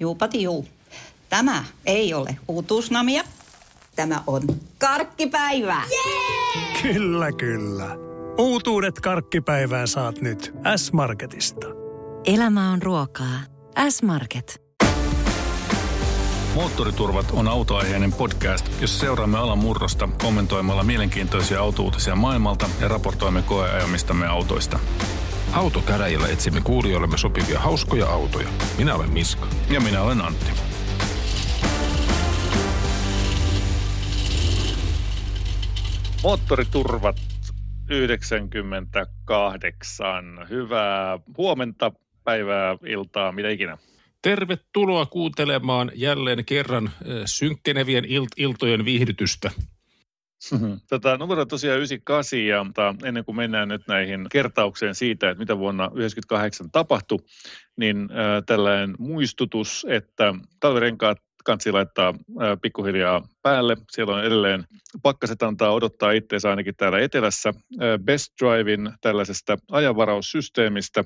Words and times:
Juupati 0.00 0.42
juu. 0.42 0.66
Tämä 1.28 1.64
ei 1.86 2.14
ole 2.14 2.36
uutuusnamia. 2.48 3.22
Tämä 3.96 4.22
on 4.26 4.42
karkkipäivää. 4.78 5.82
Yeah! 5.90 6.82
Kyllä, 6.82 7.32
kyllä. 7.32 7.96
Uutuudet 8.38 9.00
karkkipäivää 9.00 9.86
saat 9.86 10.20
nyt 10.20 10.54
S-Marketista. 10.76 11.66
Elämä 12.24 12.70
on 12.72 12.82
ruokaa. 12.82 13.40
S-Market. 13.88 14.66
Moottoriturvat 16.54 17.30
on 17.30 17.48
autoaiheinen 17.48 18.12
podcast, 18.12 18.66
jossa 18.80 19.00
seuraamme 19.00 19.38
alan 19.38 19.58
murrosta 19.58 20.08
kommentoimalla 20.22 20.82
mielenkiintoisia 20.82 21.60
autouutisia 21.60 22.16
maailmalta 22.16 22.68
ja 22.80 22.88
raportoimme 22.88 23.42
koeajamistamme 23.42 24.26
autoista. 24.26 24.78
Autokäräjillä 25.52 26.28
etsimme 26.28 26.60
kuulijoillemme 26.60 27.18
sopivia 27.18 27.60
hauskoja 27.60 28.06
autoja. 28.06 28.48
Minä 28.78 28.94
olen 28.94 29.10
Miska. 29.10 29.46
Ja 29.70 29.80
minä 29.80 30.02
olen 30.02 30.20
Antti. 30.20 30.46
Moottoriturvat 36.22 37.16
98. 37.90 40.46
Hyvää 40.50 41.18
huomenta, 41.36 41.92
päivää, 42.24 42.76
iltaa, 42.86 43.32
mitä 43.32 43.48
ikinä. 43.48 43.78
Tervetuloa 44.22 45.06
kuuntelemaan 45.06 45.90
jälleen 45.94 46.44
kerran 46.44 46.90
synkkenevien 47.24 48.04
ilt- 48.04 48.34
iltojen 48.36 48.84
viihdytystä. 48.84 49.50
Tota, 50.90 51.16
numero 51.16 51.46
tosiaan 51.46 51.76
98 51.76 52.46
ja 52.46 52.66
ta, 52.74 52.94
ennen 53.04 53.24
kuin 53.24 53.36
mennään 53.36 53.68
nyt 53.68 53.82
näihin 53.88 54.26
kertaukseen 54.30 54.94
siitä, 54.94 55.30
että 55.30 55.38
mitä 55.38 55.58
vuonna 55.58 55.84
1998 55.84 56.70
tapahtui, 56.70 57.18
niin 57.76 57.96
äh, 57.96 58.42
tällainen 58.46 58.94
muistutus, 58.98 59.86
että 59.88 60.34
talvirenkaat 60.60 61.18
kansi 61.44 61.72
laittaa 61.72 62.08
äh, 62.08 62.58
pikkuhiljaa 62.62 63.28
päälle. 63.42 63.76
Siellä 63.90 64.14
on 64.14 64.24
edelleen 64.24 64.64
pakkaset 65.02 65.42
antaa 65.42 65.72
odottaa 65.72 66.12
itseensä 66.12 66.50
ainakin 66.50 66.76
täällä 66.76 66.98
etelässä. 66.98 67.48
Äh, 67.48 67.98
Best 68.04 68.32
Drivein 68.42 68.92
tällaisesta 69.00 69.56
ajanvaraussysteemistä 69.70 71.04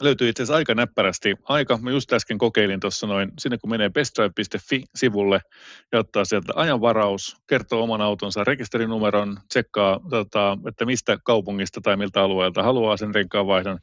löytyy 0.00 0.28
itse 0.28 0.42
asiassa 0.42 0.56
aika 0.56 0.74
näppärästi 0.74 1.34
aika. 1.44 1.78
Mä 1.82 1.90
just 1.90 2.12
äsken 2.12 2.38
kokeilin 2.38 2.80
tuossa 2.80 3.06
noin, 3.06 3.32
sinne 3.38 3.58
kun 3.58 3.70
menee 3.70 3.90
bestdrive.fi-sivulle 3.90 5.40
ja 5.92 5.98
ottaa 5.98 6.24
sieltä 6.24 6.52
ajanvaraus, 6.56 7.36
kertoo 7.46 7.82
oman 7.82 8.00
autonsa 8.00 8.44
rekisterinumeron, 8.44 9.38
tsekkaa, 9.48 10.00
tota, 10.10 10.58
että 10.68 10.84
mistä 10.84 11.18
kaupungista 11.24 11.80
tai 11.80 11.96
miltä 11.96 12.22
alueelta 12.22 12.62
haluaa 12.62 12.96
sen 12.96 13.14
renkaanvaihdon, 13.14 13.78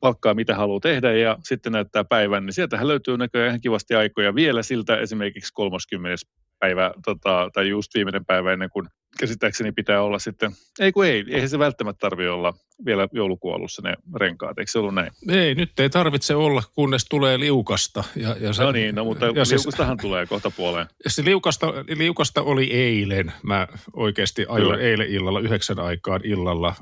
palkkaa 0.00 0.34
mitä 0.34 0.54
haluaa 0.54 0.80
tehdä 0.80 1.12
ja 1.12 1.38
sitten 1.44 1.72
näyttää 1.72 2.04
päivän, 2.04 2.46
niin 2.46 2.54
sieltähän 2.54 2.88
löytyy 2.88 3.18
näköjään 3.18 3.48
ihan 3.48 3.60
kivasti 3.60 3.94
aikoja 3.94 4.34
vielä 4.34 4.62
siltä 4.62 4.96
esimerkiksi 4.96 5.52
30 5.54 6.26
päivä, 6.58 6.90
tota, 7.04 7.50
tai 7.54 7.68
just 7.68 7.94
viimeinen 7.94 8.24
päivä 8.24 8.52
ennen 8.52 8.70
kuin 8.70 8.86
käsittääkseni 9.18 9.72
pitää 9.72 10.02
olla 10.02 10.18
sitten, 10.18 10.52
ei 10.80 10.92
kun 10.92 11.06
ei, 11.06 11.24
eihän 11.28 11.48
se 11.48 11.58
välttämättä 11.58 12.00
tarvitse 12.00 12.30
olla 12.30 12.54
vielä 12.84 13.08
joulukuolussa 13.12 13.82
ne 13.82 13.94
renkaat, 14.16 14.58
eikö 14.58 14.70
se 14.70 14.78
ollut 14.78 14.94
näin? 14.94 15.10
Ei, 15.28 15.54
nyt 15.54 15.80
ei 15.80 15.90
tarvitse 15.90 16.34
olla, 16.34 16.62
kunnes 16.74 17.06
tulee 17.10 17.38
liukasta. 17.38 18.04
Ja, 18.16 18.36
ja 18.40 18.52
se, 18.52 18.62
no 18.62 18.72
niin, 18.72 18.94
no 18.94 19.04
mutta 19.04 19.26
ja 19.26 19.32
liukastahan 19.32 19.98
se, 19.98 20.02
tulee 20.02 20.26
kohta 20.26 20.50
puoleen. 20.50 20.86
Se 21.06 21.24
liukasta, 21.24 21.66
liukasta 21.88 22.42
oli 22.42 22.72
eilen, 22.72 23.32
mä 23.42 23.68
oikeasti 23.92 24.46
ajoin 24.48 24.72
Kyllä. 24.72 24.88
eilen 24.90 25.08
illalla 25.08 25.40
yhdeksän 25.40 25.78
aikaan 25.78 26.20
illalla 26.24 26.74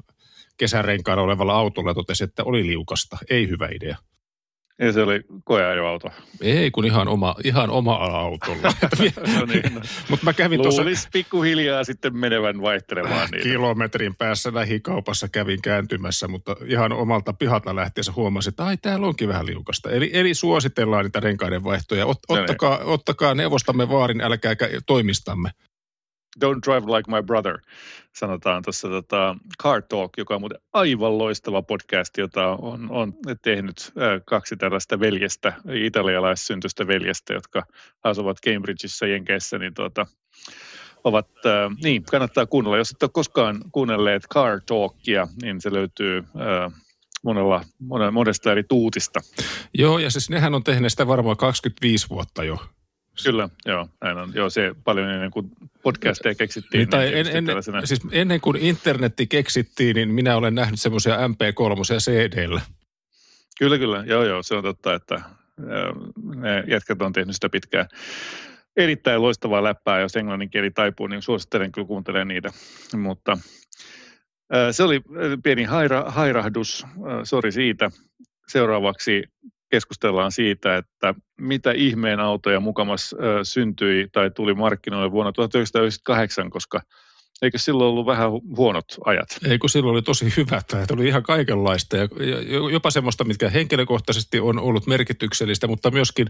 kesärenkaan 0.57 1.19
olevalla 1.19 1.55
autolla 1.55 1.91
ja 1.91 1.95
totesin, 1.95 2.29
että 2.29 2.45
oli 2.45 2.67
liukasta, 2.67 3.19
ei 3.31 3.49
hyvä 3.49 3.69
idea. 3.75 3.97
Ja 4.83 4.93
se 4.93 5.03
oli 5.03 5.21
koeajoauto. 5.45 6.09
Ei, 6.41 6.71
kun 6.71 6.85
ihan 6.85 7.09
oma, 7.09 7.35
ihan 7.45 7.71
oma 7.71 7.95
autolla. 7.95 8.63
no 9.39 9.45
niin, 9.45 9.75
no. 9.75 9.81
Mutta 10.11 10.25
mä 10.25 10.33
kävin 10.33 10.63
tuossa... 10.63 10.83
Luulisi 10.83 11.09
pikkuhiljaa 11.13 11.85
sitten 11.85 12.17
menevän 12.17 12.63
vaihtelemaan 12.63 13.29
niitä. 13.31 13.43
Kilometrin 13.49 14.15
päässä 14.15 14.55
lähikaupassa 14.55 15.29
kävin 15.29 15.63
kääntymässä, 15.63 16.29
mutta 16.29 16.57
ihan 16.67 16.93
omalta 16.93 17.33
pihalta 17.33 17.77
lähtiessä 17.77 18.13
huomasin, 18.17 18.51
että 18.51 18.65
ai 18.65 18.77
täällä 18.77 19.07
onkin 19.07 19.29
vähän 19.29 19.47
liukasta. 19.47 19.91
Eli, 19.91 20.11
eli 20.13 20.35
suositellaan 20.35 21.05
niitä 21.05 21.21
renkaiden 21.21 21.65
vaihtoja. 21.65 22.07
Ot, 22.07 22.19
no 22.29 22.35
niin. 22.35 22.43
ottakaa, 22.43 22.79
ottakaa 22.79 23.35
neuvostamme 23.35 23.89
vaarin, 23.89 24.21
älkää 24.21 24.55
toimistamme. 24.87 25.51
Don't 26.45 26.61
Drive 26.67 26.97
Like 26.97 27.11
My 27.11 27.23
Brother, 27.23 27.59
sanotaan 28.17 28.63
tuossa 28.63 28.89
tota, 28.89 29.37
Car 29.63 29.83
Talk, 29.83 30.11
joka 30.19 30.35
on 30.35 30.41
muuten 30.41 30.61
aivan 30.73 31.19
loistava 31.19 31.63
podcast, 31.63 32.19
jota 32.19 32.49
on, 32.49 32.91
on 32.91 33.13
tehnyt 33.43 33.93
kaksi 34.25 34.57
tällaista 34.57 35.01
veljestä, 35.01 35.53
italialaissyntystä 35.75 36.87
veljestä, 36.87 37.35
jotka 37.35 37.63
asuvat 38.05 38.37
Cambridgeissa 38.47 39.07
Jenkeissä, 39.07 39.59
niin 39.59 39.75
tuota, 39.75 40.07
ovat, 41.05 41.29
äh, 41.47 41.77
niin 41.83 42.03
kannattaa 42.03 42.47
kuunnella. 42.47 42.77
Jos 42.77 42.91
et 42.91 43.03
ole 43.03 43.11
koskaan 43.13 43.61
kuunnelleet 43.73 44.23
Car 44.35 44.61
Talkia, 44.67 45.29
niin 45.43 45.61
se 45.61 45.73
löytyy 45.73 46.19
äh, 46.19 46.73
monella, 47.25 47.65
monella, 47.79 48.11
monesta 48.11 48.53
eri 48.53 48.65
tuutista. 48.65 49.21
Joo, 49.75 49.99
ja 49.99 50.11
siis 50.11 50.31
nehän 50.31 50.55
on 50.55 50.65
tehneet 50.65 50.93
sitä 50.93 51.07
varmaan 51.07 51.37
25 51.37 52.09
vuotta 52.09 52.45
jo. 52.45 52.59
Kyllä, 53.25 53.49
joo, 53.67 53.89
näin 54.01 54.19
on. 54.19 54.33
Joo, 54.35 54.51
se 54.51 54.75
paljon 54.85 55.11
ennen 55.11 55.31
kuin 55.31 55.51
podcasteja 55.83 56.35
keksittiin. 56.35 56.79
Niin, 56.79 56.89
tai 56.89 57.19
en, 57.19 57.27
en, 57.27 57.47
siis 57.85 58.01
ennen 58.13 58.41
kuin 58.41 58.57
internetti 58.57 59.27
keksittiin, 59.27 59.97
niin 59.97 60.09
minä 60.09 60.37
olen 60.37 60.55
nähnyt 60.55 60.81
semmoisia 60.81 61.17
MP3 61.17 61.99
CD-llä. 61.99 62.61
Kyllä, 63.59 63.79
kyllä. 63.79 64.05
Joo, 64.07 64.25
joo, 64.25 64.43
se 64.43 64.55
on 64.55 64.63
totta, 64.63 64.95
että 64.95 65.21
ne 66.35 66.65
jätkät 66.67 67.03
on 67.03 67.13
tehnyt 67.13 67.35
sitä 67.35 67.49
pitkään. 67.49 67.87
Erittäin 68.77 69.23
loistavaa 69.23 69.63
läppää, 69.63 70.01
jos 70.01 70.17
englannin 70.17 70.51
kieli 70.51 70.71
taipuu, 70.71 71.07
niin 71.07 71.23
suosittelen 71.23 71.73
kyllä 71.73 71.87
kuuntelemaan 71.87 72.29
niitä. 72.29 72.53
Mutta 72.97 73.39
se 74.71 74.83
oli 74.83 75.03
pieni 75.43 75.65
haira, 75.65 76.05
hairahdus, 76.07 76.87
sori 77.25 77.53
siitä. 77.53 77.91
Seuraavaksi 78.49 79.23
keskustellaan 79.73 80.33
siitä, 80.33 80.77
että 80.77 81.15
mitä 81.41 81.73
ihmeen 81.73 82.21
autoja 82.21 82.61
mukamas 82.61 83.15
syntyi 83.43 84.09
tai 84.13 84.31
tuli 84.31 84.55
markkinoille 84.55 85.13
vuonna 85.13 85.33
1998, 85.33 86.51
koska 86.51 86.81
eikö 87.43 87.59
silloin 87.59 87.89
ollut 87.89 88.07
vähän 88.07 88.31
huonot 88.57 88.85
ajat? 89.05 89.29
Ei 89.45 89.59
kun 89.59 89.71
silloin 89.71 89.93
oli 89.93 90.03
tosi 90.03 90.33
hyvät 90.37 90.73
ajat, 90.73 90.91
oli 90.91 91.09
ihan 91.09 91.23
kaikenlaista 91.23 91.97
ja 91.97 92.09
jopa 92.73 92.91
semmoista, 92.91 93.25
mitkä 93.25 93.51
henkilökohtaisesti 93.51 94.41
on 94.41 94.59
ollut 94.59 94.87
merkityksellistä, 94.87 95.67
mutta 95.67 95.91
myöskin 95.91 96.27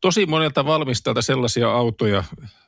tosi 0.00 0.26
monelta 0.26 0.64
valmistajalta 0.64 1.22
sellaisia 1.22 1.70
autoja, 1.70 2.24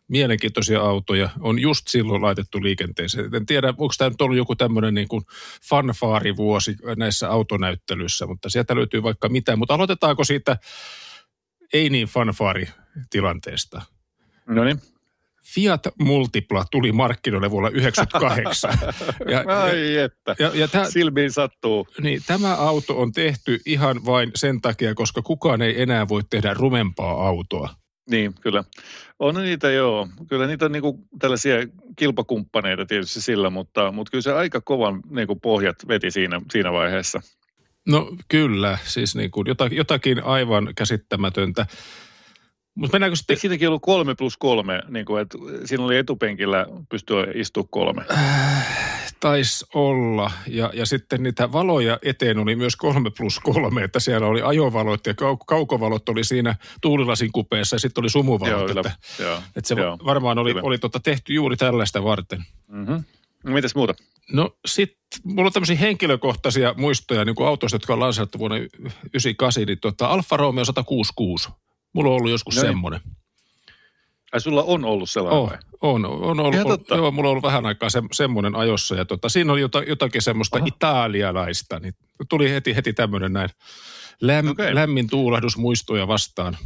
mielenkiintoisia 0.09 0.81
autoja 0.81 1.31
on 1.41 1.59
just 1.59 1.89
silloin 1.89 2.23
laitettu 2.23 2.63
liikenteeseen. 2.63 3.35
En 3.35 3.47
tiedä, 3.47 3.69
onko 3.69 3.95
tämä 3.99 4.11
nyt 4.11 4.21
ollut 4.21 4.37
joku 4.37 4.57
tämmöinen 4.57 4.95
niin 4.95 5.09
kuin 5.09 5.23
fanfaarivuosi 5.69 6.77
näissä 6.97 7.31
autonäyttelyissä, 7.31 8.27
mutta 8.27 8.51
sieltä 8.51 8.77
löytyy 8.77 9.03
vaikka 9.03 9.29
mitä. 9.29 9.57
Mutta 9.57 9.75
aloitetaanko 9.75 10.25
siitä 10.25 10.57
ei 11.73 11.91
niin 11.91 12.07
fanfaaritilanteesta? 12.07 13.83
No 14.47 14.65
niin. 14.65 14.81
Fiat 15.55 15.81
Multipla 15.99 16.65
tuli 16.71 16.93
markkinoille 16.93 17.51
vuonna 17.51 17.71
1998. 17.71 18.79
ja, 19.33 19.45
Ai 19.63 19.97
että, 19.97 20.37
ja, 20.39 20.51
ja 20.55 20.69
tämä, 20.69 20.91
silmiin 20.91 21.33
sattuu. 21.33 21.89
Niin, 22.01 22.21
tämä 22.27 22.55
auto 22.55 23.01
on 23.01 23.13
tehty 23.13 23.61
ihan 23.67 24.07
vain 24.07 24.31
sen 24.35 24.61
takia, 24.61 24.95
koska 24.95 25.23
kukaan 25.23 25.63
ei 25.63 25.83
enää 25.83 26.09
voi 26.09 26.23
tehdä 26.31 26.55
rumempaa 26.55 27.27
autoa. 27.29 27.69
Niin, 28.11 28.35
kyllä. 28.41 28.65
On 29.19 29.35
niitä 29.35 29.71
joo. 29.71 30.09
Kyllä 30.29 30.47
niitä 30.47 30.65
on 30.65 30.73
niinku 30.73 31.07
tällaisia 31.19 31.57
kilpakumppaneita 31.97 32.87
tietysti 32.87 33.21
sillä, 33.21 33.51
mutta, 33.51 33.93
mutta 33.93 34.11
kyllä 34.11 34.23
se 34.23 34.33
aika 34.33 34.61
kovan 34.61 35.01
niinku 35.11 35.37
pohjat 35.37 35.77
veti 35.89 36.11
siinä, 36.11 36.41
siinä 36.53 36.73
vaiheessa. 36.73 37.21
No 37.89 38.17
kyllä, 38.29 38.79
siis 38.85 39.17
niinku 39.17 39.45
jotakin 39.71 40.25
aivan 40.25 40.73
käsittämätöntä. 40.77 41.67
Mutta 42.77 42.95
mennäänkö 42.95 43.17
sitten... 43.17 43.35
Eikö 43.35 43.41
siinäkin 43.41 43.69
ollut 43.69 43.83
kolme 43.83 44.15
plus 44.15 44.37
kolme, 44.37 44.83
niin 44.89 45.07
kuin, 45.07 45.23
että 45.23 45.39
siinä 45.65 45.85
oli 45.85 45.97
etupenkillä 45.97 46.67
pystyä 46.89 47.27
istumaan 47.35 47.69
kolme? 47.71 48.03
Äh, 48.11 49.13
taisi 49.21 49.67
olla. 49.75 50.31
Ja, 50.47 50.71
ja 50.75 50.87
sitten 50.87 51.23
niitä 51.23 51.53
valoja 51.53 51.99
eteen 52.03 52.39
oli 52.39 52.57
myös 52.57 52.77
kolme 52.77 53.11
plus 53.11 53.41
kolme, 53.41 53.85
että 53.85 54.01
siellä 54.01 54.27
oli 54.27 54.43
ajovalot 54.43 55.07
ja 55.07 55.13
kau- 55.13 55.45
kaukovalot 55.47 56.09
oli 56.09 56.25
siinä 56.25 56.55
tuulilasin 56.81 57.33
kupeessa 57.33 57.77
ja 57.77 57.81
sitten 57.81 58.03
oli 58.03 58.11
sumuvalot. 58.11 58.71
Joo, 58.71 58.81
että, 58.81 58.93
joo, 59.19 59.39
että 59.57 59.69
se 59.69 59.75
joo, 59.75 59.99
varmaan 60.05 60.39
oli, 60.39 60.55
oli 60.63 60.79
tota 60.79 61.01
tehty 61.01 61.33
juuri 61.33 61.57
tällaista 61.57 62.05
varten. 62.05 62.45
Mm-hmm. 62.69 63.05
No, 63.45 63.53
mitäs 63.53 63.75
muuta? 63.75 63.95
No 64.33 64.57
sitten 64.67 64.99
mulla 65.25 65.47
on 65.47 65.53
tämmöisiä 65.53 65.77
henkilökohtaisia 65.77 66.75
muistoja 66.77 67.25
niin 67.25 67.37
kuin 67.37 67.49
autoista, 67.49 67.75
jotka 67.75 67.93
on 67.93 68.01
lanseerattu 68.01 68.39
vuonna 68.39 68.57
1998, 68.57 69.65
niin 69.65 69.79
tota 69.81 70.07
Alfa 70.07 70.37
Romeo 70.37 70.65
166 70.65 71.49
Mulla 71.97 72.11
on 72.11 72.17
ollut 72.17 72.31
joskus 72.31 72.57
no 72.57 72.63
semmoinen. 72.63 73.01
Ai 74.33 74.41
sulla 74.41 74.63
on 74.63 74.85
ollut 74.85 75.11
sellainen 75.11 75.41
oh, 75.41 75.53
On, 75.81 76.05
on 76.05 76.41
ollut, 76.41 76.91
on, 76.91 76.99
joo, 76.99 77.11
mulla 77.11 77.29
on 77.29 77.31
ollut 77.31 77.43
vähän 77.43 77.67
aikaa 77.67 77.91
se, 77.91 78.03
semmoinen 78.13 78.55
ajossa 78.55 78.95
ja 78.95 79.05
tota, 79.05 79.29
siinä 79.29 79.53
oli 79.53 79.61
jota, 79.61 79.83
jotakin 79.83 80.23
semmoista 80.23 80.59
Aha. 80.59 80.67
italialaista, 80.67 81.79
niin 81.79 81.95
tuli 82.29 82.51
heti, 82.51 82.77
heti 82.77 82.93
tämmöinen 82.93 83.33
näin 83.33 83.49
läm, 84.21 84.49
okay. 84.49 84.75
lämmin 84.75 85.11
tuulahdus 85.11 85.57
muistoja 85.57 86.09
vastaan. 86.09 86.57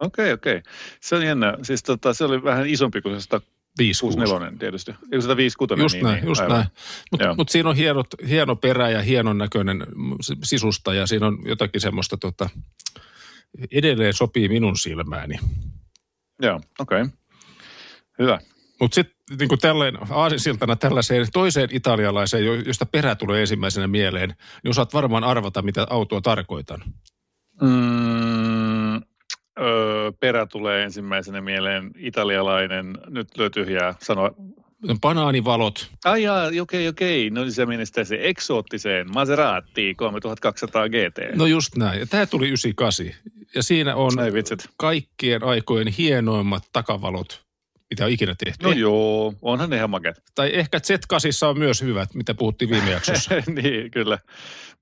Okei, 0.00 0.32
okei. 0.32 0.62
Se 1.00 1.16
on 1.16 1.26
jännä. 1.26 1.58
Siis 1.62 1.82
tota, 1.82 2.14
se 2.14 2.24
oli 2.24 2.44
vähän 2.44 2.66
isompi 2.66 3.02
kuin 3.02 3.20
se 3.20 3.20
164 3.20 4.52
tietysti. 4.58 4.90
Eikö 5.12 5.20
156? 5.20 5.82
Just 5.82 5.94
niin, 5.94 6.04
näin, 6.04 6.16
niin, 6.16 6.28
just 6.28 6.40
aivan. 6.40 6.56
näin. 6.56 6.68
Mutta 7.10 7.34
mut 7.34 7.48
siinä 7.48 7.68
on 7.68 7.76
hienot, 7.76 8.06
hieno 8.28 8.56
perä 8.56 8.90
ja 8.90 9.02
hienon 9.02 9.38
näköinen 9.38 9.86
sisusta 10.42 10.94
ja 10.94 11.06
siinä 11.06 11.26
on 11.26 11.38
jotakin 11.44 11.80
semmoista 11.80 12.16
tota, 12.16 12.48
edelleen 13.72 14.14
sopii 14.14 14.48
minun 14.48 14.76
silmääni. 14.76 15.38
Joo, 16.42 16.60
okei. 16.78 17.02
Okay. 17.02 17.12
Hyvä. 18.18 18.38
Mutta 18.80 18.94
sitten 18.94 19.38
niin 19.38 19.58
tälleen 19.60 19.98
aasinsiltana 20.10 20.76
tällaiseen 20.76 21.26
toiseen 21.32 21.68
italialaiseen, 21.72 22.44
jo- 22.44 22.54
josta 22.54 22.86
perä 22.86 23.14
tulee 23.14 23.40
ensimmäisenä 23.40 23.86
mieleen, 23.86 24.28
niin 24.62 24.70
osaat 24.70 24.94
varmaan 24.94 25.24
arvata, 25.24 25.62
mitä 25.62 25.86
autoa 25.90 26.20
tarkoitan. 26.20 26.82
Mm, 27.62 28.94
öö, 29.60 30.12
perä 30.20 30.46
tulee 30.46 30.82
ensimmäisenä 30.82 31.40
mieleen 31.40 31.90
italialainen, 31.96 32.98
nyt 33.08 33.38
löytyy 33.38 33.64
tyhjää 33.64 33.94
sanoa. 34.02 34.30
Banaanivalot, 35.00 35.90
Ai 36.04 36.22
jaa, 36.22 36.50
okei, 36.62 36.88
okei. 36.88 37.30
No 37.30 37.42
niin 37.42 37.52
se 37.52 37.66
meni 37.66 37.86
sitten 37.86 38.06
se 38.06 38.18
eksoottiseen 38.20 39.12
Maserati 39.14 39.94
3200 39.94 40.88
GT. 40.88 41.36
no 41.36 41.46
just 41.46 41.76
näin. 41.76 42.00
Ja 42.00 42.06
tämä 42.06 42.26
tuli 42.26 42.46
98. 42.48 43.06
Ja 43.54 43.62
siinä 43.62 43.94
on 43.94 44.18
Ai 44.18 44.32
vitsit. 44.32 44.68
kaikkien 44.76 45.44
aikojen 45.44 45.88
hienoimmat 45.88 46.62
takavalot, 46.72 47.44
mitä 47.90 48.04
on 48.04 48.10
ikinä 48.10 48.34
tehty. 48.44 48.64
No 48.64 48.72
joo, 48.72 49.34
onhan 49.42 49.70
ne 49.70 49.76
ihan 49.76 49.90
makeat. 49.90 50.16
Tai 50.34 50.50
ehkä 50.52 50.78
Z8 50.78 51.46
on 51.48 51.58
myös 51.58 51.82
hyvät, 51.82 52.14
mitä 52.14 52.34
puhuttiin 52.34 52.70
viime 52.70 52.90
jaksossa. 52.90 53.34
niin, 53.62 53.90
kyllä. 53.90 54.18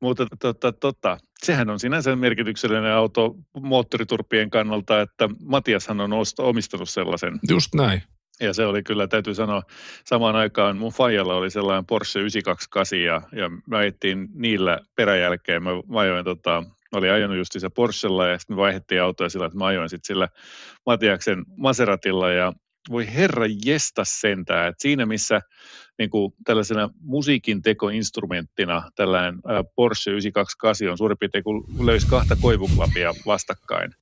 Mutta 0.00 0.26
tota, 0.40 0.72
tota, 0.72 1.18
sehän 1.42 1.70
on 1.70 1.80
sinänsä 1.80 2.16
merkityksellinen 2.16 2.92
auto 2.92 3.34
moottoriturpien 3.60 4.50
kannalta, 4.50 5.00
että 5.00 5.28
Matiashan 5.44 6.00
on 6.00 6.10
omistanut 6.38 6.88
sellaisen. 6.88 7.38
Just 7.48 7.74
näin. 7.74 8.02
Ja 8.40 8.54
se 8.54 8.66
oli 8.66 8.82
kyllä, 8.82 9.06
täytyy 9.06 9.34
sanoa, 9.34 9.62
samaan 10.04 10.36
aikaan 10.36 10.76
mun 10.76 10.92
faijalla 10.92 11.34
oli 11.34 11.50
sellainen 11.50 11.86
Porsche 11.86 12.20
928 12.20 13.00
ja, 13.00 13.22
ja 13.32 13.50
me 13.66 13.76
ajettiin 13.76 14.28
niillä 14.34 14.80
peräjälkeen. 14.96 15.62
Mä, 15.62 15.70
mä 15.88 16.00
ajoin 16.00 16.24
tota, 16.24 16.62
mä 16.92 16.98
olin 16.98 17.12
ajanut 17.12 17.36
just 17.36 17.52
se 17.58 17.68
Porschella 17.68 18.26
ja 18.26 18.38
sitten 18.38 18.56
me 18.56 18.60
vaihdettiin 18.60 19.02
autoja 19.02 19.30
sillä, 19.30 19.46
että 19.46 19.58
mä 19.58 19.66
ajoin 19.66 19.88
sitten 19.88 20.06
sillä 20.06 20.28
Matiaksen 20.86 21.44
Maseratilla 21.56 22.30
ja 22.30 22.52
voi 22.90 23.14
herra 23.14 23.46
jesta 23.64 24.02
sentään, 24.04 24.68
että 24.68 24.82
siinä 24.82 25.06
missä 25.06 25.40
niin 25.98 26.10
kuin 26.10 26.32
tällaisena 26.44 26.90
musiikin 27.00 27.62
tekoinstrumenttina 27.62 28.90
tällainen 28.94 29.34
Porsche 29.74 30.10
928 30.10 30.88
on 30.88 30.98
suurin 30.98 31.18
piirtein 31.18 31.44
kuin 31.44 31.64
löysi 31.86 32.06
kahta 32.06 32.36
koivuklapia 32.40 33.14
vastakkain, 33.26 33.94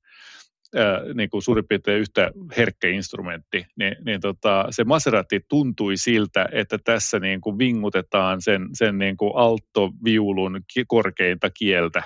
ää, 0.75 1.01
niin 1.13 1.29
kuin 1.29 1.41
suurin 1.41 1.67
piirtein 1.67 1.99
yhtä 1.99 2.31
herkkä 2.57 2.87
instrumentti, 2.87 3.65
niin, 3.75 3.95
niin 4.05 4.21
tota, 4.21 4.67
se 4.69 4.83
Maserati 4.83 5.39
tuntui 5.49 5.97
siltä, 5.97 6.49
että 6.51 6.77
tässä 6.77 7.19
niin 7.19 7.41
kuin 7.41 7.57
vingutetaan 7.57 8.41
sen, 8.41 8.69
sen 8.73 8.97
niin 8.97 9.17
kuin 9.17 9.31
alttoviulun 9.35 10.61
korkeinta 10.87 11.49
kieltä. 11.49 12.03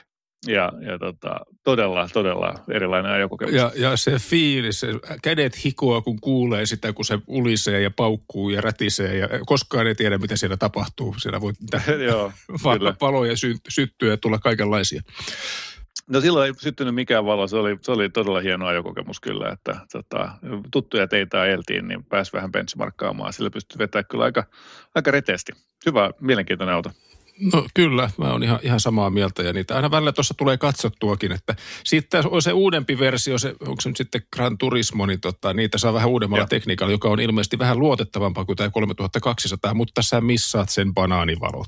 Ja, 0.48 0.72
ja 0.82 1.00
tota, 1.00 1.40
todella, 1.64 2.10
todella 2.14 2.54
erilainen 2.72 3.12
ajokokemus. 3.12 3.56
Ja, 3.56 3.72
ja 3.76 3.98
se 3.98 4.12
fiilis, 4.20 4.80
se 4.80 4.88
kädet 5.24 5.66
hikoa, 5.66 6.02
kun 6.02 6.22
kuulee 6.22 6.66
sitä, 6.66 6.94
kun 6.94 7.06
se 7.06 7.20
ulisee 7.28 7.82
ja 7.82 7.92
paukkuu 7.92 8.50
ja 8.50 8.62
rätisee 8.62 9.18
ja 9.18 9.28
koskaan 9.46 9.88
ei 9.88 9.96
tiedä, 9.96 10.18
mitä 10.18 10.36
siellä 10.36 10.58
tapahtuu. 10.58 11.16
Siellä 11.18 11.42
voi 11.42 11.54
Joo, 12.10 12.32
valoja 13.02 13.38
sy- 13.38 13.58
syttyä 13.70 14.10
ja 14.10 14.18
tulla 14.18 14.40
kaikenlaisia. 14.40 15.02
No 16.10 16.22
silloin 16.22 16.48
ei 16.48 16.54
syttynyt 16.58 16.96
mikään 16.96 17.26
valo, 17.26 17.48
se 17.48 17.56
oli, 17.56 17.78
se 17.82 17.92
oli 17.92 18.10
todella 18.10 18.40
hieno 18.40 18.66
ajokokemus 18.66 19.20
kyllä, 19.20 19.50
että 19.50 19.80
tota, 19.92 20.32
tuttuja 20.72 21.08
teitä 21.08 21.42
ajeltiin, 21.42 21.88
niin 21.88 22.04
pääsi 22.04 22.34
vähän 22.34 22.52
benchmarkkaamaan, 22.52 23.34
sillä 23.34 23.50
pystyi 23.50 23.80
vetämään 23.80 24.06
kyllä 24.06 24.24
aika, 24.24 24.44
aika 24.96 25.12
reteesti. 25.12 25.52
Hyvä, 25.86 26.12
mielenkiintoinen 26.20 26.76
auto. 26.76 26.92
No 27.54 27.68
kyllä, 27.74 28.10
mä 28.18 28.32
oon 28.32 28.44
ihan, 28.44 28.60
ihan 28.64 28.80
samaa 28.80 29.10
mieltä 29.10 29.44
ja 29.44 29.54
niitä 29.54 29.76
aina 29.76 29.92
välillä 29.92 30.12
tuossa 30.12 30.34
tulee 30.38 30.58
katsottuakin, 30.58 31.32
että 31.32 31.56
sitten 31.84 32.24
on 32.30 32.42
se 32.42 32.54
uudempi 32.54 33.00
versio, 33.00 33.38
se, 33.38 33.56
onko 33.68 33.82
se 33.82 33.90
nyt 33.90 33.98
sitten 33.98 34.22
Gran 34.36 34.58
Turismo, 34.58 35.06
niin 35.06 35.22
tota, 35.22 35.54
niitä 35.54 35.78
saa 35.78 35.94
vähän 35.94 36.10
uudemmalla 36.10 36.42
Joo. 36.42 36.48
tekniikalla, 36.48 36.92
joka 36.92 37.10
on 37.10 37.20
ilmeisesti 37.20 37.60
vähän 37.60 37.80
luotettavampaa 37.80 38.46
kuin 38.46 38.56
tämä 38.56 38.70
3200, 38.70 39.74
mutta 39.74 40.02
sä 40.02 40.22
missaat 40.22 40.70
sen 40.70 40.94
banaanivalot. 40.94 41.68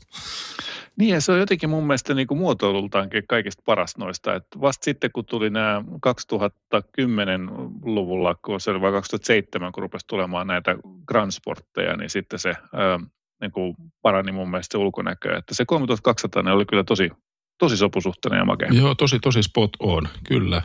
Niin 0.98 1.14
ja 1.14 1.22
se 1.22 1.32
on 1.32 1.40
jotenkin 1.40 1.70
mun 1.70 1.88
mielestä 1.88 2.14
niin 2.14 2.28
kuin 2.28 2.38
muotoilultaankin 2.38 3.24
kaikista 3.28 3.64
paras 3.66 3.98
noista. 3.98 4.36
Että 4.36 4.62
vasta 4.62 4.86
sitten 4.86 5.12
kun 5.12 5.26
tuli 5.26 5.50
nämä 5.50 5.84
2010-luvulla, 6.08 8.36
kun 8.36 8.62
se 8.62 8.72
oli 8.72 8.82
vai 8.82 8.92
2007, 8.92 9.72
kun 9.72 9.84
rupesi 9.84 10.08
tulemaan 10.08 10.48
näitä 10.48 10.76
Grand 11.06 11.32
Sportteja, 11.32 11.98
niin 11.98 12.10
sitten 12.10 12.40
se 12.40 12.50
ää, 12.50 13.00
niin 13.42 13.52
kuin 13.52 13.76
parani 14.02 14.32
mun 14.32 14.50
mielestä 14.50 14.72
se 14.72 14.78
ulkonäkö. 14.78 15.38
Että 15.38 15.54
se 15.54 15.66
3200 15.66 16.54
oli 16.54 16.66
kyllä 16.66 16.84
tosi, 16.84 17.10
tosi 17.60 17.78
sopusuhtainen 17.78 18.38
ja 18.38 18.46
makea. 18.46 18.70
Joo, 18.72 18.96
tosi, 18.96 19.20
tosi 19.20 19.44
spot 19.44 19.72
on, 19.80 20.08
kyllä. 20.28 20.62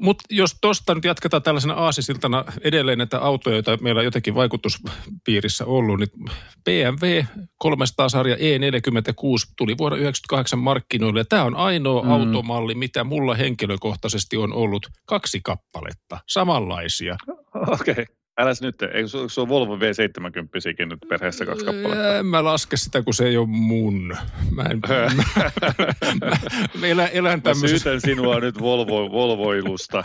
Mutta 0.00 0.24
jos 0.30 0.56
tuosta 0.60 0.94
nyt 0.94 1.04
jatketaan 1.04 1.42
tällaisena 1.42 1.74
aasisiltana 1.74 2.44
edelleen 2.64 2.98
näitä 2.98 3.18
autoja, 3.18 3.56
joita 3.56 3.76
meillä 3.80 3.98
on 3.98 4.04
jotenkin 4.04 4.34
vaikutuspiirissä 4.34 5.64
ollut, 5.64 5.98
niin 5.98 6.08
BMW 6.64 7.22
300-sarja 7.64 8.36
E46 8.36 9.52
tuli 9.56 9.78
vuonna 9.78 9.96
1998 9.96 10.58
markkinoille. 10.58 11.24
Tämä 11.24 11.44
on 11.44 11.56
ainoa 11.56 12.02
mm. 12.02 12.10
automalli, 12.10 12.74
mitä 12.74 13.04
mulla 13.04 13.34
henkilökohtaisesti 13.34 14.36
on 14.36 14.52
ollut 14.52 14.86
kaksi 15.06 15.40
kappaletta, 15.44 16.18
samanlaisia. 16.28 17.16
Okei. 17.80 17.92
Okay. 17.92 18.04
Äläs 18.38 18.62
nyt, 18.62 18.82
eikö 18.82 19.08
se, 19.08 19.18
se 19.28 19.40
on 19.40 19.48
Volvo 19.48 19.76
V70 19.76 20.86
nyt 20.86 20.98
perheessä 21.08 21.46
kaksi 21.46 21.64
kappaletta? 21.64 22.18
En 22.18 22.26
mä 22.26 22.44
laske 22.44 22.76
sitä, 22.76 23.02
kun 23.02 23.14
se 23.14 23.26
ei 23.26 23.36
ole 23.36 23.46
mun. 23.46 24.16
Mä, 24.50 24.62
en, 24.62 24.80
mä, 24.88 25.50
mä, 26.24 26.36
mä 26.80 26.86
elän, 26.86 27.08
elän 27.12 27.38
Mä 27.38 27.42
tämmöisessä 27.42 27.84
syytän 27.84 28.00
sinua 28.00 28.40
nyt 28.40 28.60
Volvo, 28.60 29.12
Volvoilusta. 29.12 30.04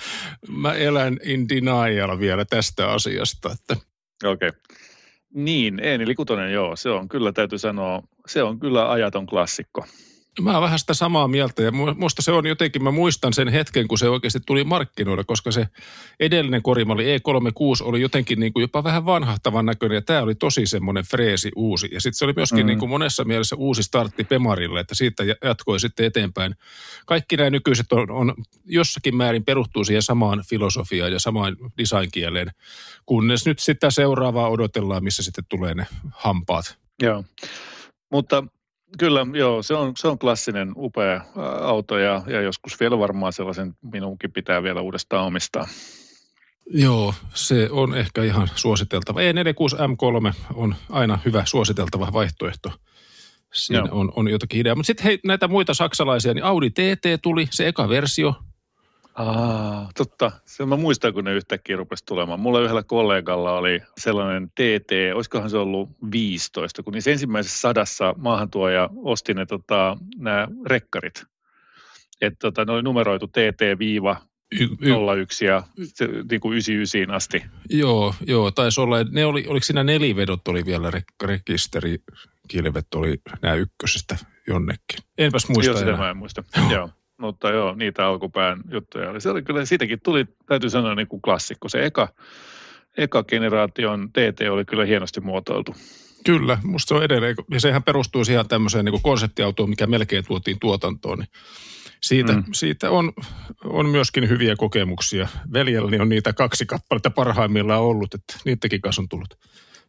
mä 0.49 0.73
elän 0.73 1.17
in 1.23 1.49
denial 1.49 2.19
vielä 2.19 2.45
tästä 2.45 2.91
asiasta. 2.91 3.49
Että 3.51 3.85
Okei. 4.23 4.49
Okay. 4.49 4.61
Niin, 5.33 5.79
Eeni 5.79 6.15
Kutonen, 6.15 6.53
joo, 6.53 6.75
se 6.75 6.89
on 6.89 7.09
kyllä, 7.09 7.31
täytyy 7.31 7.57
sanoa, 7.57 8.03
se 8.27 8.43
on 8.43 8.59
kyllä 8.59 8.91
ajaton 8.91 9.25
klassikko. 9.25 9.85
Mä 10.41 10.51
oon 10.53 10.61
vähän 10.61 10.79
sitä 10.79 10.93
samaa 10.93 11.27
mieltä 11.27 11.61
ja 11.63 11.69
mu- 11.71 11.95
musta 11.97 12.21
se 12.21 12.31
on 12.31 12.45
jotenkin, 12.47 12.83
mä 12.83 12.91
muistan 12.91 13.33
sen 13.33 13.47
hetken, 13.47 13.87
kun 13.87 13.97
se 13.97 14.09
oikeasti 14.09 14.39
tuli 14.45 14.63
markkinoille, 14.63 15.23
koska 15.23 15.51
se 15.51 15.67
edellinen 16.19 16.61
korimalli 16.63 17.17
E36 17.17 17.83
oli 17.83 18.01
jotenkin 18.01 18.39
niin 18.39 18.53
kuin 18.53 18.61
jopa 18.61 18.83
vähän 18.83 19.05
vanhahtavan 19.05 19.65
näköinen 19.65 19.95
ja 19.95 20.01
tämä 20.01 20.21
oli 20.21 20.35
tosi 20.35 20.65
semmoinen 20.65 21.03
freesi 21.03 21.51
uusi. 21.55 21.89
Ja 21.91 22.01
sitten 22.01 22.17
se 22.17 22.25
oli 22.25 22.33
myöskin 22.35 22.59
Mm. 22.59 22.65
niin 22.65 22.79
kuin 22.79 22.89
monessa 22.89 23.23
mielessä 23.23 23.55
uusi 23.55 23.83
startti 23.83 24.23
Pemarille, 24.23 24.79
että 24.79 24.95
siitä 24.95 25.23
ja- 25.23 25.35
jatkoi 25.43 25.79
sitten 25.79 26.05
eteenpäin. 26.05 26.55
Kaikki 27.05 27.37
nämä 27.37 27.49
nykyiset 27.49 27.91
on, 27.93 28.11
on 28.11 28.33
jossakin 28.65 29.15
määrin 29.15 29.45
perustuu 29.45 29.83
siihen 29.83 30.01
samaan 30.03 30.43
filosofiaan 30.49 31.11
ja 31.11 31.19
samaan 31.19 31.57
designkieleen, 31.77 32.51
kunnes 33.05 33.45
nyt 33.45 33.59
sitä 33.59 33.89
seuraavaa 33.91 34.49
odotellaan, 34.49 35.03
missä 35.03 35.23
sitten 35.23 35.45
tulee 35.49 35.73
ne 35.73 35.87
hampaat. 36.11 36.77
Joo, 37.03 37.23
mutta 38.11 38.43
kyllä, 38.97 39.25
joo, 39.33 39.63
se 39.63 39.73
on, 39.73 39.93
se 39.97 40.07
on 40.07 40.19
klassinen, 40.19 40.71
upea 40.77 41.21
auto 41.61 41.97
ja, 41.97 42.21
ja 42.27 42.41
joskus 42.41 42.79
vielä 42.79 42.99
varmaan 42.99 43.33
sellaisen 43.33 43.73
minunkin 43.81 44.31
pitää 44.31 44.63
vielä 44.63 44.81
uudestaan 44.81 45.25
omistaa. 45.25 45.67
Joo, 46.65 47.13
se 47.33 47.67
on 47.71 47.97
ehkä 47.97 48.23
ihan 48.23 48.49
suositeltava. 48.55 49.19
E46 49.19 49.23
M3 49.77 50.33
on 50.53 50.75
aina 50.89 51.19
hyvä 51.25 51.43
suositeltava 51.45 52.13
vaihtoehto. 52.13 52.71
Siinä 53.53 53.87
Joo. 53.87 53.99
on, 53.99 54.11
on 54.15 54.27
jotakin 54.27 54.61
ideaa. 54.61 54.75
Mutta 54.75 54.87
sitten 54.87 55.03
hei, 55.03 55.19
näitä 55.25 55.47
muita 55.47 55.73
saksalaisia, 55.73 56.33
niin 56.33 56.43
Audi 56.43 56.69
TT 56.69 57.21
tuli, 57.21 57.47
se 57.51 57.67
eka 57.67 57.89
versio. 57.89 58.35
Aa, 59.15 59.89
totta. 59.97 60.31
Se 60.45 60.65
mä 60.65 60.75
muistan, 60.77 61.13
kun 61.13 61.23
ne 61.23 61.33
yhtäkkiä 61.33 61.75
rupesi 61.75 62.05
tulemaan. 62.05 62.39
Mulla 62.39 62.61
yhdellä 62.61 62.83
kollegalla 62.83 63.57
oli 63.57 63.81
sellainen 63.97 64.49
TT, 64.49 64.91
olisikohan 65.15 65.49
se 65.49 65.57
ollut 65.57 65.89
15, 66.11 66.83
kun 66.83 66.93
niissä 66.93 67.11
ensimmäisessä 67.11 67.59
sadassa 67.59 68.15
maahantuoja 68.17 68.89
osti 68.95 69.33
ne 69.33 69.45
tota, 69.45 69.97
nämä 70.15 70.47
rekkarit. 70.65 71.23
Että 72.21 72.37
tota, 72.39 72.65
ne 72.65 72.71
oli 72.71 72.83
numeroitu 72.83 73.25
TT-01 73.25 74.33
Y, 74.59 74.63
y, 74.63 75.45
ja 75.47 75.63
se, 75.83 76.07
niin 76.29 76.41
kuin 76.41 76.53
99 76.53 77.15
asti. 77.15 77.43
joo, 77.69 78.15
joo, 78.27 78.51
taisi 78.51 78.81
olla. 78.81 79.03
Ne 79.03 79.25
oli, 79.25 79.45
oliko 79.47 79.63
siinä 79.63 79.83
nelivedot 79.83 80.47
oli 80.47 80.65
vielä 80.65 80.91
rek, 80.91 81.05
rekisterikilvet 81.23 82.93
oli 82.95 83.17
nämä 83.41 83.55
ykkösestä 83.55 84.17
jonnekin. 84.47 84.99
Enpäs 85.17 85.49
muista 85.49 85.69
Joo, 85.71 85.77
sitä 85.77 85.89
enää. 85.89 86.01
mä 86.01 86.09
en 86.09 86.17
muista. 86.17 86.43
joo. 86.69 86.89
Mutta 87.23 87.49
joo, 87.49 87.75
niitä 87.75 88.07
alkupään 88.07 88.61
juttuja 88.71 89.09
oli. 89.09 89.21
Se 89.21 89.29
oli 89.29 89.41
kyllä, 89.41 89.65
siitäkin 89.65 89.99
tuli, 90.03 90.25
täytyy 90.45 90.69
sanoa, 90.69 90.95
niin 90.95 91.07
kuin 91.07 91.21
klassikko. 91.21 91.69
Se 91.69 91.85
eka, 91.85 92.07
eka 92.97 93.23
generaation 93.23 94.09
TT 94.09 94.41
oli 94.51 94.65
kyllä 94.65 94.85
hienosti 94.85 95.21
muotoiltu. 95.21 95.75
Kyllä, 96.25 96.57
musta 96.63 96.87
se 96.87 96.95
on 96.95 97.03
edelleen, 97.03 97.35
ja 97.51 97.59
sehän 97.59 97.83
perustuu 97.83 98.25
siihen 98.25 98.47
tämmöiseen 98.47 98.85
niin 98.85 99.01
konseptiautoon, 99.01 99.69
mikä 99.69 99.87
melkein 99.87 100.25
tuotiin 100.27 100.59
tuotantoon, 100.59 101.19
niin 101.19 101.29
Siitä, 102.01 102.33
mm. 102.33 102.43
siitä 102.53 102.91
on, 102.91 103.13
on 103.65 103.89
myöskin 103.89 104.29
hyviä 104.29 104.55
kokemuksia. 104.55 105.27
Veljelläni 105.53 105.99
on 105.99 106.09
niitä 106.09 106.33
kaksi 106.33 106.65
kappaletta 106.65 107.09
parhaimmillaan 107.09 107.81
ollut, 107.81 108.13
että 108.13 108.33
niidenkin 108.45 108.81
kanssa 108.81 109.01
on 109.01 109.09
tullut 109.09 109.37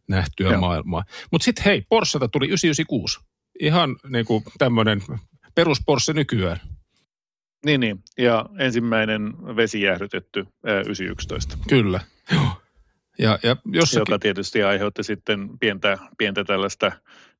nähtyä 0.07 0.51
Joo. 0.51 0.59
maailmaa. 0.59 1.03
Mutta 1.31 1.45
sitten 1.45 1.65
hei, 1.65 1.81
Porscheta 1.89 2.27
tuli 2.27 2.45
996. 2.45 3.19
Ihan 3.59 3.95
niin 4.09 4.25
kuin 4.25 4.43
tämmöinen 4.57 5.01
perus 5.55 5.81
Porsche 5.85 6.13
nykyään. 6.13 6.59
Niin, 7.65 7.79
niin. 7.79 8.03
Ja 8.17 8.45
ensimmäinen 8.59 9.33
vesijäähdytetty 9.55 10.47
911. 10.63 11.57
Kyllä. 11.69 11.99
Joo. 12.33 12.47
Ja, 13.19 13.39
ja 13.43 13.55
jossakin... 13.65 14.01
Joka 14.01 14.19
tietysti 14.19 14.63
aiheutti 14.63 15.03
sitten 15.03 15.49
pientä, 15.59 15.97
pientä 16.17 16.43
tällaista 16.43 16.91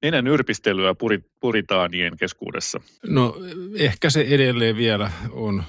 nenän 0.02 0.28
yrpistelyä 0.28 0.96
puritaanien 1.40 2.18
keskuudessa. 2.18 2.80
No 3.08 3.36
ehkä 3.78 4.10
se 4.10 4.26
edelleen 4.30 4.78
vielä 4.78 5.12
on 5.32 5.64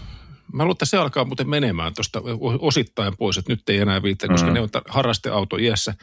Mä 0.53 0.63
luulen, 0.63 0.75
että 0.75 0.85
se 0.85 0.97
alkaa 0.97 1.25
muuten 1.25 1.49
menemään 1.49 1.95
tuosta 1.95 2.23
osittain 2.59 3.17
pois, 3.17 3.39
että 3.39 3.53
nyt 3.53 3.69
ei 3.69 3.79
enää 3.79 4.03
viittä, 4.03 4.29
koska 4.29 4.49
mm. 4.49 4.55
ne 4.55 4.61
on 4.61 4.69
harrasteauto 4.89 5.57
iässä. 5.57 5.95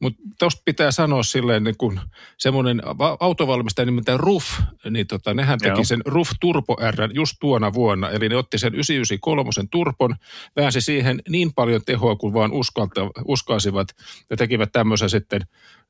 Mutta 0.00 0.22
tuosta 0.38 0.62
pitää 0.64 0.90
sanoa 0.90 1.22
silleen, 1.22 1.64
niin 1.64 1.76
kun 1.78 2.00
semmoinen 2.38 2.82
autovalmistaja 3.20 3.86
nimittäin 3.86 4.20
RUF, 4.20 4.44
niin 4.90 5.06
tota, 5.06 5.34
nehän 5.34 5.58
teki 5.58 5.70
Joo. 5.70 5.84
sen 5.84 6.02
RUF 6.04 6.30
Turbo 6.40 6.76
R 6.90 7.10
just 7.14 7.36
tuona 7.40 7.72
vuonna. 7.72 8.10
Eli 8.10 8.28
ne 8.28 8.36
otti 8.36 8.58
sen 8.58 8.74
993 8.74 9.50
turpon, 9.70 10.16
väänsi 10.56 10.80
siihen 10.80 11.22
niin 11.28 11.52
paljon 11.52 11.80
tehoa 11.86 12.16
kuin 12.16 12.34
vaan 12.34 12.52
uskalta, 12.52 13.00
uskalsivat 13.24 13.88
ja 14.30 14.36
tekivät 14.36 14.72
tämmöisen 14.72 15.10
sitten 15.10 15.40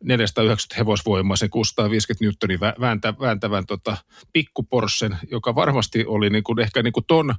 490 0.04 0.76
hevosvoimaisen 0.78 1.50
650 1.50 2.25
newtonin 2.25 2.61
vääntä, 2.61 3.14
vääntävän 3.21 3.66
tota, 3.66 3.97
pikkuporsen, 4.33 5.19
joka 5.30 5.54
varmasti 5.54 6.04
oli 6.07 6.30
niin 6.30 6.45
kuin, 6.45 6.61
ehkä 6.61 6.83
niin 6.83 6.92
kuin 6.92 7.04
ton 7.07 7.35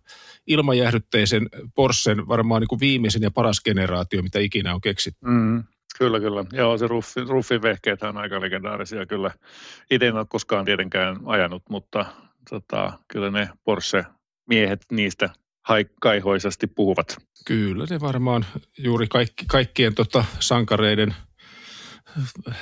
ilmajähdytteisen 0.48 1.50
Porschen 1.75 2.27
varmaan 2.27 2.62
niin 2.62 2.68
kuin 2.68 2.80
viimeisin 2.80 3.22
ja 3.22 3.32
paras 3.32 3.62
generaatio, 3.63 4.22
mitä 4.22 4.39
ikinä 4.39 4.74
on 4.74 4.82
keksitty. 4.82 5.25
Mm, 5.25 5.63
kyllä, 5.98 6.20
kyllä. 6.20 6.46
Joo, 6.51 6.77
se 6.77 6.88
ruffi, 6.88 7.20
ruffin 7.27 7.62
vehkeet 7.62 8.03
on 8.03 8.18
aika 8.18 8.41
legendaarisia 8.41 9.06
kyllä. 9.06 9.32
Itse 9.91 10.08
en 10.08 10.15
ole 10.15 10.25
koskaan 10.30 10.65
tietenkään 10.65 11.18
ajanut, 11.25 11.63
mutta 11.70 12.06
tota, 12.50 12.94
kyllä 13.08 13.32
ne 13.32 13.50
Porsche-miehet 13.63 14.86
niistä 14.91 15.30
kaihoisesti 16.01 16.68
puhuvat. 16.68 17.18
Kyllä, 17.46 17.86
ne 17.89 18.00
varmaan 18.00 18.46
juuri 18.77 19.08
kaikki, 19.08 19.46
kaikkien 19.48 19.96
tota, 19.96 20.25
sankareiden– 20.39 21.15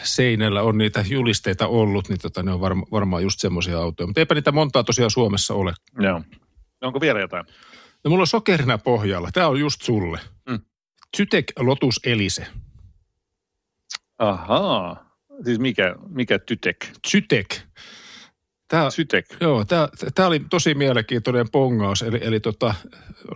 seinällä 0.03 0.61
on 0.61 0.77
niitä 0.77 1.05
julisteita 1.09 1.67
ollut, 1.67 2.09
niin 2.09 2.19
tota, 2.19 2.43
ne 2.43 2.51
on 2.51 2.61
varma, 2.61 2.85
varmaan 2.91 3.23
just 3.23 3.39
semmoisia 3.39 3.77
autoja. 3.79 4.07
Mutta 4.07 4.21
eipä 4.21 4.35
niitä 4.35 4.51
montaa 4.51 4.83
tosiaan 4.83 5.11
Suomessa 5.11 5.53
ole. 5.53 5.73
Joo. 5.99 6.21
Onko 6.81 7.01
vielä 7.01 7.19
jotain? 7.19 7.45
No 8.03 8.09
mulla 8.09 8.21
on 8.21 8.27
sokerina 8.27 8.77
pohjalla. 8.77 9.29
Tämä 9.33 9.47
on 9.47 9.59
just 9.59 9.81
sulle. 9.81 10.19
Mm. 10.49 10.59
Zytek 11.17 11.45
Lotus 11.59 11.99
Elise. 12.03 12.47
Ahaa. 14.17 15.09
Siis 15.45 15.59
mikä, 15.59 15.95
mikä 16.09 16.39
Tytek? 16.39 16.77
Zytek. 17.07 17.55
Tämä, 18.67 18.89
Zytek. 18.89 19.25
Joo, 19.41 19.65
tämä, 19.65 19.89
tämä 20.15 20.27
oli 20.27 20.41
tosi 20.49 20.73
mielenkiintoinen 20.73 21.45
pongaus. 21.51 22.01
Eli, 22.01 22.19
eli 22.21 22.39
tota, 22.39 22.73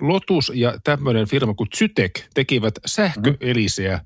Lotus 0.02 0.52
ja 0.56 0.74
tämmöinen 0.84 1.28
firma 1.28 1.54
kuin 1.54 1.70
Zytek 1.78 2.12
tekivät 2.34 2.74
sähköeliseä 2.86 3.98
mm 3.98 4.04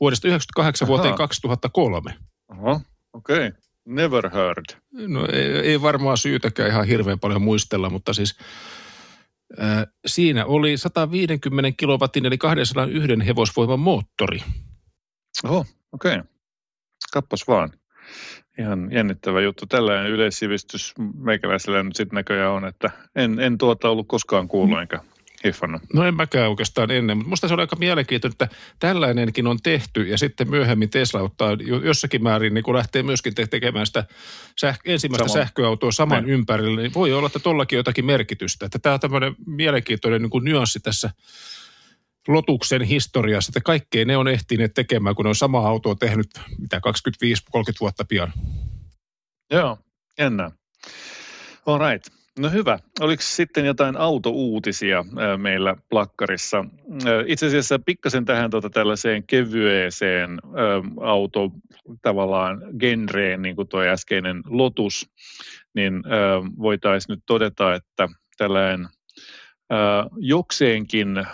vuodesta 0.00 0.28
1998 0.28 0.88
vuoteen 0.88 1.14
2003. 1.14 2.14
Aha, 2.48 2.80
okei. 3.12 3.36
Okay. 3.36 3.52
Never 3.86 4.30
heard. 4.30 4.64
No 4.92 5.26
ei, 5.32 5.44
ei 5.44 5.82
varmaan 5.82 6.18
syytäkään 6.18 6.70
ihan 6.70 6.86
hirveän 6.86 7.20
paljon 7.20 7.42
muistella, 7.42 7.90
mutta 7.90 8.12
siis 8.12 8.38
äh, 9.62 9.86
siinä 10.06 10.44
oli 10.44 10.76
150 10.76 11.72
kilowattin 11.76 12.26
eli 12.26 12.38
201 12.38 13.26
hevosvoiman 13.26 13.80
moottori. 13.80 14.42
Oho, 15.44 15.66
okei. 15.92 16.14
Okay. 16.14 16.24
Kappas 17.12 17.48
vaan. 17.48 17.70
Ihan 18.58 18.92
jännittävä 18.92 19.40
juttu. 19.40 19.66
Tällainen 19.66 20.10
yleissivistys 20.10 20.94
meikäläisellä 21.14 21.82
nyt 21.82 21.96
sitten 21.96 22.16
näköjään 22.16 22.52
on, 22.52 22.64
että 22.64 22.90
en, 23.16 23.40
en 23.40 23.58
tuota 23.58 23.88
ollut 23.88 24.08
koskaan 24.08 24.48
kuullut 24.48 24.80
enkä 24.80 25.00
hiffannut. 25.44 25.82
No 25.92 26.04
en 26.04 26.14
mäkään 26.14 26.50
oikeastaan 26.50 26.90
ennen, 26.90 27.16
mutta 27.16 27.28
musta 27.28 27.48
se 27.48 27.54
oli 27.54 27.62
aika 27.62 27.76
mielenkiintoinen, 27.76 28.32
että 28.40 28.56
tällainenkin 28.78 29.46
on 29.46 29.58
tehty 29.62 30.02
ja 30.02 30.18
sitten 30.18 30.50
myöhemmin 30.50 30.90
Tesla 30.90 31.20
ottaa 31.20 31.56
jossakin 31.82 32.22
määrin 32.22 32.54
niin 32.54 32.64
kun 32.64 32.74
lähtee 32.74 33.02
myöskin 33.02 33.34
tekemään 33.34 33.86
sitä 33.86 34.04
säh- 34.66 34.80
ensimmäistä 34.84 35.28
Samoin. 35.28 35.46
sähköautoa 35.46 35.92
saman 35.92 36.22
Näin. 36.22 36.30
ympärille, 36.34 36.82
niin 36.82 36.94
voi 36.94 37.12
olla, 37.12 37.26
että 37.26 37.38
tollakin 37.38 37.76
jotakin 37.76 38.04
merkitystä. 38.04 38.66
Että 38.66 38.78
tämä 38.78 38.94
on 38.94 39.00
tämmöinen 39.00 39.36
mielenkiintoinen 39.46 40.22
niin 40.22 40.30
kuin 40.30 40.44
nyanssi 40.44 40.80
tässä 40.80 41.10
Lotuksen 42.28 42.82
historiassa, 42.82 43.50
että 43.50 43.60
kaikkea 43.60 44.04
ne 44.04 44.16
on 44.16 44.28
ehtineet 44.28 44.74
tekemään, 44.74 45.14
kun 45.14 45.24
ne 45.24 45.28
on 45.28 45.34
samaa 45.34 45.68
autoa 45.68 45.94
tehnyt, 45.94 46.40
mitä 46.58 46.76
25-30 46.78 46.80
vuotta 47.80 48.04
pian. 48.04 48.32
Joo, 49.50 49.78
jännä. 50.18 50.50
All 51.66 51.90
right. 51.90 52.23
No 52.38 52.50
hyvä. 52.50 52.78
Oliko 53.00 53.22
sitten 53.22 53.66
jotain 53.66 53.96
autouutisia 53.96 55.04
meillä 55.36 55.76
plakkarissa? 55.88 56.64
Itse 57.26 57.46
asiassa 57.46 57.78
pikkasen 57.78 58.24
tähän 58.24 58.50
tuota 58.50 58.70
tällaiseen 58.70 59.26
kevyeseen 59.26 60.38
auto 61.00 61.50
tavallaan 62.02 62.62
genreen, 62.78 63.42
niin 63.42 63.56
kuin 63.56 63.68
tuo 63.68 63.80
äskeinen 63.80 64.42
Lotus, 64.46 65.10
niin 65.74 66.02
voitaisiin 66.58 67.14
nyt 67.14 67.22
todeta, 67.26 67.74
että 67.74 68.08
tällainen 68.36 68.88
jokseenkin 70.16 71.26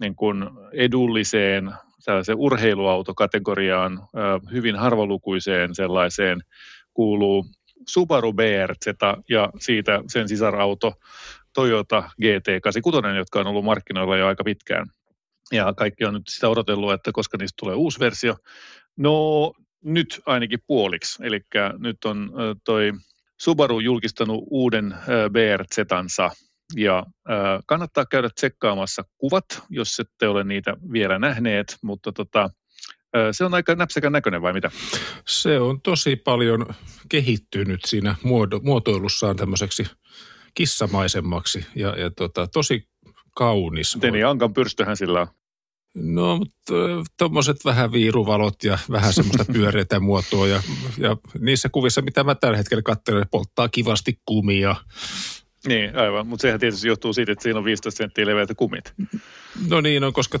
niin 0.00 0.14
kuin 0.16 0.44
edulliseen 0.72 1.72
tällaiseen 2.04 2.38
urheiluautokategoriaan, 2.38 4.08
hyvin 4.52 4.76
harvalukuiseen 4.76 5.74
sellaiseen 5.74 6.40
kuuluu 6.92 7.46
Subaru 7.88 8.32
BRZ 8.32 8.86
ja 9.28 9.50
siitä 9.58 10.02
sen 10.08 10.28
sisarauto 10.28 10.92
Toyota 11.52 12.10
GT86, 12.22 13.16
jotka 13.16 13.40
on 13.40 13.46
ollut 13.46 13.64
markkinoilla 13.64 14.16
jo 14.16 14.26
aika 14.26 14.44
pitkään. 14.44 14.86
Ja 15.52 15.72
kaikki 15.76 16.04
on 16.04 16.14
nyt 16.14 16.22
sitä 16.28 16.48
odotellut, 16.48 16.92
että 16.92 17.10
koska 17.12 17.38
niistä 17.38 17.56
tulee 17.60 17.74
uusi 17.74 18.00
versio. 18.00 18.36
No 18.96 19.52
nyt 19.84 20.20
ainakin 20.26 20.58
puoliksi. 20.66 21.26
Eli 21.26 21.40
nyt 21.78 22.04
on 22.04 22.32
toi 22.64 22.92
Subaru 23.40 23.80
julkistanut 23.80 24.44
uuden 24.50 24.94
BRZ-tansa 25.32 26.30
ja 26.76 27.06
kannattaa 27.66 28.06
käydä 28.06 28.28
tsekkaamassa 28.34 29.02
kuvat, 29.18 29.44
jos 29.70 30.00
ette 30.00 30.28
ole 30.28 30.44
niitä 30.44 30.76
vielä 30.92 31.18
nähneet, 31.18 31.76
mutta 31.82 32.12
tota, 32.12 32.50
se 33.32 33.44
on 33.44 33.54
aika 33.54 33.74
näpsäkän 33.74 34.12
näköinen 34.12 34.42
vai 34.42 34.52
mitä? 34.52 34.70
Se 35.26 35.60
on 35.60 35.80
tosi 35.80 36.16
paljon 36.16 36.66
kehittynyt 37.08 37.80
siinä 37.84 38.14
muoto, 38.22 38.60
muotoilussaan 38.62 39.36
tämmöiseksi 39.36 39.86
kissamaisemmaksi 40.54 41.66
ja, 41.74 41.88
ja 41.98 42.10
tota, 42.10 42.46
tosi 42.46 42.88
kaunis. 43.36 43.98
Niin 44.02 44.26
ankan 44.26 44.54
pyrstöhän 44.54 44.96
sillä 44.96 45.20
on? 45.20 45.26
No, 45.94 46.36
mutta 46.36 46.74
tuommoiset 47.18 47.64
vähän 47.64 47.92
viiruvalot 47.92 48.64
ja 48.64 48.78
vähän 48.90 49.12
semmoista 49.12 49.44
pyöreitä 49.52 50.00
muotoa 50.00 50.46
ja, 50.46 50.62
ja 50.98 51.16
niissä 51.40 51.68
kuvissa, 51.68 52.02
mitä 52.02 52.24
mä 52.24 52.34
tällä 52.34 52.56
hetkellä 52.56 52.82
katselen, 52.82 53.26
polttaa 53.30 53.68
kivasti 53.68 54.20
kumia 54.24 54.76
niin, 55.66 55.96
aivan. 55.96 56.26
Mutta 56.26 56.42
sehän 56.42 56.60
tietysti 56.60 56.88
johtuu 56.88 57.12
siitä, 57.12 57.32
että 57.32 57.42
siinä 57.42 57.58
on 57.58 57.64
15 57.64 57.98
senttiä 57.98 58.26
leveät 58.26 58.48
kumit. 58.56 58.92
No 59.70 59.80
niin, 59.80 60.04
on, 60.04 60.12
koska 60.12 60.38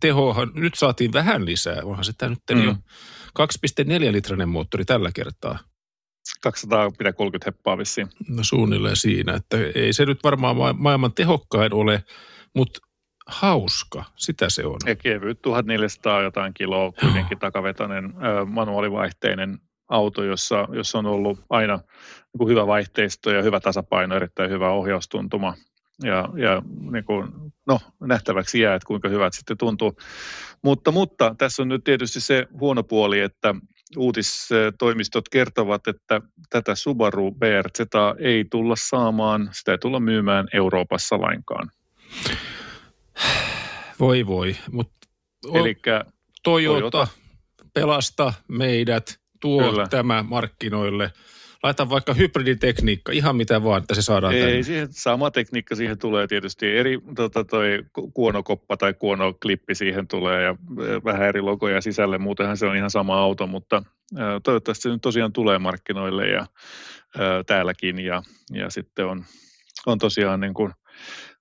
tehoahan 0.00 0.50
nyt 0.54 0.74
saatiin 0.74 1.12
vähän 1.12 1.44
lisää. 1.44 1.80
Onhan 1.84 2.04
sitä 2.04 2.28
nyt 2.28 2.38
mm. 2.54 2.64
jo 2.64 2.74
2,4 3.38 4.12
litrainen 4.12 4.48
moottori 4.48 4.84
tällä 4.84 5.10
kertaa. 5.14 5.58
230 6.42 7.50
heppaa 7.50 7.78
vissiin. 7.78 8.08
No 8.28 8.44
suunnilleen 8.44 8.96
siinä, 8.96 9.34
että 9.34 9.56
ei 9.74 9.92
se 9.92 10.06
nyt 10.06 10.24
varmaan 10.24 10.56
ma- 10.56 10.72
maailman 10.72 11.12
tehokkain 11.12 11.74
ole, 11.74 12.04
mutta 12.54 12.80
hauska, 13.26 14.04
sitä 14.16 14.50
se 14.50 14.66
on. 14.66 14.78
Ja 14.86 14.96
kevyt 14.96 15.42
1400 15.42 16.22
jotain 16.22 16.54
kiloa, 16.54 16.92
kuitenkin 17.00 17.38
takavetoinen 17.38 18.14
manuaalivaihteinen 18.46 19.58
auto, 19.88 20.24
jossa, 20.24 20.68
jossa 20.72 20.98
on 20.98 21.06
ollut 21.06 21.40
aina 21.50 21.78
niin 22.38 22.48
hyvä 22.48 22.66
vaihteisto 22.66 23.30
ja 23.30 23.42
hyvä 23.42 23.60
tasapaino, 23.60 24.16
erittäin 24.16 24.50
hyvä 24.50 24.70
ohjaustuntuma. 24.70 25.54
Ja, 26.02 26.28
ja 26.36 26.62
niin 26.90 27.04
kuin, 27.04 27.28
no, 27.66 27.80
nähtäväksi 28.00 28.60
jää, 28.60 28.74
että 28.74 28.86
kuinka 28.86 29.08
hyvät 29.08 29.32
sitten 29.32 29.58
tuntuu. 29.58 29.96
Mutta, 30.62 30.92
mutta 30.92 31.34
tässä 31.38 31.62
on 31.62 31.68
nyt 31.68 31.84
tietysti 31.84 32.20
se 32.20 32.46
huono 32.60 32.82
puoli, 32.82 33.20
että 33.20 33.54
uutistoimistot 33.96 35.28
kertovat, 35.28 35.86
että 35.86 36.20
tätä 36.50 36.74
Subaru 36.74 37.30
BRZ 37.32 37.80
ei 38.18 38.44
tulla 38.50 38.74
saamaan, 38.90 39.48
sitä 39.52 39.72
ei 39.72 39.78
tulla 39.78 40.00
myymään 40.00 40.48
Euroopassa 40.52 41.20
lainkaan. 41.20 41.70
Voi 44.00 44.26
voi, 44.26 44.56
mutta 44.72 45.08
Elikkä 45.54 46.04
Toyota, 46.42 46.90
Toyota 46.90 47.08
pelasta 47.74 48.32
meidät, 48.48 49.20
tuo 49.40 49.62
Kyllä. 49.62 49.86
tämä 49.88 50.22
markkinoille– 50.22 51.12
Laita 51.66 51.88
vaikka 51.88 52.14
hybriditekniikka, 52.14 53.12
ihan 53.12 53.36
mitä 53.36 53.62
vaan, 53.64 53.82
että 53.82 53.94
se 53.94 54.02
saadaan 54.02 54.34
Ei, 54.34 54.40
tänne. 54.42 54.62
siihen, 54.62 54.88
sama 54.90 55.30
tekniikka 55.30 55.74
siihen 55.74 55.98
tulee 55.98 56.26
tietysti. 56.26 56.76
Eri 56.76 56.98
tota, 57.16 57.44
toi 57.44 57.84
ku- 57.92 58.10
kuonokoppa 58.10 58.76
tai 58.76 58.94
kuonoklippi 58.94 59.74
siihen 59.74 60.08
tulee 60.08 60.42
ja 60.42 60.56
ö, 60.80 61.00
vähän 61.04 61.22
eri 61.28 61.40
logoja 61.40 61.80
sisälle. 61.80 62.18
Muutenhan 62.18 62.56
se 62.56 62.66
on 62.66 62.76
ihan 62.76 62.90
sama 62.90 63.18
auto, 63.18 63.46
mutta 63.46 63.82
ö, 64.18 64.20
toivottavasti 64.42 64.82
se 64.82 64.88
nyt 64.88 65.02
tosiaan 65.02 65.32
tulee 65.32 65.58
markkinoille 65.58 66.28
ja 66.28 66.46
ö, 67.18 67.44
täälläkin. 67.46 67.98
Ja, 67.98 68.22
ja 68.52 68.70
sitten 68.70 69.06
on, 69.06 69.24
on 69.86 69.98
tosiaan 69.98 70.40
niin 70.40 70.54
kuin 70.54 70.72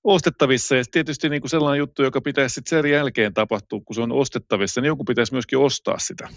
ostettavissa. 0.05 0.75
Ja 0.75 0.83
tietysti 0.91 1.29
niin 1.29 1.41
kuin 1.41 1.49
sellainen 1.49 1.79
juttu, 1.79 2.03
joka 2.03 2.21
pitäisi 2.21 2.53
sitten 2.53 2.83
sen 2.83 2.91
jälkeen 2.91 3.33
tapahtua, 3.33 3.81
kun 3.85 3.95
se 3.95 4.01
on 4.01 4.11
ostettavissa, 4.11 4.81
niin 4.81 4.87
joku 4.87 5.03
pitäisi 5.03 5.33
myöskin 5.33 5.59
ostaa 5.59 5.99
sitä. 5.99 6.29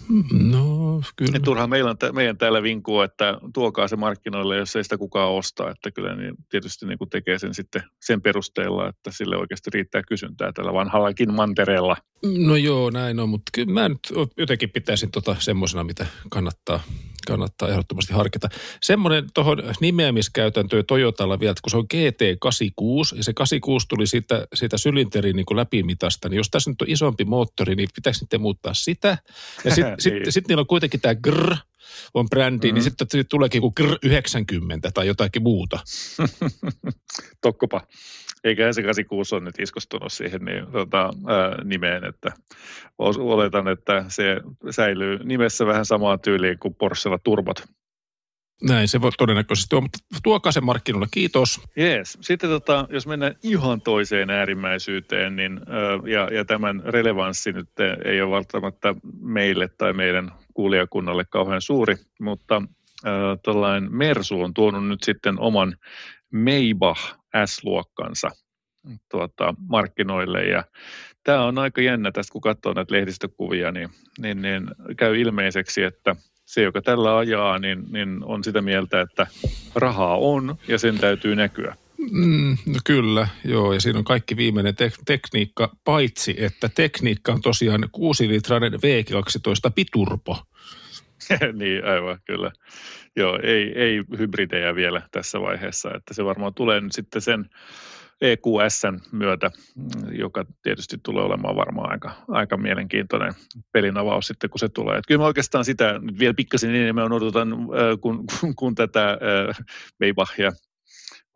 No, 0.51 1.03
kyllä. 1.17 1.37
Et 1.37 1.43
turhaan 1.43 1.71
meillä 1.71 1.91
on, 1.91 1.97
meidän 2.13 2.39
täällä 2.39 2.63
vinkua, 2.63 3.05
että 3.05 3.39
tuokaa 3.55 3.89
se 3.89 3.97
markkinoille, 3.97 4.57
jos 4.57 4.77
ei 4.77 4.85
sitä 4.85 4.99
kukaan 4.99 5.33
ostaa. 5.33 5.71
Että 5.71 5.91
kyllä 5.91 6.17
niin 6.17 6.35
tietysti 6.49 6.87
niin 6.87 6.99
kuin 6.99 7.11
tekee 7.11 7.39
sen 7.39 7.55
sitten 7.55 7.83
sen 8.01 8.23
perusteella, 8.23 8.89
että 8.89 9.11
sille 9.11 9.37
oikeasti 9.37 9.71
riittää 9.75 10.03
kysyntää 10.09 10.53
tällä 10.53 10.73
vanhallakin 10.73 11.35
mantereella. 11.35 11.97
No 12.39 12.57
joo, 12.57 12.91
näin 12.91 13.21
on, 13.21 13.29
mutta 13.29 13.51
kyllä 13.55 13.73
mä 13.73 13.89
nyt 13.89 14.13
jotenkin 14.37 14.71
pitäisin 14.71 15.11
tota 15.11 15.37
semmoisena, 15.39 15.85
mitä 15.85 16.07
kannattaa, 16.31 16.81
kannattaa 17.27 17.69
ehdottomasti 17.69 18.13
harkita. 18.13 18.49
Semmoinen 18.83 19.27
tuohon 19.35 19.63
nimeämiskäytäntöön 19.81 20.87
Toyotalla 20.87 21.41
vielä, 21.41 21.51
että 21.51 21.61
kun 21.63 21.71
se 21.71 21.77
on 21.77 21.87
GT86 21.95 23.17
ja 23.17 23.25
se 23.25 23.33
86 23.33 23.58
tuli 23.89 24.07
siitä, 24.07 24.47
siitä 24.55 24.79
sylinterin 24.79 25.37
niin 25.37 25.47
kuin 25.47 25.57
läpimitasta, 25.57 26.29
niin 26.29 26.37
jos 26.37 26.51
tässä 26.51 26.71
nyt 26.71 26.83
on 26.83 26.91
isompi 26.91 27.25
moottori, 27.25 27.75
niin 27.75 27.89
pitäisi 27.95 28.19
sitten 28.19 28.41
muuttaa 28.41 28.75
sitä. 28.75 29.19
Ja 29.65 29.75
sitten 29.75 29.95
sit, 30.01 30.15
Niin. 30.19 30.33
sit 30.33 30.49
niillä 30.49 30.61
on 30.61 30.67
kuitenkin 30.67 31.01
tämä 31.01 31.15
GR 31.15 31.55
on 32.15 32.29
brändi, 32.29 32.67
mm-hmm. 32.67 32.75
niin 32.75 32.83
sitten 32.83 33.07
sit 33.11 33.29
tuleekin 33.29 33.59
joku 33.59 33.71
GR 33.71 33.99
90 34.03 34.91
tai 34.95 35.07
jotakin 35.07 35.43
muuta. 35.43 35.79
Tokkopa. 37.41 37.81
Eiköhän 38.45 38.75
se 38.75 38.83
86 38.83 39.35
on 39.35 39.45
nyt 39.45 39.61
iskostunut 39.61 40.13
siihen 40.13 40.45
niin, 40.45 40.67
tota, 40.73 41.11
ää, 41.27 41.65
nimeen, 41.65 42.05
että 42.05 42.33
oletan, 42.99 43.69
että 43.69 44.05
se 44.09 44.41
säilyy 44.71 45.19
nimessä 45.25 45.67
vähän 45.67 45.85
samaa 45.87 46.19
tyyliin 46.19 46.59
kuin 46.59 46.75
Porschella 46.75 47.19
turbot. 47.25 47.63
Näin 48.63 48.89
se 48.89 49.01
voi 49.01 49.11
todennäköisesti 49.19 49.77
on, 49.77 49.83
mutta 49.83 49.99
tuokaa 50.23 50.53
se 50.53 50.61
markkinoilla. 50.61 51.09
Kiitos. 51.11 51.61
Jees. 51.77 52.19
Sitten 52.21 52.51
tota, 52.51 52.87
jos 52.91 53.07
mennään 53.07 53.35
ihan 53.43 53.81
toiseen 53.81 54.31
äärimmäisyyteen, 54.31 55.37
niin, 55.37 55.61
ö, 55.69 56.11
ja, 56.11 56.29
ja 56.35 56.45
tämän 56.45 56.83
relevanssi 56.85 57.53
nyt 57.53 57.69
ei 58.05 58.23
ole 58.23 58.37
välttämättä 58.37 58.95
meille 59.21 59.69
tai 59.69 59.93
meidän 59.93 60.33
kuulijakunnalle 60.55 61.25
kauhean 61.25 61.63
suuri, 61.63 61.97
mutta 62.21 62.63
ö, 63.07 63.09
tällainen 63.45 63.97
Mersu 63.97 64.43
on 64.43 64.55
tuonut 64.55 64.89
nyt 64.89 65.03
sitten 65.03 65.41
oman 65.41 65.77
Maybach 66.33 67.17
S-luokkansa 67.47 68.31
tuota, 69.11 69.55
markkinoille 69.69 70.45
ja 70.45 70.65
tämä 71.25 71.45
on 71.45 71.59
aika 71.59 71.81
jännä 71.81 72.13
tästä, 72.13 72.33
kun 72.33 72.41
katsoo 72.41 72.73
näitä 72.73 72.95
lehdistökuvia, 72.95 73.73
niin, 73.73 73.89
niin, 74.19 74.43
niin 74.43 74.71
käy 74.97 75.21
ilmeiseksi, 75.21 75.83
että 75.83 76.17
se, 76.49 76.63
joka 76.63 76.83
tällä 76.83 77.19
ajaa, 77.19 77.59
niin, 77.59 77.85
niin 77.91 78.25
on 78.25 78.45
sitä 78.45 78.63
mieltä, 78.63 79.01
että 79.01 79.27
rahaa 79.75 80.17
on 80.17 80.57
ja 80.69 80.79
sen 80.79 80.99
täytyy 80.99 81.37
näkyä. 81.37 81.75
Mm, 82.11 82.57
no 82.67 82.75
kyllä, 82.85 83.29
joo, 83.45 83.73
ja 83.73 83.81
siinä 83.81 83.99
on 83.99 84.05
kaikki 84.05 84.37
viimeinen 84.37 84.75
tek- 84.75 85.03
tekniikka, 85.07 85.77
paitsi 85.85 86.35
että 86.39 86.71
tekniikka 86.75 87.33
on 87.33 87.41
tosiaan 87.41 87.85
6-litrainen 87.85 88.73
V12 88.73 89.73
biturbo. 89.75 90.43
niin, 91.61 91.85
aivan, 91.85 92.19
kyllä. 92.25 92.53
Joo, 93.17 93.39
ei, 93.43 93.73
ei 93.79 94.03
hybridejä 94.19 94.75
vielä 94.75 95.03
tässä 95.11 95.41
vaiheessa, 95.41 95.95
että 95.95 96.15
se 96.15 96.25
varmaan 96.25 96.55
tulee 96.55 96.81
nyt 96.81 96.93
sitten 96.93 97.23
sen 97.23 97.51
EQSn 98.21 99.01
myötä, 99.13 99.51
joka 100.13 100.45
tietysti 100.63 100.97
tulee 101.03 101.25
olemaan 101.25 101.57
varmaan 101.57 101.91
aika, 101.91 102.13
aika 102.29 102.57
mielenkiintoinen 102.57 103.33
pelin 103.73 103.99
avaus 103.99 104.27
sitten, 104.27 104.51
kun 104.51 104.59
se 104.59 104.69
tulee. 104.69 104.99
Et 104.99 105.05
kyllä 105.07 105.19
mä 105.19 105.27
oikeastaan 105.27 105.65
sitä 105.65 105.99
nyt 105.99 106.19
vielä 106.19 106.35
pikkasen 106.35 106.75
enemmän 106.75 107.13
odotan, 107.13 107.53
äh, 107.53 107.59
kun, 108.01 108.25
kun, 108.41 108.55
kun 108.55 108.75
tätä 108.75 109.11
äh, 109.11 109.67
Maybachia 110.01 110.53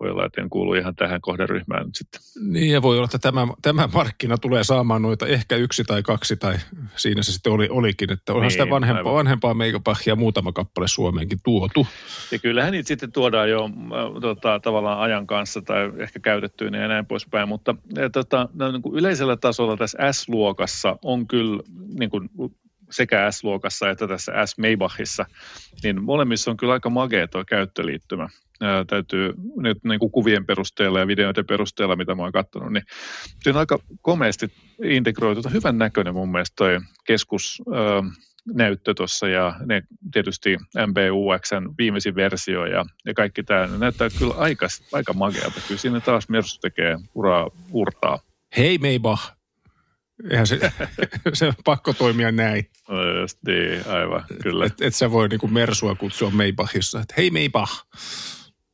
voi 0.03 0.11
olla, 0.11 0.27
että 0.27 0.41
en 0.41 0.51
kuulu 0.51 0.75
ihan 0.75 0.97
tähän 0.97 1.21
kohderyhmään 1.21 1.87
nyt 1.87 1.95
sitten. 1.95 2.21
Niin, 2.53 2.73
ja 2.73 2.83
voi 2.83 2.97
olla, 2.97 3.05
että 3.05 3.19
tämä, 3.19 3.47
tämä 3.62 3.88
markkina 3.95 4.38
tulee 4.38 4.65
saamaan 4.65 5.03
noita 5.03 5.27
ehkä 5.27 5.57
yksi 5.57 5.85
tai 5.85 6.03
kaksi, 6.03 6.37
tai 6.37 6.55
siinä 6.97 7.23
se 7.23 7.33
sitten 7.33 7.53
oli, 7.53 7.69
olikin, 7.71 8.12
että 8.12 8.33
onhan 8.33 8.43
Niin, 8.43 8.51
sitä 8.51 8.71
vanhempaa, 8.71 8.99
aivan. 8.99 9.15
vanhempaa 9.15 9.55
meikapahia 9.55 10.17
muutama 10.17 10.53
kappale 10.53 10.88
Suomeenkin 10.88 11.38
tuotu. 11.45 11.87
Ja 12.31 12.38
kyllähän 12.38 12.73
niitä 12.73 12.88
sitten 12.88 13.12
tuodaan 13.12 13.51
jo 13.51 13.65
äh, 13.65 14.21
tota, 14.21 14.61
tavallaan 14.61 15.01
ajan 15.01 15.27
kanssa 15.27 15.62
tai 15.62 15.93
ehkä 15.99 16.21
käytettyinä 16.21 16.79
ja 16.79 16.88
näin 16.88 17.07
poispäin, 17.07 17.49
mutta 17.49 17.75
äh, 17.99 18.11
tota, 18.12 18.49
no, 18.55 18.73
niin 18.73 18.83
kuin 18.83 18.99
yleisellä 18.99 19.37
tasolla 19.37 19.77
tässä 19.77 20.12
S-luokassa 20.12 20.97
on 21.03 21.27
kyllä 21.27 21.62
niin 21.99 22.11
kuin, 22.11 22.31
sekä 22.91 23.31
S-luokassa 23.31 23.91
että 23.91 24.09
tässä 24.09 24.47
S-Maybachissa, 24.47 25.27
niin 25.83 26.03
molemmissa 26.03 26.51
on 26.51 26.57
kyllä 26.57 26.73
aika 26.73 26.91
magea 26.91 27.29
tuo 27.29 27.45
käyttöliittymä. 27.45 28.29
Ää, 28.62 28.85
täytyy 28.85 29.33
nyt 29.57 29.79
niin 29.85 29.98
kuin 29.98 30.12
kuvien 30.12 30.46
perusteella 30.46 30.98
ja 30.98 31.07
videoiden 31.07 31.46
perusteella, 31.46 31.96
mitä 31.96 32.14
mä 32.14 32.22
oon 32.22 32.33
katsonut, 32.33 32.72
niin 32.72 32.85
se 33.42 33.51
on 33.51 33.57
aika 33.57 33.79
komeasti 34.01 34.53
integroitu. 34.85 35.42
Hyvän 35.53 35.79
näköinen 35.79 36.14
mun 36.14 36.33
mielestä 36.33 36.55
toi 36.57 36.79
keskus, 37.07 37.62
ää, 37.75 38.03
näyttö 38.55 38.94
tuossa 38.94 39.29
ja 39.29 39.55
ne 39.66 39.83
tietysti 40.12 40.57
MBUXn 40.87 41.75
viimeisin 41.79 42.14
versio 42.14 42.66
ja, 42.66 42.85
ja 43.07 43.14
kaikki 43.14 43.42
tämä 43.42 43.68
näyttää 43.79 44.09
kyllä 44.18 44.35
aika, 44.35 44.66
aika 44.92 45.12
makealta. 45.12 45.61
Kyllä 45.68 45.81
siinä 45.81 46.01
taas 46.01 46.29
Mersu 46.29 46.61
tekee 46.61 46.96
uraa 47.14 47.51
urtaa. 47.72 48.18
Hei 48.57 48.79
Maybach! 48.79 49.33
Eihän 50.31 50.46
se, 50.46 50.59
se 51.33 51.46
on 51.46 51.55
pakko 51.64 51.92
toimia 51.92 52.33
näin. 52.33 52.70
No 52.88 53.20
Just 53.20 53.38
niin, 53.46 53.88
aivan, 53.88 54.25
kyllä, 54.42 54.66
Että 54.66 54.87
et 54.87 54.94
sä 54.94 55.11
voi 55.11 55.29
niinku 55.29 55.48
Mersua 55.48 55.94
kutsua 55.94 56.31
Maybachissa. 56.31 57.01
Et 57.01 57.16
hei 57.16 57.31
Maybach! 57.31 57.87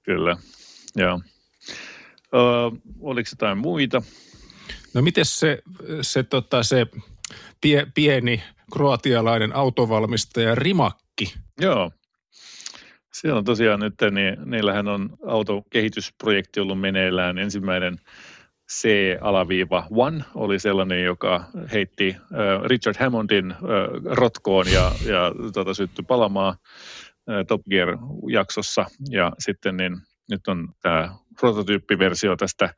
Kyllä. 0.09 0.37
Joo. 0.97 1.21
Ö, 2.35 2.39
oliko 3.01 3.29
jotain 3.33 3.59
muita? 3.59 4.03
No 4.95 5.03
miten 5.03 5.25
se, 5.25 5.63
se, 6.03 6.23
tota, 6.23 6.63
se 6.63 6.87
pie, 7.61 7.87
pieni 7.95 8.43
kroatialainen 8.73 9.57
autovalmistaja 9.57 10.55
Rimakki? 10.55 11.35
Joo. 11.61 11.91
Siellä 13.13 13.39
on 13.39 13.45
tosiaan 13.45 13.81
nyt, 13.81 13.95
niin 14.11 14.37
niillähän 14.51 14.89
on 14.89 15.11
autokehitysprojekti 15.27 16.61
ollut 16.61 16.81
meneillään. 16.81 17.39
Ensimmäinen 17.39 17.99
C-alaviiva 18.73 19.87
One 19.91 20.25
oli 20.35 20.59
sellainen, 20.59 21.05
joka 21.05 21.45
heitti 21.73 22.17
äh, 22.19 22.63
Richard 22.65 22.97
Hammondin 23.01 23.51
äh, 23.51 23.59
rotkoon 24.05 24.67
ja, 24.73 24.93
ja 25.07 25.33
tota, 25.53 25.75
syttyi 25.75 26.05
palamaan 26.05 26.55
Top 27.49 27.61
Gear-jaksossa. 27.71 28.87
Ja 29.11 29.33
sitten 29.39 29.77
niin, 29.77 29.97
nyt 30.31 30.49
on 30.49 30.69
tämä 30.83 31.15
prototyyppiversio 31.41 32.37
tästä 32.37 32.75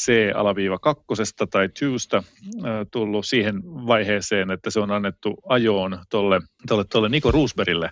C-kakkosesta 0.00 1.46
tai 1.46 1.68
twosta 1.68 2.16
äh, 2.16 2.24
tullut 2.92 3.26
siihen 3.26 3.62
vaiheeseen, 3.64 4.50
että 4.50 4.70
se 4.70 4.80
on 4.80 4.90
annettu 4.90 5.36
ajoon 5.48 5.98
tolle, 6.10 6.40
tolle, 6.68 6.84
tolle 6.84 7.08
Niko 7.08 7.30
Roosbergille. 7.30 7.90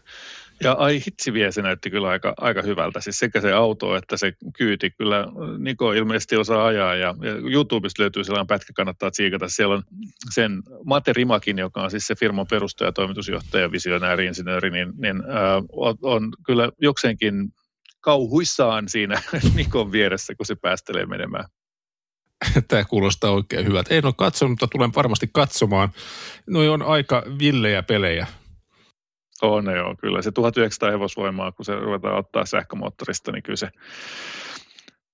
Ja 0.65 0.73
ai 0.73 1.01
hitsi 1.07 1.33
vie, 1.33 1.53
se 1.53 1.63
näytti 1.63 1.91
kyllä 1.91 2.09
aika, 2.09 2.35
aika 2.37 2.63
hyvältä. 2.63 3.01
Siis 3.01 3.19
sekä 3.19 3.41
se 3.41 3.53
auto 3.53 3.97
että 3.97 4.17
se 4.17 4.33
kyyti. 4.59 4.91
Kyllä 4.91 5.27
Niko 5.59 5.93
ilmeisesti 5.93 6.37
osaa 6.37 6.67
ajaa 6.67 6.95
ja, 6.95 7.15
ja 7.23 7.35
YouTubesta 7.51 8.03
löytyy 8.03 8.25
sellainen 8.25 8.47
pätkä, 8.47 8.73
kannattaa 8.77 9.11
tsiikata. 9.11 9.49
Siellä 9.49 9.75
on 9.75 9.83
sen 10.31 10.63
Mate 10.85 11.13
Rimakin, 11.13 11.59
joka 11.59 11.83
on 11.83 11.91
siis 11.91 12.07
se 12.07 12.15
firman 12.15 12.47
perustaja, 12.51 12.93
toimitusjohtaja, 12.93 13.73
visionääri, 13.73 14.27
insinööri, 14.27 14.71
niin, 14.71 14.93
niin 14.97 15.17
äh, 15.17 15.65
on, 15.73 15.97
on 16.03 16.33
kyllä 16.47 16.71
jokseenkin 16.81 17.53
kauhuissaan 18.01 18.89
siinä 18.89 19.23
Nikon 19.57 19.93
vieressä, 19.93 20.35
kun 20.35 20.47
se 20.47 20.55
päästelee 20.55 21.07
menemään. 21.07 21.45
Tämä 22.69 22.85
kuulostaa 22.85 23.31
oikein 23.31 23.67
hyvältä. 23.67 23.95
En 23.95 24.07
ole 24.07 24.15
katsonut, 24.17 24.51
mutta 24.51 24.67
tulen 24.67 24.95
varmasti 24.95 25.31
katsomaan. 25.33 25.89
Noi 26.47 26.69
on 26.69 26.83
aika 26.83 27.23
villejä 27.39 27.83
pelejä. 27.83 28.27
On 29.43 29.65
joo, 29.77 29.95
kyllä. 30.01 30.23
Se 30.23 30.33
1900 30.33 30.91
hevosvoimaa, 30.91 31.53
kun 31.53 31.65
se 31.65 31.75
ruvetaan 31.75 32.19
ottaa 32.19 32.47
sähkömoottorista, 32.47 33.33
niin 33.33 33.43
kyllä 33.43 33.57
se, 33.57 33.69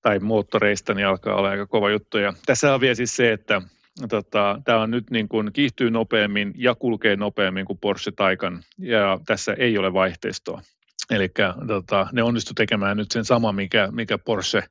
tai 0.03 0.19
moottoreista, 0.19 0.95
niin 0.95 1.07
alkaa 1.07 1.35
olla 1.35 1.51
aika 1.51 1.67
kova 1.67 1.91
juttu. 1.91 2.19
Ja 2.19 2.33
tässä 2.47 2.75
on 2.75 2.81
vielä 2.81 2.95
siis 2.95 3.17
se, 3.17 3.33
että 3.33 3.63
tota, 4.09 4.61
tämä 4.65 4.81
on 4.81 4.91
nyt 4.91 5.11
niin 5.11 5.29
kuin 5.29 5.53
kiihtyy 5.53 5.91
nopeammin 5.91 6.55
ja 6.57 6.75
kulkee 6.75 7.17
nopeammin 7.17 7.65
kuin 7.65 7.79
Porsche 7.79 8.13
Taycan, 8.13 8.63
ja 8.79 9.21
tässä 9.27 9.55
ei 9.59 9.79
ole 9.79 9.93
vaihteistoa. 9.93 10.63
Eli 11.11 11.29
tota, 11.67 12.07
ne 12.13 12.23
onnistu 12.23 12.55
tekemään 12.55 12.97
nyt 12.97 13.11
sen 13.11 13.25
sama, 13.25 13.53
mikä, 13.53 13.89
mikä 13.93 14.19
Porsche 14.19 14.63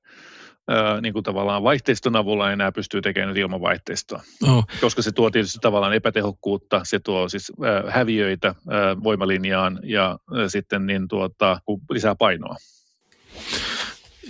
niin 1.01 1.13
kuin 1.13 1.23
tavallaan 1.23 1.63
vaihteiston 1.63 2.15
avulla 2.15 2.51
enää 2.51 2.71
pystyy 2.71 3.01
tekemään 3.01 3.27
nyt 3.27 3.37
ilman 3.37 3.61
vaihteistoa. 3.61 4.21
No, 4.47 4.63
Koska 4.81 5.01
se 5.01 5.11
tuo 5.11 5.31
tietysti 5.31 5.59
tavallaan 5.61 5.93
epätehokkuutta, 5.93 6.81
se 6.83 6.99
tuo 6.99 7.29
siis 7.29 7.51
häviöitä 7.89 8.55
voimalinjaan 9.03 9.79
ja 9.83 10.17
sitten 10.47 10.85
niin 10.85 11.07
tuota, 11.07 11.61
lisää 11.89 12.15
painoa. 12.15 12.55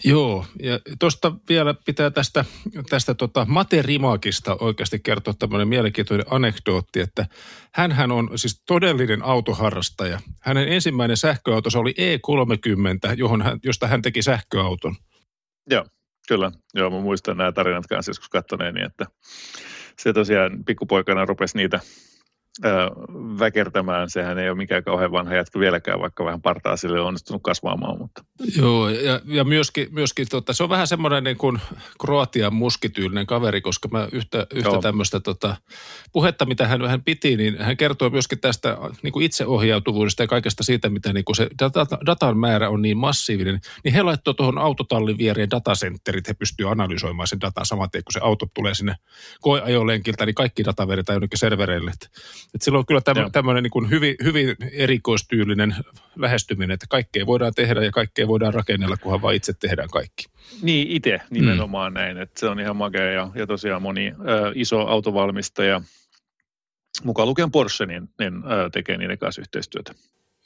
Joo, 0.06 0.46
ja 0.60 0.80
tuosta 1.00 1.32
vielä 1.50 1.76
pitää 1.86 2.10
tästä, 2.10 2.46
tästä 2.90 3.14
tota 3.14 3.46
Materimakista 3.50 4.58
oikeasti 4.60 5.00
kertoa 5.00 5.34
tämmöinen 5.34 5.68
mielenkiintoinen 5.68 6.26
anekdootti, 6.30 7.00
että 7.00 7.26
hän 7.74 8.12
on 8.12 8.30
siis 8.36 8.64
todellinen 8.68 9.26
autoharrastaja. 9.26 10.20
Hänen 10.42 10.68
ensimmäinen 10.68 11.18
sähköautonsa 11.18 11.80
oli 11.80 11.94
E30, 11.98 13.14
johon 13.18 13.42
hän, 13.42 13.60
josta 13.64 13.88
hän 13.88 14.02
teki 14.02 14.22
sähköauton. 14.22 14.96
Joo, 15.70 15.86
kyllä. 16.28 16.52
Joo, 16.74 16.90
mä 16.90 17.00
muistan 17.00 17.38
nämä 17.38 17.52
tarinat 17.52 17.88
kanssa 17.88 18.10
joskus 18.10 18.30
kattoneeni, 18.30 18.84
että 18.84 19.06
se 19.98 20.14
tosiaan 20.14 20.64
pikkupoikana 20.66 21.26
rupesi 21.26 21.58
niitä 21.58 21.80
väkertämään. 23.40 24.10
Sehän 24.10 24.40
ei 24.40 24.50
ole 24.50 24.58
mikään 24.58 24.84
kauhean 24.84 25.12
vanha 25.12 25.36
jätkä 25.36 25.60
vieläkään, 25.60 26.00
vaikka 26.00 26.26
vähän 26.26 26.42
partaa 26.42 26.78
sille 26.78 27.00
on 27.00 27.08
onnistunut 27.08 27.44
kasvaamaan. 27.44 27.98
Mutta. 27.98 28.24
Joo, 28.58 28.90
ja, 28.90 29.22
ja 29.26 29.44
myöskin, 29.44 29.88
myöskin 29.92 30.28
tota, 30.30 30.54
se 30.54 30.64
on 30.64 30.70
vähän 30.70 30.88
semmoinen 30.88 31.24
niin 31.24 31.38
kuin 31.38 31.60
Kroatian 32.02 32.54
muskityylinen 32.54 33.26
kaveri, 33.26 33.62
koska 33.62 33.90
mä 33.92 34.08
yhtä, 34.12 34.48
yhtä 34.54 34.70
Joo. 34.70 34.82
tämmöistä 34.82 35.20
tota, 35.20 35.56
puhetta, 36.12 36.46
mitä 36.46 36.68
hän, 36.68 36.90
hän 36.90 37.04
piti, 37.04 37.38
niin 37.38 37.58
hän 37.58 37.78
kertoi 37.78 38.10
myöskin 38.10 38.40
tästä 38.40 38.78
niin 39.04 39.14
kuin 39.14 39.26
itseohjautuvuudesta 39.26 40.24
ja 40.24 40.28
kaikesta 40.28 40.64
siitä, 40.64 40.90
mitä 40.90 41.14
niin 41.14 41.26
kuin 41.26 41.36
se 41.36 41.48
data, 41.60 41.88
datan 42.06 42.38
määrä 42.38 42.70
on 42.70 42.82
niin 42.82 42.98
massiivinen, 42.98 43.60
niin 43.84 43.94
he 43.94 44.04
laittoi 44.04 44.34
tuohon 44.34 44.58
autotallin 44.58 45.18
viereen 45.18 45.52
datacentterit, 45.52 46.28
he 46.28 46.34
pystyvät 46.34 46.72
analysoimaan 46.72 47.28
sen 47.28 47.42
datan 47.42 47.66
saman 47.66 47.92
tien, 47.92 48.04
kun 48.04 48.14
se 48.14 48.20
auto 48.24 48.48
tulee 48.54 48.74
sinne 48.74 48.96
koeajolenkiltä, 49.42 50.26
niin 50.26 50.36
kaikki 50.36 50.66
data 50.66 50.88
vedetään 50.88 51.16
jonnekin 51.16 51.40
servereille. 51.40 51.92
Et, 52.56 52.62
silloin 52.62 52.80
on 52.80 52.86
kyllä 52.86 53.02
tämmö, 53.02 53.30
tämmöinen 53.32 53.64
niin 53.64 53.72
kuin 53.72 53.90
hyvin, 53.90 54.16
hyvin 54.24 54.56
erikoistyylinen 54.72 55.76
lähestyminen, 56.16 56.74
että 56.74 56.86
kaikkea 56.90 57.26
voidaan 57.26 57.54
tehdä 57.56 57.84
ja 57.84 57.92
kaikkea 57.92 58.28
voidaan 58.28 58.54
rakennella, 58.54 58.98
kunhan 58.98 59.22
vaan 59.22 59.36
itse 59.36 59.54
tehdään 59.54 59.90
kaikki. 59.90 60.26
Niin, 60.62 60.88
itse 60.88 61.20
nimenomaan 61.30 61.92
mm. 61.92 62.00
näin. 62.00 62.18
Että 62.18 62.40
se 62.40 62.48
on 62.48 62.60
ihan 62.60 62.76
makea 62.76 63.12
ja, 63.12 63.30
ja 63.36 63.48
tosiaan 63.48 63.82
moni 63.82 64.08
ö, 64.08 64.52
iso 64.56 64.80
autovalmistaja, 64.80 65.82
mukaan 67.04 67.28
lukien 67.28 67.52
Porsche, 67.52 67.86
niin, 67.86 68.10
niin 68.20 68.34
ö, 68.36 68.70
tekee 68.70 68.98
niiden 68.98 69.18
kanssa 69.18 69.42
yhteistyötä. 69.42 69.94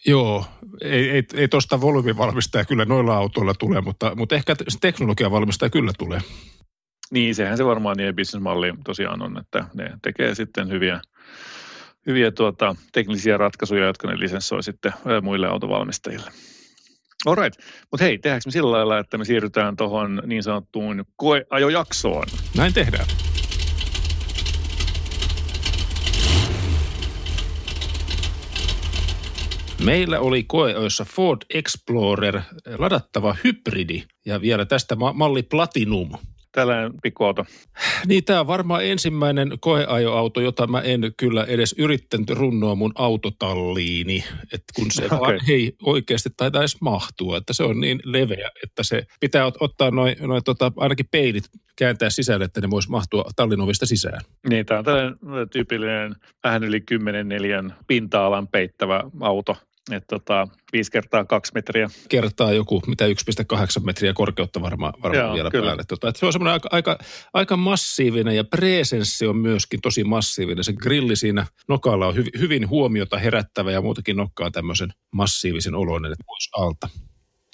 Joo, 0.05 0.45
ei, 0.81 1.09
ei, 1.09 1.23
ei 1.33 1.47
tuosta 1.47 1.81
volyymivalmistaja 1.81 2.65
kyllä 2.65 2.85
noilla 2.85 3.17
autoilla 3.17 3.53
tule, 3.53 3.81
mutta, 3.81 4.15
mutta 4.15 4.35
ehkä 4.35 4.55
se 4.67 4.79
teknologian 4.81 5.31
valmistaja 5.31 5.69
kyllä 5.69 5.91
tulee. 5.97 6.19
Niin, 7.11 7.35
sehän 7.35 7.57
se 7.57 7.65
varmaan 7.65 7.97
niiden 7.97 8.15
bisnesmalli 8.15 8.73
tosiaan 8.83 9.21
on, 9.21 9.37
että 9.37 9.65
ne 9.73 9.91
tekee 10.01 10.35
sitten 10.35 10.69
hyviä, 10.69 11.01
hyviä 12.07 12.31
tuota, 12.31 12.75
teknisiä 12.91 13.37
ratkaisuja, 13.37 13.85
jotka 13.85 14.07
ne 14.07 14.19
lisenssoi 14.19 14.63
sitten 14.63 14.93
muille 15.21 15.47
autovalmistajille. 15.47 16.31
Alright, 17.25 17.59
mutta 17.91 18.03
hei, 18.03 18.17
tehdäänkö 18.17 18.47
me 18.47 18.51
sillä 18.51 18.71
lailla, 18.71 18.99
että 18.99 19.17
me 19.17 19.25
siirrytään 19.25 19.75
tuohon 19.75 20.21
niin 20.25 20.43
sanottuun 20.43 21.05
koeajojaksoon? 21.15 22.27
Näin 22.57 22.73
tehdään. 22.73 23.05
Meillä 29.83 30.19
oli 30.19 30.43
koeoissa 30.43 31.05
Ford 31.05 31.41
Explorer 31.53 32.41
ladattava 32.77 33.35
hybridi 33.43 34.03
ja 34.25 34.41
vielä 34.41 34.65
tästä 34.65 34.95
ma- 34.95 35.13
malli 35.13 35.43
Platinum. 35.43 36.11
Tällainen 36.57 36.93
pikkuauto. 37.03 37.45
Niin 38.07 38.23
tämä 38.23 38.39
on 38.39 38.47
varmaan 38.47 38.85
ensimmäinen 38.85 39.51
koeajoauto, 39.59 40.41
jota 40.41 40.67
mä 40.67 40.81
en 40.81 41.01
kyllä 41.17 41.43
edes 41.43 41.75
yrittänyt 41.77 42.29
runnoa 42.29 42.75
mun 42.75 42.91
autotalliini. 42.95 44.23
Että 44.43 44.73
kun 44.75 44.91
se 44.91 45.05
okay. 45.11 45.19
vaan 45.19 45.39
ei 45.49 45.75
oikeasti 45.83 46.29
taita 46.37 46.59
edes 46.59 46.81
mahtua, 46.81 47.37
että 47.37 47.53
se 47.53 47.63
on 47.63 47.79
niin 47.79 47.99
leveä, 48.03 48.51
että 48.63 48.83
se 48.83 49.03
pitää 49.19 49.49
ot- 49.49 49.57
ottaa 49.59 49.91
noin 49.91 50.15
noi, 50.19 50.41
tota, 50.41 50.71
ainakin 50.77 51.05
peilit 51.11 51.43
kääntää 51.77 52.09
sisälle, 52.09 52.45
että 52.45 52.61
ne 52.61 52.69
voisi 52.69 52.89
mahtua 52.89 53.29
tallin 53.35 53.61
ovista 53.61 53.85
sisään. 53.85 54.21
Niin, 54.49 54.65
tämä 54.65 54.79
on 54.79 54.85
tällainen 54.85 55.17
tyypillinen 55.51 56.15
vähän 56.43 56.63
yli 56.63 56.81
10 56.81 57.29
neliön 57.29 57.73
pinta-alan 57.87 58.47
peittävä 58.47 59.03
auto. 59.21 59.57
Että 59.91 60.07
tota, 60.07 60.47
5 60.73 60.91
kertaa 60.91 61.25
2 61.25 61.51
metriä. 61.55 61.89
Kertaa 62.09 62.53
joku, 62.53 62.81
mitä 62.87 63.07
1,8 63.07 63.85
metriä 63.85 64.13
korkeutta 64.13 64.61
varmaan 64.61 64.93
varma 65.03 65.17
Joo, 65.17 65.33
vielä 65.33 65.51
kyllä. 65.51 65.65
päälle. 65.65 65.83
Tota, 65.87 66.07
että 66.07 66.19
se 66.19 66.25
on 66.25 66.33
semmoinen 66.33 66.53
aika, 66.53 66.69
aika, 66.71 66.97
aika 67.33 67.57
massiivinen 67.57 68.35
ja 68.35 68.43
presenssi 68.43 69.27
on 69.27 69.37
myöskin 69.37 69.81
tosi 69.81 70.03
massiivinen. 70.03 70.63
Se 70.63 70.73
grilli 70.73 71.15
siinä 71.15 71.45
nokalla 71.67 72.07
on 72.07 72.15
hyvin, 72.15 72.31
hyvin 72.39 72.69
huomiota 72.69 73.17
herättävä 73.17 73.71
ja 73.71 73.81
muutenkin 73.81 74.17
nokkaa 74.17 74.51
tämmöisen 74.51 74.89
massiivisen 75.11 75.75
oloinen 75.75 76.13
pois 76.25 76.49
alta. 76.57 76.89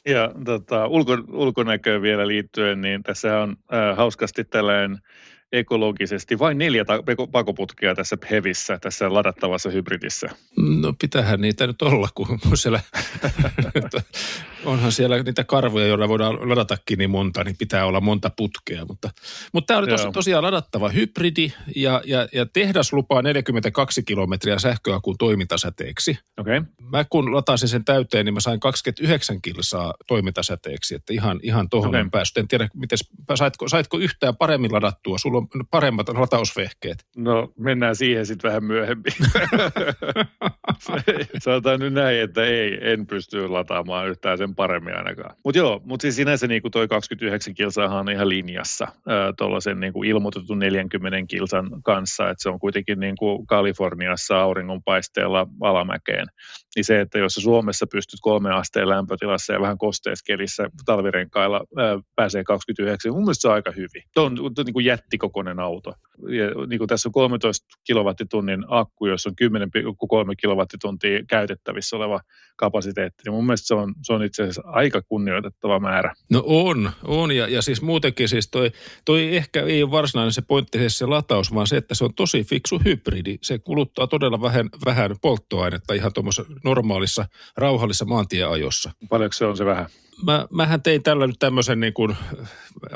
Ja 0.06 0.32
tota, 0.46 0.88
ulko, 0.88 1.18
ulkonäköön 1.32 2.02
vielä 2.02 2.28
liittyen, 2.28 2.82
niin 2.82 3.04
tässä 3.04 3.40
on 3.40 3.56
äh, 3.74 3.98
hauskasti 3.98 4.44
tällainen 4.44 4.98
ekologisesti 5.54 6.40
vain 6.40 6.58
neljä 6.58 6.86
pakoputkea 7.32 7.96
tässä 7.96 8.18
hevissä, 8.32 8.78
tässä 8.82 9.14
ladattavassa 9.14 9.70
hybridissä. 9.70 10.28
No 10.58 10.94
pitähän 11.02 11.42
niitä 11.42 11.68
nyt 11.68 11.82
olla, 11.82 12.10
kun 12.16 12.40
siellä, 12.54 12.80
onhan 14.66 14.92
siellä 14.92 15.24
niitä 15.24 15.44
karvoja, 15.44 15.88
joilla 15.88 16.08
voidaan 16.08 16.50
ladatakin 16.50 16.98
niin 16.98 17.10
monta, 17.10 17.44
niin 17.44 17.58
pitää 17.58 17.86
olla 17.86 18.02
monta 18.02 18.32
putkea. 18.38 18.86
Mutta, 18.86 19.10
mutta 19.54 19.68
tämä 19.68 19.80
oli 19.80 19.88
tos, 19.88 20.08
tosiaan 20.14 20.44
ladattava 20.44 20.90
hybridi 20.90 21.52
ja, 21.76 22.02
ja, 22.06 22.28
ja 22.34 22.46
tehdas 22.46 22.94
lupaa 22.94 23.22
42 23.22 24.04
kilometriä 24.04 24.60
sähköakun 24.60 25.16
toimintasäteeksi. 25.18 26.18
Okei. 26.38 26.58
Okay. 26.58 26.72
Mä 26.82 27.06
kun 27.10 27.36
latasin 27.36 27.70
sen 27.70 27.86
täyteen, 27.86 28.26
niin 28.26 28.34
mä 28.34 28.40
sain 28.40 28.60
29 28.60 29.42
kilsaa 29.42 29.94
toimintasäteeksi, 30.08 30.96
että 30.96 31.14
ihan, 31.14 31.40
ihan 31.44 31.70
tohon 31.70 31.90
Okei. 31.90 32.02
okay. 32.02 32.10
päässyt. 32.10 32.38
En 32.38 32.48
tiedä, 32.48 32.70
miten, 32.74 32.98
saitko, 33.36 33.70
saitko 33.70 33.98
yhtään 33.98 34.36
paremmin 34.36 34.74
ladattua? 34.74 35.18
Sulla 35.18 35.38
on 35.38 35.43
paremmat 35.72 36.10
latausvehkeet. 36.10 37.06
No 37.16 37.54
mennään 37.58 37.96
siihen 37.96 38.26
sitten 38.26 38.50
vähän 38.50 38.64
myöhemmin. 38.64 39.14
Sanotaan 41.44 41.80
nyt 41.80 41.94
näin, 41.94 42.20
että 42.20 42.46
ei, 42.46 42.92
en 42.92 43.08
pysty 43.08 43.48
lataamaan 43.48 44.10
yhtään 44.10 44.38
sen 44.38 44.56
paremmin 44.56 44.98
ainakaan. 44.98 45.36
Mutta 45.46 45.58
joo, 45.58 45.82
mutta 45.86 46.02
siis 46.02 46.16
sinänsä 46.16 46.48
niin 46.48 46.62
toi 46.72 46.88
29 46.88 47.54
kilsaahan 47.54 48.00
on 48.00 48.12
ihan 48.12 48.30
linjassa 48.30 48.88
tuollaisen 49.38 49.80
niin 49.80 50.06
ilmoitetun 50.06 50.60
40 50.60 51.18
kilsan 51.28 51.70
kanssa, 51.84 52.30
että 52.30 52.42
se 52.44 52.50
on 52.50 52.60
kuitenkin 52.60 53.00
niin 53.00 53.16
kuin 53.18 53.48
Kaliforniassa 53.48 54.42
auringonpaisteella 54.42 55.48
alamäkeen. 55.62 56.28
Niin 56.76 56.84
se, 56.84 57.02
että 57.02 57.20
jos 57.20 57.34
Suomessa 57.34 57.88
pystyt 57.88 58.20
kolme 58.22 58.54
asteen 58.54 58.90
lämpötilassa 58.90 59.54
ja 59.54 59.62
vähän 59.62 59.78
kosteessa 59.78 60.24
kelissä 60.26 60.70
talvirenkailla 60.86 61.66
ää, 61.78 62.00
pääsee 62.16 62.44
29, 62.44 63.12
mun 63.12 63.22
mielestä 63.22 63.42
se 63.42 63.48
on 63.48 63.54
aika 63.54 63.72
hyvin. 63.72 64.04
Tuo 64.14 64.24
on 64.24 64.36
niin 64.66 64.74
kuin 64.74 64.86
jättikokoinen 64.86 65.60
auto. 65.60 65.94
Ja, 66.30 66.68
niin 66.68 66.78
kuin 66.78 66.88
tässä 66.88 67.10
on 67.10 67.14
13 67.14 67.68
kilowattitunnin 67.84 68.66
akku, 68.68 69.06
jossa 69.06 69.30
on 69.30 69.36
10,3 70.30 70.36
kilowattituntia 70.38 71.24
käytettävissä 71.28 71.96
oleva 71.96 72.20
kapasiteetti, 72.56 73.24
niin 73.26 73.34
mun 73.34 73.46
mielestä 73.46 73.68
se 73.68 73.74
on, 73.74 73.94
se 74.04 74.14
on 74.14 74.24
itse 74.24 74.44
asiassa 74.44 74.62
aika 74.66 75.02
kunnioitettava 75.02 75.80
määrä. 75.80 76.14
No 76.32 76.44
on, 76.46 76.92
on 77.04 77.32
ja, 77.32 77.48
ja 77.48 77.62
siis 77.62 77.82
muutenkin 77.82 78.30
siis 78.30 78.50
toi, 78.50 78.72
toi 79.06 79.36
ehkä 79.36 79.62
ei 79.62 79.84
ole 79.84 79.92
varsinainen 79.92 80.34
se 80.34 80.42
pointti 80.42 80.78
se, 80.78 80.90
se 80.90 81.06
lataus, 81.06 81.54
vaan 81.54 81.68
se, 81.68 81.78
että 81.78 81.96
se 81.96 82.04
on 82.04 82.14
tosi 82.16 82.44
fiksu 82.44 82.82
hybridi. 82.86 83.38
Se 83.42 83.60
kuluttaa 83.60 84.08
todella 84.08 84.42
vähän, 84.42 84.70
vähän 84.86 85.16
polttoainetta 85.22 85.94
ihan 85.94 86.14
tuommoisessa 86.14 86.54
normaalissa, 86.64 87.26
rauhallisessa 87.58 88.06
maantieajossa. 88.06 88.92
Paljonko 89.10 89.34
se 89.34 89.46
on 89.46 89.58
se 89.58 89.66
vähän? 89.66 89.86
Mä, 90.26 90.48
mähän 90.52 90.84
tein 90.84 91.04
tällä 91.04 91.28
nyt 91.28 91.40
tämmöisen 91.40 91.80
niin 91.80 91.94
kuin, 91.94 92.16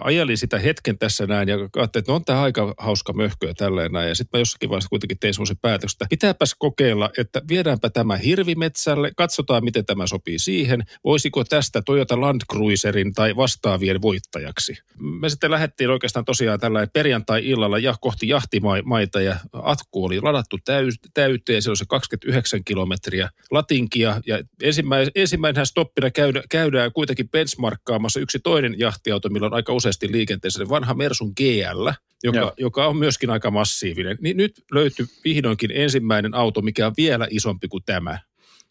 ajelin 0.01 0.37
sitä 0.37 0.59
hetken 0.59 0.97
tässä 0.97 1.27
näin 1.27 1.49
ja 1.49 1.55
ajattelin, 1.55 1.83
että 2.01 2.11
no 2.11 2.15
on 2.15 2.25
tämä 2.25 2.41
aika 2.41 2.73
hauska 2.77 3.13
möhkö 3.13 3.47
ja 3.47 3.53
tälleen 3.53 3.91
näin. 3.91 4.09
Ja 4.09 4.15
sitten 4.15 4.37
mä 4.37 4.41
jossakin 4.41 4.69
vaiheessa 4.69 4.89
kuitenkin 4.89 5.19
tein 5.19 5.33
semmoisen 5.33 5.57
päätöksen, 5.57 5.95
että 5.95 6.05
pitääpäs 6.09 6.55
kokeilla, 6.59 7.09
että 7.17 7.41
viedäänpä 7.47 7.89
tämä 7.89 8.17
hirvimetsälle, 8.17 9.11
katsotaan 9.17 9.63
miten 9.63 9.85
tämä 9.85 10.07
sopii 10.07 10.39
siihen. 10.39 10.83
Voisiko 11.03 11.43
tästä 11.43 11.81
Toyota 11.81 12.21
Land 12.21 12.41
Cruiserin 12.51 13.13
tai 13.13 13.35
vastaavien 13.35 14.01
voittajaksi? 14.01 14.77
Me 14.99 15.29
sitten 15.29 15.51
lähdettiin 15.51 15.89
oikeastaan 15.89 16.25
tosiaan 16.25 16.59
tällä 16.59 16.87
perjantai-illalla 16.93 17.77
ja 17.77 17.95
kohti 18.01 18.27
jahtimaita 18.27 19.21
ja 19.21 19.35
atku 19.53 20.05
oli 20.05 20.21
ladattu 20.21 20.57
täy- 20.65 21.09
täyteen. 21.13 21.61
Se 21.61 21.69
on 21.69 21.77
se 21.77 21.85
29 21.87 22.63
kilometriä 22.63 23.29
latinkia 23.57 24.21
ja 24.25 24.39
ensimmäis- 24.63 25.11
ensimmäisenä 25.15 25.65
stoppina 25.65 26.11
käydä, 26.11 26.43
käydään 26.49 26.91
kuitenkin 26.91 27.29
benchmarkkaamassa 27.29 28.19
yksi 28.19 28.39
toinen 28.39 28.75
jahtiauto, 28.79 29.29
millä 29.29 29.47
on 29.47 29.53
aika 29.53 29.73
useasti 29.73 30.11
liikenteessä, 30.11 30.61
eli 30.61 30.69
vanha 30.69 30.93
Mersun 30.93 31.33
GL, 31.37 31.89
joka, 32.23 32.39
Joo. 32.39 32.53
joka 32.57 32.87
on 32.87 32.97
myöskin 32.97 33.29
aika 33.29 33.51
massiivinen. 33.51 34.17
Niin 34.21 34.37
nyt 34.37 34.63
löytyi 34.71 35.05
vihdoinkin 35.23 35.71
ensimmäinen 35.73 36.33
auto, 36.33 36.61
mikä 36.61 36.87
on 36.87 36.93
vielä 36.97 37.27
isompi 37.29 37.67
kuin 37.67 37.83
tämä. 37.85 38.19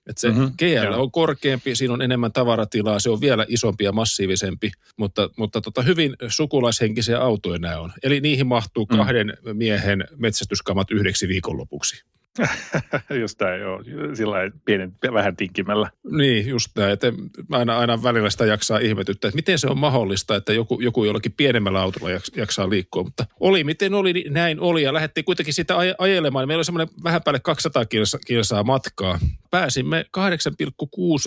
Että 0.07 0.20
se 0.20 0.29
mm-hmm, 0.29 0.53
GL 0.59 1.01
on 1.01 1.11
korkeampi, 1.11 1.77
siinä 1.77 1.94
on 1.94 2.03
enemmän 2.03 2.33
tavaratilaa, 2.33 2.99
se 2.99 3.11
on 3.11 3.20
vielä 3.20 3.46
isompi 3.49 3.85
ja 3.85 3.92
massiivisempi, 3.92 4.70
mutta, 4.96 5.31
mutta 5.37 5.61
tota, 5.61 5.83
hyvin 5.83 6.16
sukulaishenkisiä 6.29 7.20
autoja 7.20 7.59
nämä 7.59 7.79
on. 7.79 7.92
Eli 8.03 8.20
niihin 8.20 8.46
mahtuu 8.46 8.87
mm. 8.90 8.96
kahden 8.96 9.37
miehen 9.53 10.05
metsästyskamat 10.16 10.90
yhdeksi 10.90 11.29
viikonlopuksi. 11.29 12.05
just 13.20 13.38
tämä, 13.38 13.57
joo. 13.57 13.83
Sillä 14.14 14.37
pienen, 14.64 14.92
vähän 15.12 15.37
tinkimällä. 15.37 15.90
Niin, 16.11 16.46
just 16.46 16.70
tämä. 16.75 16.90
Että 16.90 17.12
aina, 17.51 17.79
aina 17.79 18.03
välillä 18.03 18.31
sitä 18.31 18.46
jaksaa 18.46 18.79
ihmetyttää, 18.79 19.29
että 19.29 19.37
miten 19.37 19.59
se 19.59 19.66
on 19.66 19.79
mahdollista, 19.79 20.37
että 20.37 20.53
joku, 20.53 20.81
joku 20.81 21.05
jollakin 21.05 21.33
pienemmällä 21.33 21.81
autolla 21.81 22.20
jaksaa 22.37 22.70
liikkua. 22.70 23.03
Mutta 23.03 23.27
oli 23.40 23.64
miten 23.64 23.94
oli, 23.94 24.12
niin 24.12 24.33
näin 24.33 24.61
oli. 24.61 24.83
Ja 24.83 24.94
lähdettiin 24.94 25.25
kuitenkin 25.25 25.55
sitä 25.55 25.75
aj- 25.75 25.94
ajelemaan. 25.99 26.49
Meillä 26.49 26.59
oli 26.59 26.64
semmoinen 26.64 26.94
vähän 27.05 27.22
päälle 27.22 27.40
200 27.40 27.85
kilsa, 27.85 28.18
kilsaa 28.27 28.64
matkaa. 28.64 29.18
Pääsimme 29.51 30.05
8,6 30.12 30.20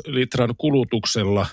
litran 0.06 0.56
kulutuksella. 0.58 1.48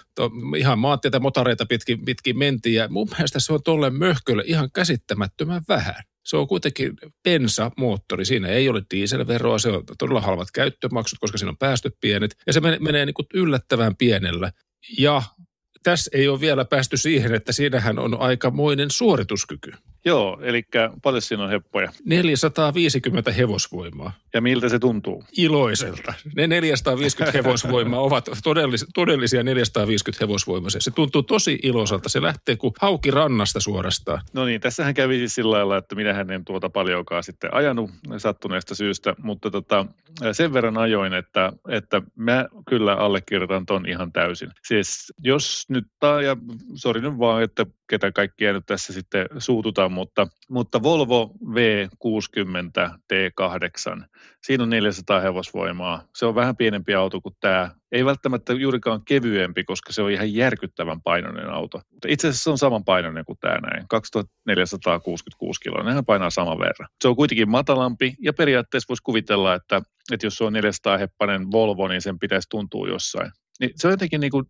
Ihan 0.57 0.79
maantietä 0.79 1.21
motareita 1.21 1.67
pitkin, 1.67 2.05
pitkin 2.05 2.39
mentiin. 2.39 2.75
Ja 2.75 2.89
mun 2.89 3.09
mielestä 3.11 3.41
se 3.41 3.53
on 3.53 3.63
tolle 3.63 3.91
möhkölle 3.91 4.43
ihan 4.47 4.71
käsittämättömän 4.75 5.63
vähän 5.69 5.95
se 6.27 6.37
on 6.37 6.49
kuitenkin 6.49 6.93
bensamoottori. 7.23 8.25
Siinä 8.25 8.49
ei 8.49 8.69
ole 8.69 8.83
dieselveroa, 8.95 9.59
se 9.59 9.69
on 9.69 9.85
todella 9.99 10.21
halvat 10.21 10.49
käyttömaksut, 10.55 11.19
koska 11.19 11.39
siinä 11.39 11.51
on 11.51 11.59
päästöt 11.59 11.95
pienet. 12.01 12.37
Ja 12.47 12.53
se 12.53 12.61
menee, 12.61 12.79
menee 12.79 13.07
niin 13.07 13.15
kuin 13.15 13.27
yllättävän 13.35 13.97
pienellä. 13.97 14.53
Ja 14.99 15.23
tässä 15.83 16.11
ei 16.15 16.29
ole 16.29 16.41
vielä 16.41 16.65
päästy 16.65 16.97
siihen, 16.97 17.35
että 17.35 17.53
siinähän 17.53 17.99
on 17.99 18.21
aikamoinen 18.21 18.91
suorituskyky. 18.91 19.73
Joo, 20.07 20.39
eli 20.43 20.63
paljon 21.03 21.23
siinä 21.23 21.45
on 21.45 21.51
heppoja? 21.51 21.93
450 22.05 23.33
hevosvoimaa. 23.33 24.13
Ja 24.35 24.41
miltä 24.41 24.69
se 24.69 24.79
tuntuu? 24.79 25.25
Iloiselta. 25.37 26.15
Ne 26.37 26.47
450 26.47 27.33
hevosvoimaa 27.39 28.01
ovat 28.01 28.29
todellis, 28.45 28.87
todellisia 28.95 29.43
450 29.43 30.25
hevosvoimaisia. 30.25 30.81
Se 30.81 30.91
tuntuu 30.91 31.23
tosi 31.23 31.59
iloiselta. 31.63 32.09
Se 32.09 32.23
lähtee 32.23 32.57
kuin 32.57 32.75
hauki 32.81 33.11
rannasta 33.11 33.61
suorastaan. 33.61 34.21
No 34.33 34.45
niin, 34.45 34.61
tässähän 34.61 34.95
kävi 34.95 35.19
siis 35.19 35.35
sillä 35.35 35.57
lailla, 35.57 35.77
että 35.77 35.95
minähän 35.95 36.31
en 36.31 36.45
tuota 36.45 36.71
paljonkaan 36.71 37.23
sitten 37.23 37.55
ajanut 37.55 37.91
sattuneesta 38.19 38.75
syystä, 38.75 39.15
mutta 39.23 39.51
tota, 39.51 39.87
sen 40.33 40.53
verran 40.53 40.79
ajoin, 40.79 41.13
että, 41.13 41.53
että 41.69 42.03
mä 42.17 42.47
kyllä 42.69 42.95
allekirjoitan 42.95 43.67
ton 43.67 43.89
ihan 43.89 44.13
täysin. 44.13 44.51
Siis 44.65 45.13
jos 45.25 45.65
nyt, 45.69 45.87
ja 46.25 46.37
sori 46.75 47.01
nyt 47.01 47.19
vaan, 47.19 47.43
että 47.43 47.67
ketä 47.91 48.13
kaikkia 48.13 48.53
nyt 48.53 48.67
tässä 48.67 48.93
sitten 48.93 49.27
suututaan, 49.39 49.93
mutta, 49.97 50.27
mutta 50.51 50.83
Volvo 50.83 51.31
V60 51.45 52.91
T8, 53.13 54.05
siinä 54.43 54.63
on 54.63 54.71
400 54.71 55.21
hevosvoimaa. 55.21 56.03
Se 56.15 56.27
on 56.27 56.35
vähän 56.35 56.57
pienempi 56.57 56.95
auto 56.95 57.21
kuin 57.21 57.37
tämä. 57.41 57.71
Ei 57.93 58.05
välttämättä 58.05 58.53
juurikaan 58.53 59.05
kevyempi, 59.05 59.65
koska 59.65 59.93
se 59.93 60.03
on 60.03 60.11
ihan 60.11 60.35
järkyttävän 60.35 61.03
painoinen 61.03 61.51
auto. 61.51 61.81
Mutta 61.93 62.09
itse 62.11 62.29
asiassa 62.29 62.45
se 62.45 62.51
on 62.51 62.59
saman 62.59 62.85
painoinen 62.85 63.25
kuin 63.25 63.39
tämä 63.41 63.59
näin, 63.59 63.89
2466 63.89 65.61
kiloa. 65.61 65.83
Nehän 65.83 66.05
painaa 66.05 66.31
saman 66.31 66.59
verran. 66.59 66.89
Se 67.03 67.09
on 67.09 67.17
kuitenkin 67.17 67.51
matalampi 67.51 68.15
ja 68.21 68.33
periaatteessa 68.33 68.89
voisi 68.89 69.03
kuvitella, 69.03 69.55
että, 69.55 69.83
että 70.13 70.27
jos 70.27 70.37
se 70.37 70.45
on 70.45 70.53
400 70.53 70.99
heppanen 70.99 71.53
Volvo, 71.53 71.89
niin 71.89 72.03
sen 72.03 72.19
pitäisi 72.19 72.49
tuntua 72.51 72.89
jossain 72.89 73.31
niin 73.61 73.71
se 73.77 73.87
on 73.87 73.93
jotenkin 73.93 74.21
niin 74.21 74.31
kuin 74.31 74.45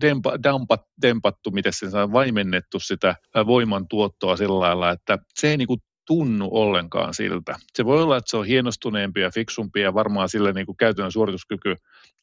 dempa, 0.00 0.42
dampat, 0.42 0.80
dempattu, 1.02 1.50
miten 1.50 1.72
se 1.72 1.90
saa 1.90 2.12
vaimennettu 2.12 2.80
sitä 2.80 3.16
voiman 3.46 3.88
tuottoa 3.88 4.36
sillä 4.36 4.58
lailla, 4.58 4.90
että 4.90 5.18
se 5.34 5.50
ei 5.50 5.56
niin 5.56 5.68
kuin 5.68 5.80
tunnu 6.06 6.48
ollenkaan 6.52 7.14
siltä. 7.14 7.56
Se 7.74 7.84
voi 7.84 8.02
olla, 8.02 8.16
että 8.16 8.30
se 8.30 8.36
on 8.36 8.46
hienostuneempi 8.46 9.20
ja 9.20 9.30
fiksumpi 9.30 9.80
ja 9.80 9.94
varmaan 9.94 10.28
sillä 10.28 10.52
niin 10.52 10.66
kuin 10.66 10.76
käytännön 10.76 11.12
suorituskyky 11.12 11.74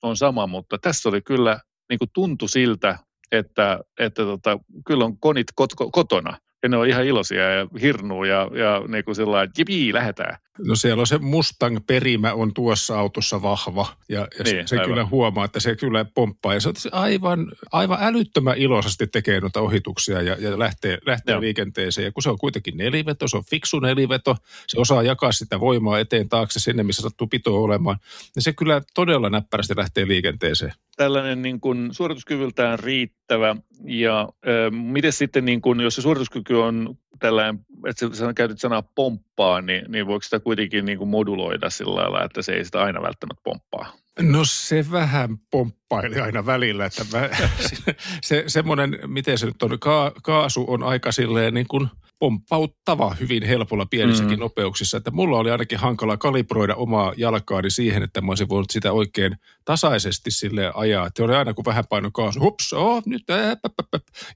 on 0.01 0.17
sama, 0.17 0.47
mutta 0.47 0.77
tässä 0.77 1.09
oli 1.09 1.21
kyllä 1.21 1.59
niin 1.89 1.99
kuin 1.99 2.09
tuntu 2.13 2.47
siltä, 2.47 2.99
että, 3.31 3.79
että 3.99 4.23
tota, 4.23 4.59
kyllä 4.85 5.05
on 5.05 5.19
konit 5.19 5.47
kot, 5.55 5.69
kotona 5.91 6.37
ja 6.63 6.69
ne 6.69 6.77
on 6.77 6.87
ihan 6.87 7.05
iloisia 7.05 7.53
ja 7.53 7.67
hirnuu 7.81 8.23
ja, 8.23 8.49
ja 8.53 8.81
niin 8.87 9.03
kuin 9.03 9.15
sillä 9.15 9.43
että 9.43 9.63
lähdetään. 9.93 10.37
No 10.67 10.75
siellä 10.75 11.01
on 11.01 11.07
se 11.07 11.17
Mustang-perimä 11.17 12.33
on 12.33 12.53
tuossa 12.53 12.99
autossa 12.99 13.41
vahva 13.41 13.87
ja, 14.09 14.19
ja 14.19 14.43
niin, 14.43 14.67
se, 14.67 14.77
se 14.77 14.83
kyllä 14.85 15.05
huomaa, 15.05 15.45
että 15.45 15.59
se 15.59 15.75
kyllä 15.75 16.05
pomppaa 16.05 16.53
ja 16.53 16.59
se 16.59 16.69
aivan, 16.91 17.51
aivan 17.71 17.97
älyttömän 18.01 18.57
iloisesti 18.57 19.07
tekee 19.07 19.39
noita 19.39 19.61
ohituksia 19.61 20.21
ja, 20.21 20.35
ja 20.39 20.59
lähtee, 20.59 20.97
lähtee 21.05 21.39
liikenteeseen. 21.39 22.05
Ja 22.05 22.11
kun 22.11 22.23
se 22.23 22.29
on 22.29 22.37
kuitenkin 22.37 22.77
neliveto, 22.77 23.27
se 23.27 23.37
on 23.37 23.43
fiksu 23.49 23.79
neliveto, 23.79 24.35
se 24.67 24.79
osaa 24.79 25.03
jakaa 25.03 25.31
sitä 25.31 25.59
voimaa 25.59 25.99
eteen 25.99 26.29
taakse 26.29 26.59
sinne, 26.59 26.83
missä 26.83 27.01
sattuu 27.01 27.27
pitoa 27.27 27.59
olemaan, 27.59 27.97
niin 28.35 28.43
se 28.43 28.53
kyllä 28.53 28.81
todella 28.93 29.29
näppärästi 29.29 29.73
lähtee 29.77 30.07
liikenteeseen 30.07 30.73
tällainen 30.95 31.41
niin 31.41 31.59
kuin 31.59 31.89
suorituskyvyltään 31.91 32.79
riittävä 32.79 33.55
ja 33.85 34.21
äh, 34.21 34.71
miten 34.71 35.13
sitten, 35.13 35.45
niin 35.45 35.61
kuin, 35.61 35.79
jos 35.79 35.95
se 35.95 36.01
suorituskyky 36.01 36.53
on 36.53 36.97
tällainen, 37.19 37.59
että 37.87 38.09
sä 38.13 38.33
käytit 38.33 38.59
sanaa 38.59 38.83
pomppaa, 38.95 39.61
niin, 39.61 39.91
niin 39.91 40.07
voiko 40.07 40.21
sitä 40.21 40.39
kuitenkin 40.39 40.85
niin 40.85 40.97
kuin 40.97 41.09
moduloida 41.09 41.69
sillä 41.69 41.95
lailla, 41.95 42.23
että 42.23 42.41
se 42.41 42.51
ei 42.51 42.65
sitä 42.65 42.83
aina 42.83 43.01
välttämättä 43.01 43.41
pomppaa? 43.43 43.93
No 44.21 44.39
se 44.45 44.85
vähän 44.91 45.37
pomppaili 45.51 46.19
aina 46.19 46.45
välillä, 46.45 46.85
että 46.85 47.03
mä, 47.13 47.29
se, 48.21 48.43
semmoinen, 48.47 48.99
miten 49.07 49.37
se 49.37 49.45
nyt 49.45 49.63
on, 49.63 49.79
ka, 49.79 50.11
kaasu 50.23 50.65
on 50.67 50.83
aika 50.83 51.11
silleen 51.11 51.53
niin 51.53 51.67
kuin 51.67 51.87
pomppauttava 52.23 53.15
hyvin 53.19 53.43
helpolla 53.43 53.85
pienissäkin 53.85 54.37
mm. 54.37 54.39
nopeuksissa, 54.39 54.97
että 54.97 55.11
mulla 55.11 55.37
oli 55.37 55.51
ainakin 55.51 55.79
hankala 55.79 56.17
kalibroida 56.17 56.75
omaa 56.75 57.13
jalkaani 57.17 57.71
siihen, 57.71 58.03
että 58.03 58.21
mä 58.21 58.31
olisin 58.31 58.49
voinut 58.49 58.69
sitä 58.69 58.91
oikein 58.91 59.37
tasaisesti 59.65 60.31
sille 60.31 60.71
ajaa. 60.75 61.07
Että 61.07 61.23
oli 61.23 61.35
aina 61.35 61.53
kun 61.53 61.65
vähän 61.65 61.83
paino 61.89 62.11
kaasu, 62.11 62.39
hups, 62.39 62.73
oh, 62.73 63.03
nyt 63.05 63.29
ää, 63.29 63.55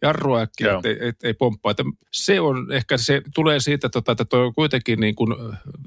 jarrua 0.02 0.42
äkkiä, 0.42 0.76
ettei 0.76 0.98
et, 1.02 1.24
ei 1.24 1.34
pomppaa. 1.34 1.72
Että 1.72 1.84
se 2.12 2.42
on 2.42 2.72
ehkä, 2.72 2.98
se 2.98 3.22
tulee 3.36 3.60
siitä, 3.60 3.90
tota, 3.90 4.12
että 4.12 4.26
tuo 4.26 4.40
on 4.40 4.54
kuitenkin 4.54 5.00
niin 5.00 5.16
kuin 5.16 5.34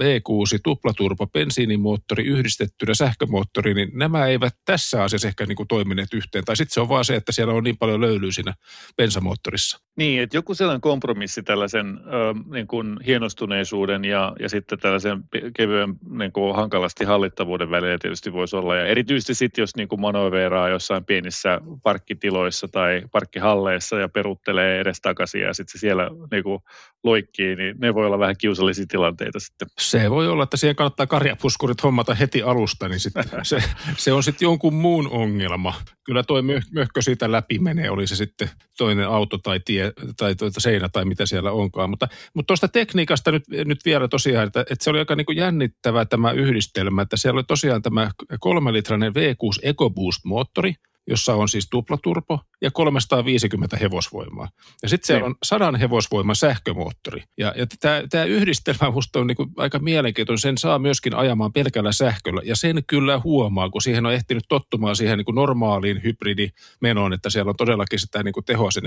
V6 0.00 0.60
tuplaturbo 0.64 1.26
bensiinimoottori 1.26 2.24
yhdistettynä 2.24 2.94
sähkömoottori, 2.94 3.74
niin 3.74 3.90
nämä 3.94 4.26
eivät 4.26 4.56
tässä 4.64 5.02
asiassa 5.02 5.28
ehkä 5.28 5.46
niin 5.46 5.56
kuin 5.56 5.68
toimineet 5.68 6.14
yhteen. 6.14 6.44
Tai 6.44 6.56
sitten 6.56 6.74
se 6.74 6.80
on 6.80 6.88
vaan 6.88 7.04
se, 7.04 7.16
että 7.16 7.32
siellä 7.32 7.54
on 7.54 7.64
niin 7.64 7.78
paljon 7.78 8.00
löylyä 8.00 8.32
siinä 8.32 8.54
bensamoottorissa. 8.96 9.80
Niin, 10.00 10.22
että 10.22 10.36
joku 10.36 10.54
sellainen 10.54 10.80
kompromissi 10.80 11.42
tällaisen 11.42 12.00
ö, 12.06 12.10
niin 12.52 12.66
kuin 12.66 12.96
hienostuneisuuden 13.06 14.04
ja, 14.04 14.32
ja 14.40 14.48
sitten 14.48 14.78
tällaisen 14.78 15.24
kevyen 15.56 15.94
niin 16.10 16.32
kuin 16.32 16.56
hankalasti 16.56 17.04
hallittavuuden 17.04 17.70
välillä 17.70 17.98
tietysti 17.98 18.32
voisi 18.32 18.56
olla. 18.56 18.76
Ja 18.76 18.86
erityisesti 18.86 19.34
sitten, 19.34 19.62
jos 19.62 19.76
niin 19.76 19.88
kuin 19.88 20.00
manoveraa 20.00 20.68
jossain 20.68 21.04
pienissä 21.04 21.60
parkkitiloissa 21.82 22.68
tai 22.68 23.02
parkkihalleissa 23.12 23.98
ja 23.98 24.08
peruttelee 24.08 24.80
edestakaisin 24.80 25.40
ja 25.40 25.54
sitten 25.54 25.72
se 25.72 25.78
siellä 25.78 26.10
niin 26.30 26.42
kuin 26.42 26.60
loikkii, 27.04 27.56
niin 27.56 27.76
ne 27.78 27.94
voi 27.94 28.06
olla 28.06 28.18
vähän 28.18 28.36
kiusallisia 28.38 28.86
tilanteita 28.88 29.40
sitten. 29.40 29.68
Se 29.78 30.10
voi 30.10 30.28
olla, 30.28 30.42
että 30.42 30.56
siihen 30.56 30.76
kannattaa 30.76 31.06
karjapuskurit 31.06 31.82
hommata 31.82 32.14
heti 32.14 32.42
alusta, 32.42 32.88
niin 32.88 33.00
sitten 33.00 33.24
se, 33.42 33.62
se 33.96 34.12
on 34.12 34.22
sitten 34.22 34.46
jonkun 34.46 34.74
muun 34.74 35.08
ongelma. 35.10 35.74
Kyllä 36.04 36.22
toi 36.22 36.42
möhkö 36.72 37.02
siitä 37.02 37.32
läpi 37.32 37.58
menee, 37.58 37.90
oli 37.90 38.06
se 38.06 38.16
sitten 38.16 38.50
toinen 38.78 39.08
auto 39.08 39.38
tai 39.38 39.60
tie 39.60 39.89
tai 40.16 40.34
tuota 40.34 40.60
seinä 40.60 40.88
tai 40.88 41.04
mitä 41.04 41.26
siellä 41.26 41.52
onkaan. 41.52 41.90
Mutta, 41.90 42.08
mutta 42.34 42.46
tuosta 42.46 42.68
tekniikasta 42.68 43.32
nyt, 43.32 43.44
nyt 43.64 43.84
vielä 43.84 44.08
tosiaan, 44.08 44.46
että, 44.46 44.60
että 44.60 44.84
se 44.84 44.90
oli 44.90 44.98
aika 44.98 45.16
niin 45.16 45.26
kuin 45.26 45.38
jännittävä 45.38 46.04
tämä 46.04 46.32
yhdistelmä, 46.32 47.02
että 47.02 47.16
siellä 47.16 47.38
oli 47.38 47.44
tosiaan 47.44 47.82
tämä 47.82 48.10
kolmelitrainen 48.40 49.12
V6 49.12 49.60
EcoBoost-moottori, 49.62 50.74
jossa 51.06 51.34
on 51.34 51.48
siis 51.48 51.68
tuplaturpo 51.70 52.40
ja 52.62 52.70
350 52.70 53.76
hevosvoimaa. 53.76 54.48
Ja 54.82 54.88
sitten 54.88 55.06
siellä 55.06 55.20
niin. 55.20 55.30
on 55.30 55.36
100 55.42 55.78
hevosvoiman 55.78 56.36
sähkömoottori. 56.36 57.22
Ja, 57.38 57.54
ja 57.56 57.66
tämä 58.10 58.24
yhdistelmä 58.24 58.90
musta 58.90 59.18
on 59.18 59.26
niinku 59.26 59.46
aika 59.56 59.78
mielenkiintoinen. 59.78 60.38
Sen 60.38 60.58
saa 60.58 60.78
myöskin 60.78 61.16
ajamaan 61.16 61.52
pelkällä 61.52 61.92
sähköllä. 61.92 62.40
Ja 62.44 62.56
sen 62.56 62.82
kyllä 62.86 63.20
huomaa, 63.24 63.70
kun 63.70 63.82
siihen 63.82 64.06
on 64.06 64.12
ehtinyt 64.12 64.44
tottumaan 64.48 64.96
siihen 64.96 65.18
niinku 65.18 65.32
normaaliin 65.32 66.00
hybridimenoon, 66.04 67.12
että 67.12 67.30
siellä 67.30 67.50
on 67.50 67.56
todellakin 67.56 67.98
sitä 67.98 68.22
niinku 68.22 68.42
tehoa 68.42 68.70
sen 68.70 68.82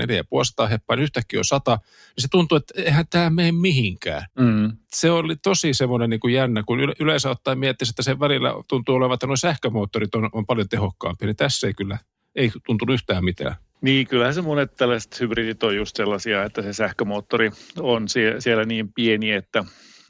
4,5 0.62 0.68
heppaa, 0.68 0.96
niin 0.96 1.04
yhtäkkiä 1.04 1.40
on 1.40 1.44
100. 1.44 1.70
Niin 1.76 2.22
se 2.22 2.28
tuntuu, 2.30 2.56
että 2.56 2.82
eihän 2.82 3.04
tämä 3.10 3.30
mene 3.30 3.52
mihinkään. 3.52 4.26
Mm. 4.38 4.72
Se 4.94 5.10
oli 5.10 5.36
tosi 5.36 5.74
semmoinen 5.74 6.10
niinku 6.10 6.28
jännä, 6.28 6.62
kun 6.66 6.80
yleensä 7.00 7.30
ottaen 7.30 7.58
miettisi, 7.58 7.90
että 7.90 8.02
sen 8.02 8.20
välillä 8.20 8.50
tuntuu 8.68 8.94
olevan, 8.94 9.14
että 9.14 9.26
nuo 9.26 9.36
sähkömoottorit 9.36 10.14
on, 10.14 10.28
on 10.32 10.46
paljon 10.46 10.68
tehokkaampia. 10.68 11.26
Niin 11.26 11.36
tässä 11.36 11.66
ei 11.66 11.74
kyllä 11.74 11.98
ei 12.36 12.50
tuntunut 12.66 12.94
yhtään 12.94 13.24
mitään. 13.24 13.56
Niin, 13.80 14.06
kyllähän 14.06 14.34
se 14.34 14.42
monet 14.42 14.74
tällaiset 14.76 15.20
hybridit 15.20 15.62
on 15.62 15.76
just 15.76 15.96
sellaisia, 15.96 16.44
että 16.44 16.62
se 16.62 16.72
sähkömoottori 16.72 17.50
on 17.80 18.06
siellä 18.38 18.64
niin 18.64 18.92
pieni, 18.92 19.32
että, 19.32 19.64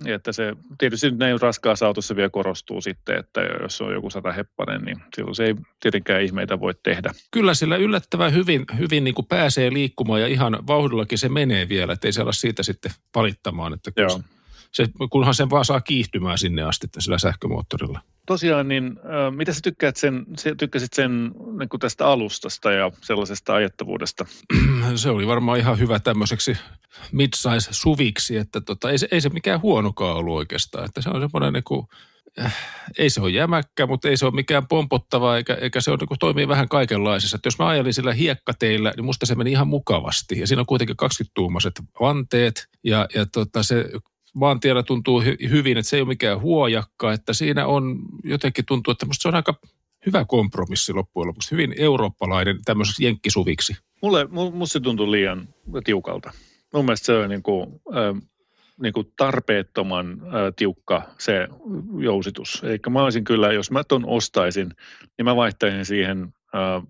että 0.06 0.32
se 0.32 0.52
tietysti 0.78 1.10
näin 1.10 1.40
raskaassa 1.40 1.86
autossa 1.86 2.16
vielä 2.16 2.30
korostuu 2.30 2.80
sitten, 2.80 3.18
että 3.18 3.40
jos 3.62 3.80
on 3.80 3.92
joku 3.92 4.10
sata 4.10 4.32
heppanen, 4.32 4.82
niin 4.82 4.96
silloin 5.16 5.34
se 5.34 5.44
ei 5.44 5.54
tietenkään 5.80 6.22
ihmeitä 6.22 6.60
voi 6.60 6.74
tehdä. 6.82 7.12
Kyllä 7.30 7.54
sillä 7.54 7.76
yllättävän 7.76 8.32
hyvin, 8.32 8.64
hyvin 8.78 9.04
niin 9.04 9.14
kuin 9.14 9.26
pääsee 9.26 9.72
liikkumaan 9.72 10.20
ja 10.20 10.26
ihan 10.26 10.58
vauhdillakin 10.66 11.18
se 11.18 11.28
menee 11.28 11.68
vielä, 11.68 11.92
ettei 11.92 12.12
se 12.12 12.22
olla 12.22 12.32
siitä 12.32 12.62
sitten 12.62 12.92
valittamaan, 13.14 13.72
että 13.72 13.90
kun 13.90 14.24
se, 14.74 14.86
kunhan 15.10 15.34
sen 15.34 15.50
vaan 15.50 15.64
saa 15.64 15.80
kiihtymään 15.80 16.38
sinne 16.38 16.62
asti 16.62 16.86
sillä 16.98 17.18
sähkömoottorilla. 17.18 18.00
tosiaan, 18.26 18.68
niin 18.68 18.86
äh, 18.86 19.36
mitä 19.36 19.52
sä 19.52 19.60
tykkäät 19.62 19.96
sen, 19.96 20.26
tykkäsit 20.58 20.92
sen 20.92 21.30
niin 21.58 21.68
kuin 21.68 21.80
tästä 21.80 22.06
alustasta 22.06 22.72
ja 22.72 22.90
sellaisesta 23.02 23.54
ajettavuudesta? 23.54 24.24
Se 24.96 25.10
oli 25.10 25.26
varmaan 25.26 25.58
ihan 25.58 25.78
hyvä 25.78 25.98
tämmöiseksi 25.98 26.56
mid-size 27.12 27.68
suviksi, 27.70 28.36
että 28.36 28.60
tota, 28.60 28.90
ei, 28.90 28.98
se, 28.98 29.08
ei 29.10 29.20
se 29.20 29.28
mikään 29.28 29.62
huonokaan 29.62 30.16
ollut 30.16 30.36
oikeastaan. 30.36 30.84
Että 30.84 31.02
se 31.02 31.10
on 31.10 31.20
semmoinen 31.20 31.52
niin 31.52 31.64
kuin, 31.64 31.86
äh, 32.40 32.56
ei 32.98 33.10
se 33.10 33.20
ole 33.20 33.30
jämäkkä, 33.30 33.86
mutta 33.86 34.08
ei 34.08 34.16
se 34.16 34.26
ole 34.26 34.34
mikään 34.34 34.66
pompottava, 34.66 35.36
eikä, 35.36 35.54
eikä 35.54 35.80
se 35.80 35.90
ole, 35.90 35.98
niin 36.00 36.08
kuin, 36.08 36.18
toimii 36.18 36.48
vähän 36.48 36.68
kaikenlaisessa. 36.68 37.36
Että 37.36 37.46
jos 37.46 37.58
mä 37.58 37.66
ajelin 37.66 37.94
sillä 37.94 38.12
hiekkateillä, 38.12 38.92
niin 38.96 39.04
musta 39.04 39.26
se 39.26 39.34
meni 39.34 39.50
ihan 39.50 39.68
mukavasti. 39.68 40.40
Ja 40.40 40.46
siinä 40.46 40.60
on 40.60 40.66
kuitenkin 40.66 40.96
20-tuumaiset 41.02 41.82
vanteet, 42.00 42.68
ja, 42.84 43.08
ja 43.14 43.26
tota, 43.26 43.62
se 43.62 43.90
maantiellä 44.34 44.82
tuntuu 44.82 45.20
hy- 45.20 45.50
hyvin, 45.50 45.78
että 45.78 45.90
se 45.90 45.96
ei 45.96 46.00
ole 46.00 46.08
mikään 46.08 46.40
huojakka, 46.40 47.12
että 47.12 47.32
siinä 47.32 47.66
on 47.66 47.98
jotenkin 48.24 48.64
tuntuu, 48.66 48.90
että 48.90 49.06
se 49.12 49.28
on 49.28 49.34
aika 49.34 49.54
hyvä 50.06 50.24
kompromissi 50.24 50.92
loppujen 50.92 51.28
lopuksi, 51.28 51.50
hyvin 51.50 51.74
eurooppalainen 51.78 52.58
tämmöiseksi 52.64 53.04
jenkkisuviksi. 53.04 53.76
Mulle, 54.02 54.24
musta 54.52 54.72
se 54.72 54.80
tuntuu 54.80 55.10
liian 55.10 55.48
tiukalta. 55.84 56.32
Mun 56.74 56.84
mielestä 56.84 57.06
se 57.06 57.12
on 57.12 57.28
niin 57.28 57.42
kuin, 57.42 57.66
äh, 57.96 58.22
niin 58.80 58.92
kuin 58.92 59.12
tarpeettoman 59.16 60.20
äh, 60.22 60.30
tiukka 60.56 61.02
se 61.18 61.48
jousitus. 61.98 62.62
Eli 62.64 62.78
mä 62.90 63.02
olisin 63.02 63.24
kyllä, 63.24 63.52
jos 63.52 63.70
mä 63.70 63.84
ton 63.84 64.04
ostaisin, 64.06 64.70
niin 65.18 65.24
mä 65.24 65.36
vaihtaisin 65.36 65.84
siihen 65.84 66.34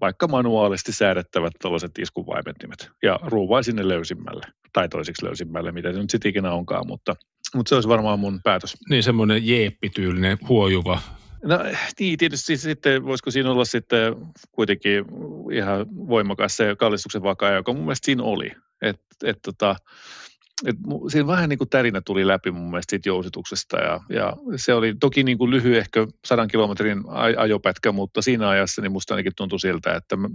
vaikka 0.01 0.29
manuaalisesti 0.29 0.93
säädettävät 0.93 1.53
tällaiset 1.63 1.99
iskuvaimentimet 1.99 2.91
ja 3.03 3.21
ruuvaisin 3.23 3.77
ne 3.77 3.89
löysimmälle 3.89 4.47
tai 4.73 4.89
toisiksi 4.89 5.25
löysimmälle, 5.27 5.73
mitä 5.73 5.93
se 5.93 5.99
nyt 5.99 6.11
sitten 6.11 6.31
ikinä 6.31 6.53
onkaan, 6.53 6.87
mutta 6.87 7.17
mutta 7.55 7.69
se 7.69 7.75
olisi 7.75 7.89
varmaan 7.89 8.19
mun 8.19 8.41
päätös. 8.45 8.77
Niin, 8.91 9.03
semmoinen 9.03 9.47
jeeppityylinen 9.47 10.39
huojuva. 10.49 11.01
No 11.45 11.59
niin, 12.01 12.19
tietysti 12.19 12.57
sitten 12.57 13.05
voisiko 13.05 13.31
siinä 13.31 13.51
olla 13.51 13.65
sitten 13.65 14.15
kuitenkin 14.53 15.05
ihan 15.53 15.87
voimakas 16.09 16.57
se 16.57 16.77
kallistuksen 16.79 17.23
vakaa, 17.23 17.51
joka 17.51 17.73
mun 17.73 17.83
mielestä 17.83 18.07
siinä 18.07 18.23
oli. 18.23 18.53
Et, 18.83 19.01
et 19.25 19.39
tota, 19.43 19.77
et 20.67 20.77
siinä 21.09 21.27
vähän 21.27 21.49
niin 21.49 21.59
kuin 21.59 21.71
tärinä 21.71 22.01
tuli 22.01 22.27
läpi 22.27 22.51
mun 22.51 22.71
mielestä 22.71 22.91
siitä 22.91 23.09
jousituksesta 23.09 23.77
ja, 23.77 24.01
ja 24.09 24.37
se 24.57 24.75
oli 24.75 24.95
toki 25.01 25.25
niin 25.25 25.39
kuin 25.39 25.51
lyhy 25.51 25.77
ehkä 25.77 26.07
sadan 26.25 26.49
kilometrin 26.49 27.03
ajopätkä, 27.37 27.93
mutta 27.93 28.23
siinä 28.23 28.49
ajassa 28.49 28.83
niin 28.83 28.93
musta 28.93 29.15
ainakin 29.15 29.33
tuntui 29.37 29.61
siltä, 29.61 29.95
että 29.95 30.17
mä, 30.17 30.29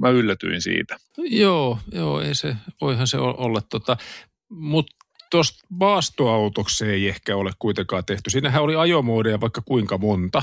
mä 0.00 0.08
yllätyin 0.10 0.62
siitä. 0.62 0.96
Joo, 1.18 1.78
joo, 1.92 2.20
ei 2.20 2.34
se, 2.34 2.56
voihan 2.80 3.06
se 3.06 3.18
olla 3.18 3.60
tota, 3.60 3.96
mutta 4.48 4.96
tuosta 5.30 5.66
maastoautoksi 5.70 6.84
ei 6.84 7.08
ehkä 7.08 7.36
ole 7.36 7.50
kuitenkaan 7.58 8.04
tehty. 8.04 8.30
Siinähän 8.30 8.62
oli 8.62 8.76
ajomoodeja 8.76 9.40
vaikka 9.40 9.62
kuinka 9.64 9.98
monta. 9.98 10.42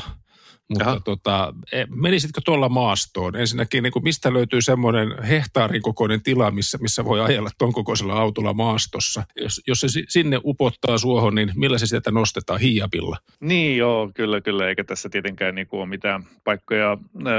Mutta 0.70 1.02
tota, 1.06 1.54
e, 1.72 1.86
menisitkö 1.96 2.42
tuolla 2.46 2.70
maastoon? 2.70 3.36
Ensinnäkin, 3.36 3.84
niin 3.84 3.94
kuin 3.94 4.04
mistä 4.04 4.34
löytyy 4.34 4.62
semmoinen 4.62 5.24
hehtaarin 5.24 5.82
kokoinen 5.82 6.24
tila, 6.24 6.52
missä, 6.52 6.78
missä 6.78 7.06
voi 7.06 7.22
ajella 7.22 7.50
tuon 7.58 7.74
kokoisella 7.74 8.14
autolla 8.14 8.54
maastossa? 8.54 9.24
Jos, 9.36 9.62
jos 9.68 9.80
se 9.80 9.88
sinne 10.08 10.40
upottaa 10.44 10.98
suohon, 10.98 11.36
niin 11.36 11.52
millä 11.56 11.78
se 11.78 11.86
sieltä 11.86 12.12
nostetaan 12.12 12.60
hiiapilla? 12.60 13.18
Niin 13.40 13.78
joo, 13.78 14.12
kyllä, 14.16 14.42
kyllä. 14.42 14.70
Eikä 14.70 14.84
tässä 14.84 15.10
tietenkään 15.10 15.56
niin 15.56 15.68
kuin 15.68 15.80
ole 15.80 15.90
mitään 15.90 16.24
paikkoja 16.44 16.92
äh, 16.92 17.32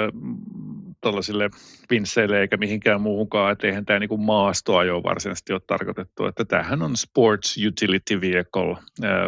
tuollaisille 1.00 1.50
pinsseille 1.88 2.40
eikä 2.40 2.56
mihinkään 2.56 3.00
muuhunkaan, 3.00 3.52
että 3.52 3.66
eihän 3.66 3.84
tämä 3.84 3.98
niin 3.98 4.20
maastoajo 4.20 5.02
varsinaisesti 5.02 5.52
ole 5.52 5.60
tarkoitettu, 5.66 6.26
että 6.26 6.44
tämähän 6.44 6.82
on 6.82 6.96
sports 6.96 7.56
utility 7.66 8.20
vehicle. 8.20 8.76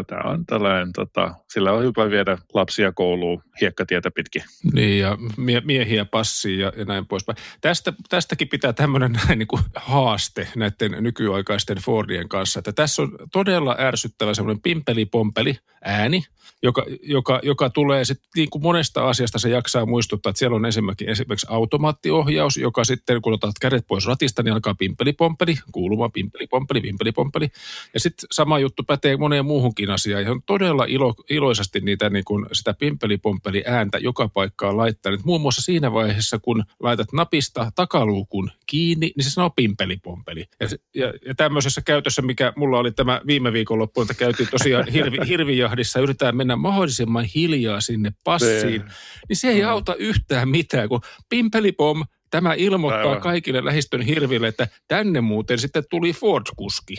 Tämä 0.06 0.30
on 0.30 0.46
tällainen, 0.46 0.92
tota, 0.92 1.34
sillä 1.48 1.72
on 1.72 1.82
hyvä 1.82 2.10
viedä 2.10 2.38
lapsia 2.54 2.92
kouluun 2.92 3.42
hiekkatietä 3.90 4.10
pitkin. 4.10 4.42
Niin 4.72 4.98
ja 4.98 5.18
mie- 5.36 5.62
miehiä 5.64 6.04
passiin 6.04 6.58
ja, 6.58 6.72
ja 6.76 6.84
näin 6.84 7.06
poispäin. 7.06 7.36
Tästä, 7.60 7.92
tästäkin 8.08 8.48
pitää 8.48 8.72
tämmöinen 8.72 9.12
näin 9.12 9.38
niin 9.38 9.48
kuin 9.48 9.62
haaste 9.74 10.48
näiden 10.56 10.96
nykyaikaisten 11.00 11.78
Fordien 11.78 12.28
kanssa, 12.28 12.58
että 12.58 12.72
tässä 12.72 13.02
on 13.02 13.18
todella 13.32 13.76
ärsyttävä 13.78 14.34
semmoinen 14.34 14.62
pimpeli-pompeli 14.62 15.58
ääni, 15.84 16.22
joka, 16.62 16.86
joka, 17.02 17.40
joka 17.42 17.70
tulee 17.70 18.04
sitten 18.04 18.28
niin 18.36 18.50
kuin 18.50 18.62
monesta 18.62 19.08
asiasta 19.08 19.38
se 19.38 19.48
jaksaa 19.48 19.86
muistuttaa, 19.86 20.30
että 20.30 20.38
siellä 20.38 20.56
on 20.56 20.66
esimerkiksi, 20.66 21.10
esimerkiksi 21.10 21.46
automaattiohjaus, 21.50 22.56
joka 22.56 22.84
sitten 22.84 23.22
kun 23.22 23.32
otat 23.32 23.54
kädet 23.60 23.86
pois 23.86 24.06
ratista, 24.06 24.42
niin 24.42 24.52
alkaa 24.52 24.74
pimpeli-pompeli, 24.74 25.54
kuuluma 25.72 26.08
pimpeli-pompeli, 26.08 26.80
pimpeli-pompeli. 26.80 27.48
Ja 27.94 28.00
sitten 28.00 28.28
sama 28.32 28.58
juttu 28.58 28.82
pätee 28.82 29.16
moneen 29.16 29.44
muuhunkin 29.44 29.90
asiaan. 29.90 30.24
Ja 30.24 30.30
on 30.30 30.42
todella 30.46 30.84
ilo, 30.84 31.14
iloisesti 31.30 31.80
niitä 31.80 32.10
niin 32.10 32.24
kuin 32.24 32.46
sitä 32.52 32.74
pimpeli-pompeli 32.74 33.64
ääntä 33.80 33.98
joka 33.98 34.28
paikkaan 34.28 34.76
laittaa. 34.76 35.12
Nyt 35.12 35.24
muun 35.24 35.40
muassa 35.40 35.62
siinä 35.62 35.92
vaiheessa, 35.92 36.38
kun 36.38 36.64
laitat 36.80 37.12
napista 37.12 37.72
takaluukun 37.74 38.50
kiinni, 38.66 39.12
niin 39.16 39.24
se 39.24 39.30
sanoo 39.30 39.50
pimpeli-pompeli. 39.50 40.44
Ja, 40.60 40.68
ja, 40.94 41.12
ja 41.26 41.34
tämmöisessä 41.34 41.80
käytössä, 41.80 42.22
mikä 42.22 42.52
mulla 42.56 42.78
oli 42.78 42.92
tämä 42.92 43.20
viime 43.26 43.52
viikonloppu, 43.52 44.02
että 44.02 44.14
käytiin 44.14 44.48
tosiaan 44.50 44.88
hirvi, 44.92 45.18
hirvijahdissa, 45.28 46.00
yritetään 46.00 46.36
mennä 46.36 46.56
mahdollisimman 46.56 47.24
hiljaa 47.24 47.80
sinne 47.80 48.12
passiin, 48.24 48.84
niin 49.28 49.36
se 49.36 49.48
ei 49.48 49.64
auta 49.64 49.94
yhtään 49.94 50.48
mitään, 50.48 50.88
kun 50.88 51.00
pimpelipom 51.28 52.04
Tämä 52.30 52.54
ilmoittaa 52.54 53.00
Aivan. 53.00 53.20
kaikille 53.20 53.64
lähistön 53.64 54.02
hirville, 54.02 54.48
että 54.48 54.68
tänne 54.88 55.20
muuten 55.20 55.58
sitten 55.58 55.84
tuli 55.90 56.12
Ford-kuski. 56.12 56.94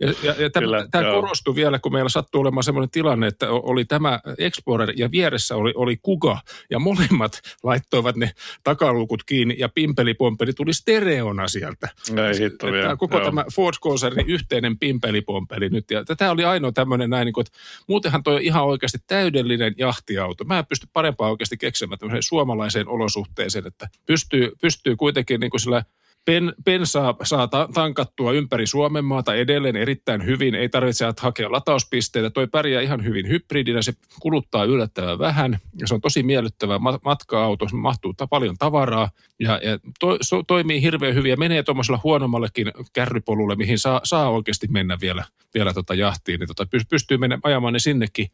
ja, 0.00 0.12
ja, 0.22 0.34
ja 0.38 0.50
tämä, 0.50 0.86
tämä 0.90 1.12
korostui 1.12 1.54
vielä, 1.54 1.78
kun 1.78 1.92
meillä 1.92 2.08
sattui 2.08 2.40
olemaan 2.40 2.64
sellainen 2.64 2.90
tilanne, 2.90 3.26
että 3.26 3.50
oli 3.50 3.84
tämä 3.84 4.20
Explorer 4.38 4.92
ja 4.96 5.10
vieressä 5.10 5.56
oli, 5.56 5.72
oli 5.76 5.96
Kuga. 6.02 6.38
Ja 6.70 6.78
molemmat 6.78 7.40
laittoivat 7.62 8.16
ne 8.16 8.30
takalukut 8.64 9.24
kiinni 9.24 9.56
ja 9.58 9.68
pimpelipompeli 9.68 10.52
tuli 10.52 10.72
stereona 10.72 11.48
sieltä. 11.48 11.88
Näin 12.10 12.38
hitto 12.38 12.66
vielä. 12.66 12.96
Koko 12.96 13.16
joo. 13.16 13.24
tämä 13.24 13.44
Ford-konsernin 13.54 14.26
yhteinen 14.26 14.78
pimpelipompeli 14.78 15.68
nyt. 15.68 15.90
Ja 15.90 16.04
tämä 16.04 16.30
oli 16.30 16.44
ainoa 16.44 16.72
tämmöinen 16.72 17.10
näin, 17.10 17.24
niin 17.26 17.32
kuin, 17.32 17.46
että 17.46 17.58
muutenhan 17.88 18.22
toi 18.22 18.46
ihan 18.46 18.64
oikeasti 18.64 18.98
täydellinen 19.06 19.74
jahtiauto. 19.78 20.44
Mä 20.44 20.58
en 20.58 20.66
pysty 20.66 20.86
parempaa 20.92 21.30
oikeasti 21.30 21.56
keksimään 21.56 21.98
tämmöiseen 21.98 22.22
suomalaiseen 22.22 22.88
olosuhteeseen 22.88 23.31
suhteeseen, 23.32 23.66
että 23.66 23.88
pystyy, 24.06 24.52
pystyy 24.60 24.96
kuitenkin 24.96 25.40
niin 25.40 25.50
kuin 25.50 25.60
sillä 25.60 25.84
pen, 26.24 26.52
pensaa 26.64 27.16
saa 27.22 27.48
tankattua 27.74 28.32
ympäri 28.32 28.66
Suomen 28.66 29.04
maata 29.04 29.34
edelleen 29.34 29.76
erittäin 29.76 30.24
hyvin. 30.24 30.54
Ei 30.54 30.68
tarvitse 30.68 31.04
hakea 31.20 31.52
latauspisteitä. 31.52 32.30
Toi 32.30 32.46
pärjää 32.46 32.82
ihan 32.82 33.04
hyvin 33.04 33.28
hybridinä. 33.28 33.82
Se 33.82 33.92
kuluttaa 34.20 34.64
yllättävän 34.64 35.18
vähän 35.18 35.58
ja 35.80 35.86
se 35.86 35.94
on 35.94 36.00
tosi 36.00 36.22
miellyttävä 36.22 36.78
matka-auto. 37.04 37.68
Se 37.68 37.76
mahtuu 37.76 38.14
paljon 38.30 38.56
tavaraa 38.58 39.10
ja, 39.40 39.60
ja 39.62 39.78
to, 40.00 40.18
so, 40.20 40.42
toimii 40.42 40.82
hirveän 40.82 41.14
hyvin 41.14 41.30
ja 41.30 41.36
menee 41.36 41.62
tuommoisella 41.62 42.00
huonommallekin 42.04 42.72
kärrypolulle, 42.92 43.56
mihin 43.56 43.78
saa, 43.78 44.00
saa 44.04 44.30
oikeasti 44.30 44.66
mennä 44.68 44.98
vielä, 45.00 45.24
vielä 45.54 45.74
tota 45.74 45.94
jahtiin. 45.94 46.40
Niin 46.40 46.48
tota, 46.48 46.66
pystyy 46.90 47.18
mennä 47.18 47.38
ajamaan 47.42 47.72
ne 47.72 47.78
sinnekin. 47.78 48.26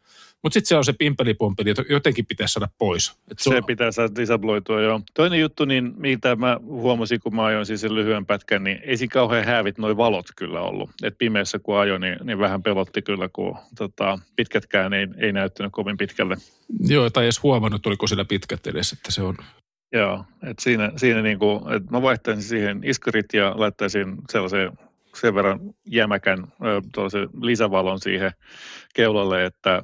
Mutta 0.42 0.54
sitten 0.54 0.68
se 0.68 0.76
on 0.76 0.84
se 0.84 0.92
pimpelipompeli, 0.92 1.68
jota 1.68 1.84
jotenkin 1.88 2.26
pitäisi 2.26 2.52
saada 2.52 2.68
pois. 2.78 3.18
Et 3.30 3.38
se, 3.38 3.50
se 3.50 3.56
on... 3.56 3.64
pitää 3.64 3.92
saada 3.92 4.14
disabloitua, 4.16 4.80
joo. 4.80 5.00
Toinen 5.14 5.40
juttu, 5.40 5.64
niin 5.64 5.94
mitä 5.96 6.36
mä 6.36 6.60
huomasin, 6.64 7.20
kun 7.20 7.36
mä 7.36 7.44
ajoin 7.44 7.66
siis 7.66 7.80
sen 7.80 7.94
lyhyen 7.94 8.26
pätkän, 8.26 8.64
niin 8.64 8.80
ei 8.82 8.96
siinä 8.96 9.12
kauhean 9.12 9.44
häävit 9.44 9.78
noin 9.78 9.96
valot 9.96 10.26
kyllä 10.36 10.60
ollut. 10.60 10.90
Et 11.02 11.18
pimeässä 11.18 11.58
kun 11.58 11.78
ajoin, 11.78 12.00
niin, 12.00 12.16
niin, 12.24 12.38
vähän 12.38 12.62
pelotti 12.62 13.02
kyllä, 13.02 13.28
kun 13.32 13.56
tota, 13.76 14.18
pitkätkään 14.36 14.92
ei, 14.92 15.08
ei 15.16 15.32
näyttänyt 15.32 15.72
kovin 15.72 15.96
pitkälle. 15.96 16.36
Joo, 16.80 17.10
tai 17.10 17.24
edes 17.24 17.42
huomannut, 17.42 17.86
oliko 17.86 18.06
sillä 18.06 18.24
pitkät 18.24 18.66
edes, 18.66 18.92
että 18.92 19.12
se 19.12 19.22
on 19.22 19.36
Joo, 19.92 20.24
että 20.42 20.62
siinä, 20.62 20.92
siinä 20.96 21.22
niin 21.22 21.38
kuin, 21.38 21.72
että 21.72 21.90
mä 21.90 22.02
vaihtaisin 22.02 22.42
siihen 22.42 22.80
iskarit 22.84 23.26
ja 23.32 23.52
laittaisin 23.56 24.16
sellaisen 24.30 24.72
sen 25.14 25.34
verran 25.34 25.60
jämäkän 25.86 26.52
lisävalon 27.42 28.00
siihen 28.00 28.32
keulalle, 28.94 29.44
että 29.44 29.82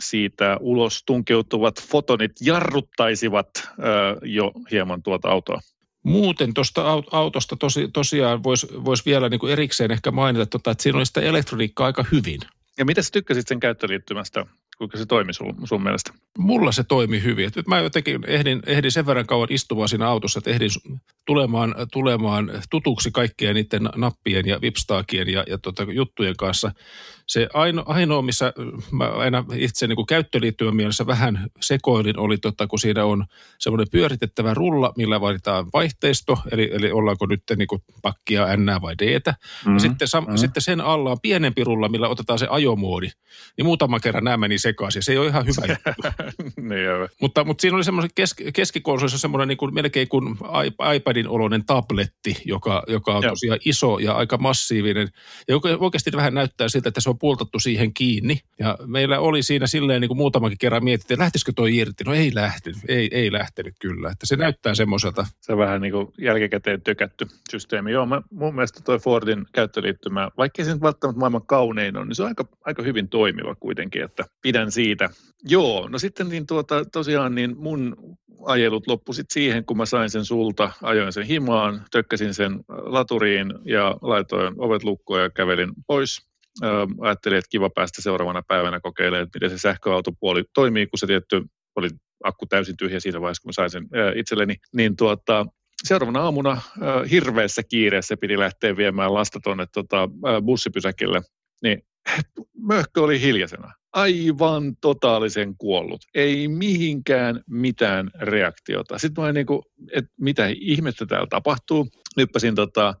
siitä 0.00 0.56
ulos 0.60 1.02
tunkeutuvat 1.06 1.82
fotonit 1.82 2.32
jarruttaisivat 2.40 3.48
jo 4.22 4.52
hieman 4.70 5.02
tuota 5.02 5.28
autoa. 5.28 5.60
Muuten 6.02 6.54
tuosta 6.54 7.02
autosta 7.10 7.56
tosi, 7.56 7.88
tosiaan 7.88 8.42
voisi 8.42 8.66
vois 8.84 9.06
vielä 9.06 9.28
niin 9.28 9.40
kuin 9.40 9.52
erikseen 9.52 9.90
ehkä 9.90 10.10
mainita, 10.10 10.46
tota, 10.46 10.70
että 10.70 10.82
siinä 10.82 10.96
oli 10.98 11.06
sitä 11.06 11.20
elektroniikkaa 11.20 11.86
aika 11.86 12.04
hyvin. 12.12 12.40
Ja 12.78 12.84
mitä 12.84 13.02
sä 13.02 13.08
tykkäsit 13.12 13.48
sen 13.48 13.60
käyttöliittymästä? 13.60 14.46
Kuinka 14.82 14.98
se 14.98 15.06
toimi 15.06 15.32
sun, 15.32 15.54
sun 15.64 15.82
mielestä? 15.82 16.12
Mulla 16.38 16.72
se 16.72 16.84
toimi 16.84 17.22
hyvin. 17.22 17.46
Et 17.46 17.56
nyt 17.56 17.66
mä 17.66 17.80
jotenkin 17.80 18.20
ehdin, 18.26 18.62
ehdin 18.66 18.92
sen 18.92 19.06
verran 19.06 19.26
kauan 19.26 19.48
istumaan 19.50 19.88
siinä 19.88 20.08
autossa, 20.08 20.38
että 20.38 20.50
ehdin 20.50 20.70
tulemaan, 21.24 21.74
tulemaan 21.92 22.50
tutuksi 22.70 23.10
kaikkien 23.10 23.54
niiden 23.54 23.88
nappien 23.96 24.46
ja 24.46 24.60
vipstaakien 24.60 25.28
ja, 25.28 25.44
ja 25.48 25.58
tota, 25.58 25.82
juttujen 25.82 26.36
kanssa. 26.36 26.72
Se 27.26 27.48
aino, 27.54 27.82
ainoa, 27.86 28.22
missä 28.22 28.52
mä 28.90 29.04
aina 29.04 29.44
itse 29.54 29.86
niin 29.86 30.06
käyttöliittymän 30.08 30.76
mielessä 30.76 31.06
vähän 31.06 31.46
sekoilin, 31.60 32.18
oli 32.18 32.38
tota, 32.38 32.66
kun 32.66 32.78
siinä 32.78 33.04
on 33.04 33.24
semmoinen 33.58 33.86
pyöritettävä 33.92 34.54
rulla, 34.54 34.92
millä 34.96 35.20
vaaditaan 35.20 35.66
vaihteisto, 35.72 36.38
eli, 36.50 36.70
eli 36.72 36.92
ollaanko 36.92 37.26
nyt 37.26 37.42
niin 37.56 37.68
kuin 37.68 37.82
pakkia 38.02 38.56
N 38.56 38.66
vai 38.82 38.94
D. 38.98 39.18
Mm-hmm. 39.18 39.74
Ja 39.74 39.80
sitten, 39.80 40.08
sam, 40.08 40.24
mm-hmm. 40.24 40.36
sitten 40.36 40.62
sen 40.62 40.80
alla 40.80 41.10
on 41.10 41.20
pienempi 41.22 41.64
rulla, 41.64 41.88
millä 41.88 42.08
otetaan 42.08 42.38
se 42.38 42.46
ajomoodi. 42.50 43.08
Niin 43.56 43.66
muutama 43.66 44.00
kerran 44.00 44.24
nämä 44.24 44.36
meni 44.36 44.58
sekaisin. 44.72 45.02
Se 45.02 45.12
ei 45.12 45.18
ole 45.18 45.26
ihan 45.26 45.46
hyvä 45.46 45.62
niin 46.56 46.88
mutta, 47.20 47.44
mutta 47.44 47.62
siinä 47.62 47.76
oli 47.76 47.84
semmoinen 47.84 48.10
kes, 48.14 48.34
keskikonsolissa 48.52 49.18
semmoinen 49.18 49.48
niin 49.48 49.58
kuin, 49.58 49.74
melkein 49.74 50.08
kuin 50.08 50.36
iPadin 50.94 51.28
oloinen 51.28 51.64
tabletti, 51.64 52.36
joka, 52.44 52.82
joka 52.88 53.14
on 53.16 53.22
Joo. 53.22 53.32
tosiaan 53.32 53.58
iso 53.64 53.98
ja 53.98 54.12
aika 54.12 54.38
massiivinen. 54.38 55.08
Ja 55.48 55.56
oikeasti 55.78 56.12
vähän 56.12 56.34
näyttää 56.34 56.68
siltä, 56.68 56.88
että 56.88 57.00
se 57.00 57.10
on 57.10 57.18
pultattu 57.18 57.58
siihen 57.58 57.94
kiinni. 57.94 58.40
Ja 58.58 58.78
meillä 58.86 59.20
oli 59.20 59.42
siinä 59.42 59.66
silleen 59.66 60.00
niin 60.00 60.08
kuin 60.08 60.18
muutamakin 60.18 60.58
kerran 60.58 60.84
mietitty, 60.84 61.14
että 61.14 61.22
lähtisikö 61.22 61.52
toi 61.56 61.76
irti. 61.76 62.04
No 62.04 62.14
ei 62.14 62.30
lähtenyt, 62.34 62.78
ei, 62.88 63.08
ei 63.12 63.32
lähtenyt 63.32 63.74
kyllä. 63.80 64.10
Että 64.10 64.26
se 64.26 64.36
näyttää 64.36 64.74
semmoiselta. 64.74 65.26
Se 65.40 65.52
on 65.52 65.58
vähän 65.58 65.80
niin 65.80 65.92
kuin 65.92 66.08
jälkikäteen 66.18 66.82
tykätty 66.82 67.26
systeemi. 67.50 67.92
Joo, 67.92 68.06
mä, 68.06 68.22
mun 68.30 68.54
mielestä 68.54 68.80
toi 68.84 68.98
Fordin 68.98 69.46
käyttöliittymä, 69.52 70.30
vaikka 70.36 70.64
se 70.64 70.72
nyt 70.72 70.82
välttämättä 70.82 71.20
maailman 71.20 71.46
kaunein 71.46 71.96
on, 71.96 72.08
niin 72.08 72.16
se 72.16 72.22
on 72.22 72.28
aika, 72.28 72.44
aika 72.64 72.82
hyvin 72.82 73.08
toimiva 73.08 73.54
kuitenkin, 73.54 74.02
että 74.02 74.24
pidän 74.52 74.72
siitä. 74.72 75.08
Joo, 75.44 75.88
no 75.88 75.98
sitten 75.98 76.28
niin 76.28 76.46
tuota, 76.46 76.84
tosiaan 76.84 77.34
niin 77.34 77.56
mun 77.58 77.96
ajelut 78.46 78.86
loppu 78.86 79.12
sitten 79.12 79.34
siihen, 79.34 79.64
kun 79.64 79.76
mä 79.76 79.86
sain 79.86 80.10
sen 80.10 80.24
sulta, 80.24 80.70
ajoin 80.82 81.12
sen 81.12 81.26
himaan, 81.26 81.84
tökkäsin 81.90 82.34
sen 82.34 82.60
laturiin 82.68 83.54
ja 83.64 83.96
laitoin 84.02 84.54
ovet 84.58 84.84
lukkoon 84.84 85.22
ja 85.22 85.30
kävelin 85.30 85.72
pois. 85.86 86.18
Ö, 86.62 86.66
ajattelin, 87.00 87.38
että 87.38 87.48
kiva 87.50 87.70
päästä 87.70 88.02
seuraavana 88.02 88.42
päivänä 88.48 88.80
kokeilemaan, 88.80 89.22
että 89.22 89.36
miten 89.36 89.50
se 89.50 89.58
sähköautopuoli 89.58 90.44
toimii, 90.54 90.86
kun 90.86 90.98
se 90.98 91.06
tietty 91.06 91.42
oli 91.76 91.88
akku 92.24 92.46
täysin 92.46 92.76
tyhjä 92.76 93.00
siinä 93.00 93.20
vaiheessa, 93.20 93.42
kun 93.42 93.48
mä 93.48 93.52
sain 93.52 93.70
sen 93.70 93.88
ö, 93.96 94.12
itselleni. 94.16 94.56
Niin 94.74 94.96
tuota, 94.96 95.46
seuraavana 95.84 96.20
aamuna 96.20 96.60
ö, 96.82 97.08
hirveässä 97.10 97.62
kiireessä 97.62 98.16
piti 98.16 98.38
lähteä 98.38 98.76
viemään 98.76 99.14
lasta 99.14 99.40
tuonne 99.44 99.66
tota, 99.72 100.08
bussipysäkille. 100.44 101.20
Niin 101.62 101.82
möhkö 102.68 103.02
oli 103.02 103.20
hiljaisena. 103.20 103.81
Aivan 103.92 104.76
totaalisen 104.80 105.56
kuollut. 105.56 106.00
Ei 106.14 106.48
mihinkään 106.48 107.40
mitään 107.50 108.10
reaktiota. 108.20 108.98
Sitten 108.98 109.24
mä 109.24 109.32
niin 109.32 109.46
kuin, 109.46 109.62
että 109.92 110.10
mitä 110.20 110.46
ihmettä 110.60 111.06
täällä 111.06 111.26
tapahtuu. 111.30 111.88
Nyppäsin 112.16 112.54
tota, 112.54 112.88
ä, 112.88 112.94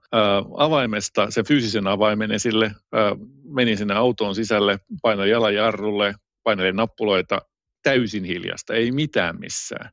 avaimesta, 0.56 1.30
se 1.30 1.42
fyysisen 1.42 1.86
avaimen 1.86 2.30
esille, 2.30 2.66
ä, 2.66 2.98
menin 3.44 3.78
sinne 3.78 3.94
autoon 3.94 4.34
sisälle, 4.34 4.78
painoin 5.02 5.30
jalanjarrulle, 5.30 6.14
painelin 6.42 6.76
nappuloita, 6.76 7.42
täysin 7.82 8.24
hiljasta, 8.24 8.74
ei 8.74 8.92
mitään 8.92 9.40
missään. 9.40 9.90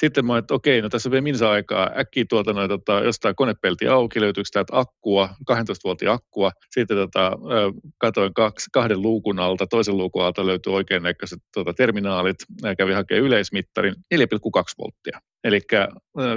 Sitten 0.00 0.26
mä 0.26 0.38
että 0.38 0.54
okei, 0.54 0.82
no 0.82 0.88
tässä 0.88 1.10
vielä 1.10 1.22
minsa 1.22 1.50
aikaa. 1.50 1.90
Äkkiä 1.98 2.24
tuolta 2.28 2.52
noin, 2.52 2.68
tota, 2.68 3.00
jostain 3.04 3.34
konepelti 3.34 3.88
auki, 3.88 4.20
löytyykö 4.20 4.48
täältä 4.52 4.78
akkua, 4.78 5.28
12 5.46 5.88
voltin 5.88 6.10
akkua. 6.10 6.50
Sitten 6.70 6.96
tota, 6.96 7.32
katoin 7.98 8.34
kaksi, 8.34 8.66
kahden 8.72 9.02
luukun 9.02 9.38
alta, 9.38 9.66
toisen 9.66 9.96
luukun 9.96 10.24
alta 10.24 10.46
löytyi 10.46 10.72
oikein 10.72 11.02
näköiset 11.02 11.38
tota, 11.54 11.74
terminaalit. 11.74 12.36
Kävin 12.78 12.94
hakemaan 12.94 13.26
yleismittarin 13.26 13.94
4,2 14.14 14.22
volttia. 14.78 15.20
Eli 15.44 15.60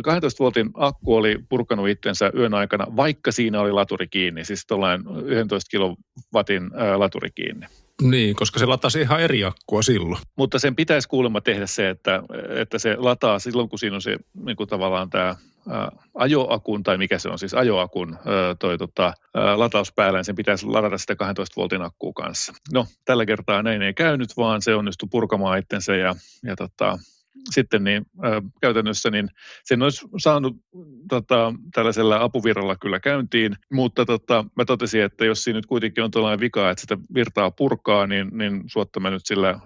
12 0.04 0.44
voltin 0.44 0.70
akku 0.74 1.16
oli 1.16 1.38
purkanut 1.50 1.90
itsensä 1.90 2.32
yön 2.38 2.54
aikana, 2.54 2.86
vaikka 2.96 3.32
siinä 3.32 3.62
oli 3.62 3.72
laturi 3.72 4.08
kiinni, 4.08 4.46
siis 4.46 4.66
tuollainen 4.68 5.06
11 5.26 5.70
kilowatin 5.72 6.72
laturi 6.96 7.30
kiinni. 7.36 7.66
Niin, 8.02 8.36
koska 8.36 8.60
se 8.60 8.66
latasi 8.66 9.02
ihan 9.02 9.22
eri 9.22 9.44
akkua 9.44 9.82
silloin. 9.82 10.22
Mutta 10.38 10.60
sen 10.60 10.76
pitäisi 10.76 11.08
kuulemma 11.08 11.42
tehdä 11.42 11.68
se, 11.68 11.90
että, 11.90 12.24
että 12.50 12.80
se 12.80 12.96
lataa 12.98 13.40
silloin, 13.40 13.70
kun 13.70 13.80
siinä 13.80 13.96
on 13.96 14.02
se 14.02 14.18
niin 14.46 14.58
kuin 14.58 14.70
tavallaan 14.70 15.10
tämä 15.10 15.36
ajoakun, 16.14 16.84
tai 16.84 16.98
mikä 16.98 17.20
se 17.20 17.30
on 17.30 17.40
siis 17.40 17.54
ajoakun 17.54 18.18
toi, 18.60 18.78
tota, 18.78 19.14
lataus 19.56 19.92
päällä, 19.92 20.20
niin 20.20 20.26
sen 20.26 20.36
pitäisi 20.36 20.66
ladata 20.66 20.98
sitä 20.98 21.16
12 21.16 21.54
voltin 21.58 21.82
akkuu 21.82 22.14
kanssa. 22.14 22.54
No, 22.74 22.88
tällä 23.06 23.26
kertaa 23.26 23.64
näin 23.64 23.82
ei 23.82 23.94
käynyt, 23.94 24.38
vaan 24.38 24.62
se 24.62 24.76
onnistui 24.76 25.08
purkamaan 25.12 25.60
itsensä 25.60 25.96
ja, 25.96 26.16
ja 26.44 26.56
tota, 26.56 27.00
sitten 27.52 27.84
niin 27.84 28.06
äh, 28.26 28.44
käytännössä 28.62 29.12
niin 29.12 29.30
sen 29.64 29.82
olisi 29.82 30.06
saanut 30.18 30.56
tota, 31.10 31.54
tällaisella 31.74 32.24
apuvirralla 32.24 32.76
kyllä 32.76 33.00
käyntiin, 33.00 33.56
mutta 33.72 34.06
tota, 34.06 34.46
mä 34.58 34.66
totesin, 34.66 35.02
että 35.02 35.26
jos 35.26 35.44
siinä 35.44 35.58
nyt 35.58 35.66
kuitenkin 35.66 36.04
on 36.04 36.12
tällainen 36.12 36.40
vika, 36.40 36.70
että 36.70 36.82
sitä 36.82 36.98
virtaa 37.14 37.52
purkaa, 37.52 38.08
niin, 38.08 38.30
niin 38.32 38.64
suotta 38.68 39.00
mä 39.00 39.10
nyt 39.10 39.26
sillä 39.26 39.50
äh, 39.50 39.60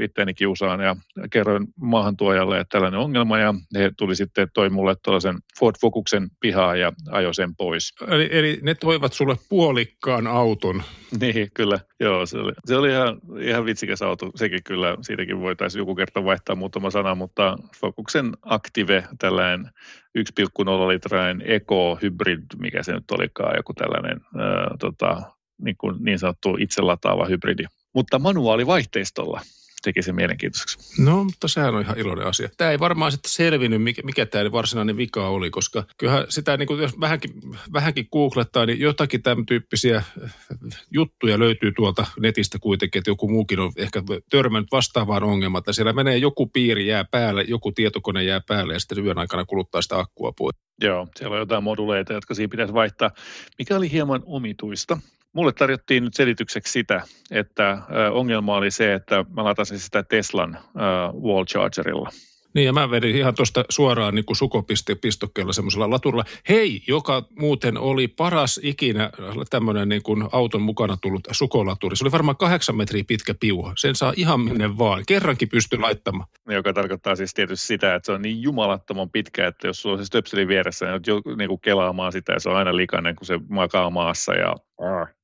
itteeni 0.00 0.34
kiusaan 0.34 0.80
ja 0.80 0.96
kerroin 1.30 1.66
maahantuojalle, 1.80 2.60
että 2.60 2.72
tällainen 2.72 3.00
ongelma 3.00 3.38
ja 3.38 3.54
he 3.78 3.90
tuli 3.96 4.16
sitten 4.16 4.48
toi 4.54 4.70
mulle 4.70 4.94
tuollaisen 5.04 5.38
Ford 5.58 5.76
Focusen 5.80 6.28
pihaa 6.40 6.76
ja 6.76 6.92
ajoi 7.10 7.34
sen 7.34 7.56
pois. 7.56 7.94
Eli, 8.08 8.28
eli 8.32 8.58
ne 8.62 8.74
toivat 8.74 9.12
sulle 9.12 9.36
puolikkaan 9.48 10.26
auton. 10.26 10.82
Niin, 11.20 11.50
kyllä. 11.54 11.80
Joo, 12.00 12.26
se 12.26 12.38
oli, 12.38 12.52
se 12.64 12.76
oli 12.76 12.90
ihan, 12.90 13.20
ihan 13.40 13.64
vitsikäs 13.64 14.02
auto. 14.02 14.30
Sekin 14.34 14.60
kyllä, 14.64 14.96
siitäkin 15.02 15.40
voitaisiin 15.40 15.80
joku 15.80 15.94
kerta 15.94 16.24
vaihtaa 16.24 16.56
muutama 16.56 16.90
sana, 16.90 17.14
mutta 17.20 17.56
Focusen 17.80 18.32
Active, 18.42 19.04
tällainen 19.18 19.70
1,0 20.18 20.88
litrainen 20.88 21.50
Eco 21.50 21.98
Hybrid, 22.02 22.42
mikä 22.58 22.82
se 22.82 22.92
nyt 22.92 23.10
olikaan, 23.10 23.56
joku 23.56 23.74
tällainen 23.74 24.20
ää, 24.38 24.76
tota, 24.78 25.22
niin, 25.62 25.76
kuin 25.76 25.96
niin 26.04 26.18
sanottu 26.18 26.56
itselataava 26.58 27.26
hybridi. 27.26 27.64
Mutta 27.94 28.18
manuaalivaihteistolla 28.18 29.40
teki 29.82 30.02
sen 30.02 30.14
mielenkiintoiseksi. 30.14 31.02
No, 31.02 31.24
mutta 31.24 31.48
sehän 31.48 31.74
on 31.74 31.82
ihan 31.82 31.98
iloinen 31.98 32.26
asia. 32.26 32.48
Tämä 32.56 32.70
ei 32.70 32.78
varmaan 32.78 33.12
sitten 33.12 33.30
selvinnyt, 33.30 33.82
mikä, 33.82 34.02
mikä 34.02 34.26
tämä 34.26 34.52
varsinainen 34.52 34.96
vika 34.96 35.28
oli, 35.28 35.50
koska 35.50 35.84
kyllähän 35.98 36.26
sitä, 36.28 36.56
niin 36.56 36.66
kuin, 36.66 36.80
jos 36.80 37.00
vähänkin, 37.00 37.32
vähänkin 37.72 38.08
googlettaa, 38.12 38.66
niin 38.66 38.80
jotakin 38.80 39.22
tämän 39.22 39.46
tyyppisiä 39.46 40.02
juttuja 40.90 41.38
löytyy 41.38 41.72
tuolta 41.72 42.06
netistä 42.20 42.58
kuitenkin, 42.58 42.98
että 42.98 43.10
joku 43.10 43.28
muukin 43.28 43.60
on 43.60 43.72
ehkä 43.76 44.02
törmännyt 44.30 44.72
vastaavaan 44.72 45.22
ongelmaan, 45.22 45.60
että 45.60 45.72
siellä 45.72 45.92
menee 45.92 46.16
joku 46.16 46.46
piiri 46.46 46.86
jää 46.86 47.04
päälle, 47.10 47.44
joku 47.48 47.72
tietokone 47.72 48.24
jää 48.24 48.40
päälle 48.48 48.72
ja 48.72 48.80
sitten 48.80 49.04
yön 49.04 49.18
aikana 49.18 49.44
kuluttaa 49.44 49.82
sitä 49.82 49.98
akkua 49.98 50.32
pois. 50.38 50.56
Joo, 50.82 51.08
siellä 51.16 51.34
on 51.34 51.40
jotain 51.40 51.64
moduleita, 51.64 52.12
jotka 52.12 52.34
siinä 52.34 52.50
pitäisi 52.50 52.74
vaihtaa, 52.74 53.10
mikä 53.58 53.76
oli 53.76 53.90
hieman 53.92 54.22
omituista. 54.26 54.98
Mulle 55.32 55.52
tarjottiin 55.52 56.04
nyt 56.04 56.14
selitykseksi 56.14 56.72
sitä, 56.72 57.02
että 57.30 57.78
ongelma 58.12 58.56
oli 58.56 58.70
se, 58.70 58.94
että 58.94 59.24
mä 59.36 59.44
latasin 59.44 59.78
sitä 59.78 60.02
Teslan 60.02 60.58
wall 61.22 61.44
chargerilla. 61.44 62.10
Niin 62.54 62.66
ja 62.66 62.72
mä 62.72 62.90
vedin 62.90 63.16
ihan 63.16 63.34
tuosta 63.34 63.64
suoraan 63.68 64.14
niin 64.14 64.24
sukopistokkeella 64.32 65.52
semmoisella 65.52 65.90
laturilla. 65.90 66.24
Hei, 66.48 66.82
joka 66.88 67.24
muuten 67.38 67.78
oli 67.78 68.08
paras 68.08 68.60
ikinä 68.62 69.10
tämmöinen 69.50 69.88
niin 69.88 70.02
kuin 70.02 70.28
auton 70.32 70.62
mukana 70.62 70.96
tullut 71.02 71.28
sukolaturi. 71.30 71.96
Se 71.96 72.04
oli 72.04 72.12
varmaan 72.12 72.36
kahdeksan 72.36 72.76
metriä 72.76 73.04
pitkä 73.06 73.34
piuha. 73.40 73.72
Sen 73.76 73.94
saa 73.94 74.12
ihan 74.16 74.40
minne 74.40 74.78
vaan. 74.78 75.02
Kerrankin 75.06 75.48
pysty 75.48 75.78
laittamaan. 75.78 76.28
Joka 76.48 76.72
tarkoittaa 76.72 77.16
siis 77.16 77.34
tietysti 77.34 77.66
sitä, 77.66 77.94
että 77.94 78.06
se 78.06 78.12
on 78.12 78.22
niin 78.22 78.42
jumalattoman 78.42 79.10
pitkä, 79.10 79.46
että 79.46 79.66
jos 79.66 79.82
sulla 79.82 79.96
on 79.96 79.98
se 79.98 80.06
stöpseli 80.06 80.48
vieressä, 80.48 80.86
niin 80.86 81.00
jo 81.06 81.22
niin 81.36 81.48
kuin 81.48 81.60
kelaamaan 81.60 82.12
sitä 82.12 82.32
ja 82.32 82.40
se 82.40 82.48
on 82.48 82.56
aina 82.56 82.76
likainen, 82.76 83.16
kun 83.16 83.26
se 83.26 83.40
makaa 83.48 83.90
maassa 83.90 84.34
ja 84.34 84.54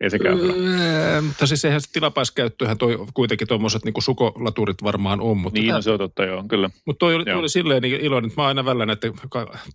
ei 0.01 0.11
se 0.11 0.19
käy 0.19 0.39
öö, 0.41 1.23
Mutta 1.23 1.47
siis 1.47 1.65
eihän 1.65 1.81
se 1.81 1.93
tilapäiskäyttöhän 1.93 2.79
toi 2.79 2.99
kuitenkin 3.15 3.49
tuommoiset 3.49 3.85
niin 3.85 4.03
sukolaturit 4.03 4.83
varmaan 4.83 5.21
on. 5.21 5.39
Mutta 5.39 5.61
niin, 5.61 5.75
no, 5.75 5.83
se 5.83 5.91
on 5.91 5.99
totta, 5.99 6.25
joo, 6.25 6.45
kyllä. 6.49 6.71
Mutta 6.87 6.99
toi 6.99 7.15
oli, 7.15 7.25
toi 7.25 7.35
oli 7.35 7.49
silleen 7.49 7.83
niin 7.83 8.01
iloinen, 8.01 8.29
että 8.29 8.43
mä 8.43 8.47
aina 8.49 8.65
välillä, 8.65 8.93
että 8.93 9.09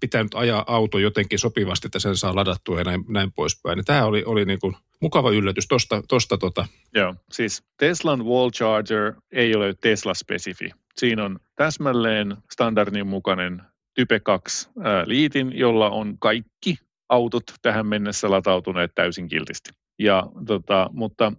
pitää 0.01 0.23
nyt 0.23 0.35
ajaa 0.35 0.63
auto 0.67 0.99
jotenkin 0.99 1.39
sopivasti, 1.39 1.87
että 1.87 1.99
sen 1.99 2.17
saa 2.17 2.35
ladattua 2.35 2.77
ja 2.77 2.83
näin, 2.83 3.05
näin 3.07 3.31
poispäin. 3.31 3.77
Ja 3.77 3.83
tämä 3.83 4.05
oli, 4.05 4.23
oli 4.25 4.45
niin 4.45 4.59
kuin 4.59 4.75
mukava 5.01 5.31
yllätys 5.31 5.67
tosta, 5.67 6.03
tosta 6.09 6.37
tota. 6.37 6.65
Joo, 6.93 7.15
siis 7.31 7.63
Teslan 7.77 8.25
wall 8.25 8.49
charger 8.49 9.13
ei 9.31 9.55
ole 9.55 9.73
Tesla-spesifi. 9.73 10.71
Siinä 10.97 11.25
on 11.25 11.39
täsmälleen 11.55 12.37
standardin 12.51 13.07
mukainen 13.07 13.61
Type 13.95 14.19
2 14.19 14.69
ää, 14.83 15.03
liitin, 15.07 15.57
jolla 15.57 15.89
on 15.89 16.17
kaikki 16.19 16.75
autot 17.11 17.43
tähän 17.61 17.87
mennessä 17.87 18.31
latautuneet 18.31 18.91
täysin 18.95 19.27
kiltisti. 19.27 19.69
Ja, 19.99 20.23
tota, 20.45 20.89
mutta 20.93 21.33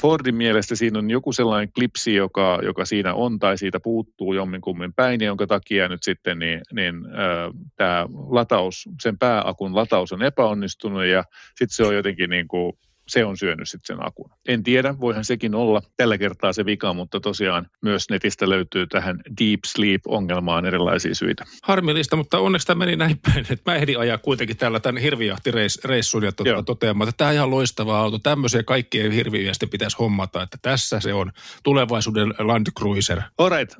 Fordin 0.00 0.34
mielestä 0.34 0.74
siinä 0.74 0.98
on 0.98 1.10
joku 1.10 1.32
sellainen 1.32 1.72
klipsi, 1.72 2.14
joka, 2.14 2.58
joka 2.62 2.84
siinä 2.84 3.14
on 3.14 3.38
tai 3.38 3.58
siitä 3.58 3.80
puuttuu 3.80 4.32
jomminkummin 4.32 4.94
päin, 4.94 5.20
jonka 5.20 5.46
takia 5.46 5.88
nyt 5.88 6.02
sitten 6.02 6.38
niin, 6.38 6.60
niin, 6.72 6.94
äh, 7.06 7.52
tämä 7.76 8.06
lataus, 8.28 8.88
sen 9.02 9.18
pääakun 9.18 9.76
lataus 9.76 10.12
on 10.12 10.22
epäonnistunut 10.22 11.04
ja 11.04 11.24
sitten 11.48 11.76
se 11.76 11.84
on 11.84 11.94
jotenkin 11.94 12.30
niin 12.30 12.48
kuin 12.48 12.72
se 13.08 13.24
on 13.24 13.36
syönyt 13.36 13.68
sitten 13.68 13.96
sen 13.96 14.06
akun. 14.06 14.30
En 14.48 14.62
tiedä, 14.62 14.94
voihan 15.00 15.24
sekin 15.24 15.54
olla 15.54 15.82
tällä 15.96 16.18
kertaa 16.18 16.52
se 16.52 16.64
vika, 16.64 16.92
mutta 16.92 17.20
tosiaan 17.20 17.66
myös 17.82 18.10
netistä 18.10 18.48
löytyy 18.48 18.86
tähän 18.86 19.20
deep 19.40 19.60
sleep-ongelmaan 19.66 20.66
erilaisia 20.66 21.14
syitä. 21.14 21.44
Harmillista, 21.62 22.16
mutta 22.16 22.38
onneksi 22.38 22.66
tämä 22.66 22.78
meni 22.78 22.96
näin 22.96 23.18
päin, 23.18 23.46
että 23.50 23.70
mä 23.70 23.76
ehdin 23.76 23.98
ajaa 23.98 24.18
kuitenkin 24.18 24.56
täällä 24.56 24.80
tämän 24.80 25.02
hirvijahtireissun 25.02 26.22
ja 26.22 26.32
tuota, 26.32 26.62
toteamaan, 26.62 27.08
että 27.08 27.18
tämä 27.18 27.28
on 27.28 27.34
ihan 27.34 27.50
loistava 27.50 27.98
auto. 27.98 28.18
Tämmöisiä 28.18 28.62
kaikkien 28.62 29.12
hirviöisten 29.12 29.68
pitäisi 29.68 29.96
hommata, 29.98 30.42
että 30.42 30.58
tässä 30.62 31.00
se 31.00 31.14
on 31.14 31.32
tulevaisuuden 31.62 32.34
Land 32.38 32.66
Cruiser. 32.78 33.20
Alright, 33.38 33.74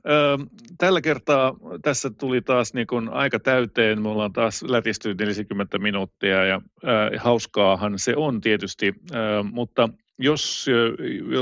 tällä 0.79 1.01
kertaa 1.01 1.55
tässä 1.83 2.11
tuli 2.11 2.43
taas 2.43 2.75
niin 2.75 2.87
kun 2.87 3.09
aika 3.09 3.39
täyteen. 3.39 4.03
Me 4.03 4.09
ollaan 4.09 4.33
taas 4.33 4.63
lätisty 4.63 5.15
40 5.15 5.79
minuuttia 5.79 6.45
ja 6.45 6.55
äh, 6.55 7.25
hauskaahan 7.25 7.99
se 7.99 8.17
on 8.17 8.41
tietysti, 8.41 8.87
äh, 9.15 9.18
mutta 9.53 9.89
jos 10.19 10.67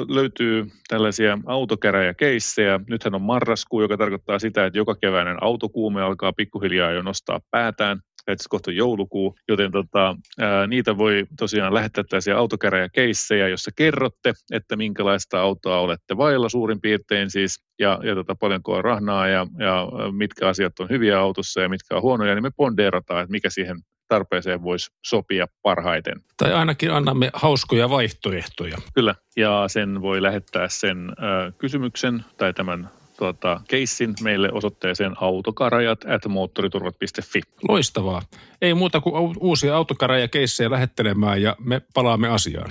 löytyy 0.09 0.67
tällaisia 0.89 1.39
autokäräjäkeissejä, 1.47 2.81
nythän 2.89 3.15
on 3.15 3.23
marraskuu, 3.23 3.83
joka 3.83 3.97
tarkoittaa 3.97 4.39
sitä, 4.39 4.67
että 4.67 4.79
joka 4.79 4.95
keväinen 4.95 5.43
autokuume 5.43 6.03
alkaa 6.03 6.33
pikkuhiljaa 6.33 6.91
jo 6.91 7.03
nostaa 7.03 7.41
päätään, 7.51 8.01
että 8.27 8.45
kohta 8.49 8.73
joulukuu, 8.73 9.37
joten 9.49 9.73
tota, 9.73 10.17
ää, 10.41 10.67
niitä 10.67 10.99
voi 10.99 11.27
tosiaan 11.39 11.75
lähettää 11.75 12.05
tällaisia 12.05 12.39
autokäräjäkeissejä, 12.39 13.49
jossa 13.49 13.71
kerrotte, 13.77 14.33
että 14.53 14.77
minkälaista 14.77 15.41
autoa 15.41 15.81
olette 15.81 16.17
vailla 16.17 16.49
suurin 16.49 16.81
piirtein 16.81 17.31
siis, 17.31 17.65
ja, 17.79 18.01
ja 18.03 18.15
tota, 18.15 18.35
paljonko 18.35 18.73
on 18.73 18.85
rahnaa 18.85 19.29
ja, 19.29 19.47
ja 19.59 19.89
mitkä 20.13 20.49
asiat 20.49 20.81
on 20.81 20.89
hyviä 20.91 21.21
autossa 21.21 21.61
ja 21.61 21.69
mitkä 21.69 21.97
on 21.97 22.03
huonoja, 22.03 22.35
niin 22.35 22.43
me 22.43 22.51
pondeerataan, 22.57 23.23
että 23.23 23.33
mikä 23.33 23.51
siihen 23.51 23.77
tarpeeseen 24.09 24.63
voisi 24.63 24.91
sopia 25.07 25.47
parhaiten. 25.63 26.21
Tai 26.37 26.53
ainakin 26.53 26.91
annamme 26.91 27.31
hauskoja 27.35 27.91
vaihtoehtoja. 27.91 28.79
Kyllä, 28.95 29.15
ja 29.37 29.65
sen 29.69 30.03
voi 30.03 30.23
lähettää 30.23 30.69
sen 30.69 31.09
äh, 31.11 31.55
kysymyksen 31.59 32.25
tai 32.37 32.55
tämän 32.55 32.91
tuota, 33.17 33.61
keissin 33.69 34.15
meille 34.23 34.53
osoitteeseen 34.53 35.13
autokarajat 35.21 36.05
at 36.05 36.27
moottoriturvat.fi. 36.29 37.41
Loistavaa. 37.69 38.23
Ei 38.63 38.75
muuta 38.75 39.01
kuin 39.01 39.37
uusia 39.41 39.77
autokarajakeissejä 39.77 40.71
lähettelemään 40.71 41.43
ja 41.43 41.57
me 41.59 41.83
palaamme 41.95 42.29
asiaan. 42.29 42.71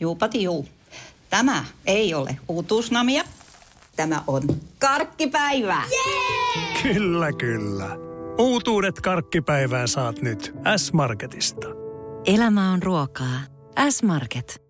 Juupati 0.00 0.42
juu. 0.42 0.68
Tämä 1.30 1.64
ei 1.86 2.14
ole 2.14 2.36
uutuusnamia. 2.48 3.24
Tämä 3.96 4.22
on 4.26 4.42
karkkipäivää. 4.78 5.84
Yeah! 5.92 6.82
Kyllä, 6.82 7.32
kyllä. 7.32 8.11
Uutuudet 8.38 9.00
karkkipäivään 9.00 9.88
saat 9.88 10.22
nyt 10.22 10.54
S-Marketista. 10.76 11.66
Elämä 12.26 12.72
on 12.72 12.82
ruokaa. 12.82 13.40
S-Market. 13.90 14.61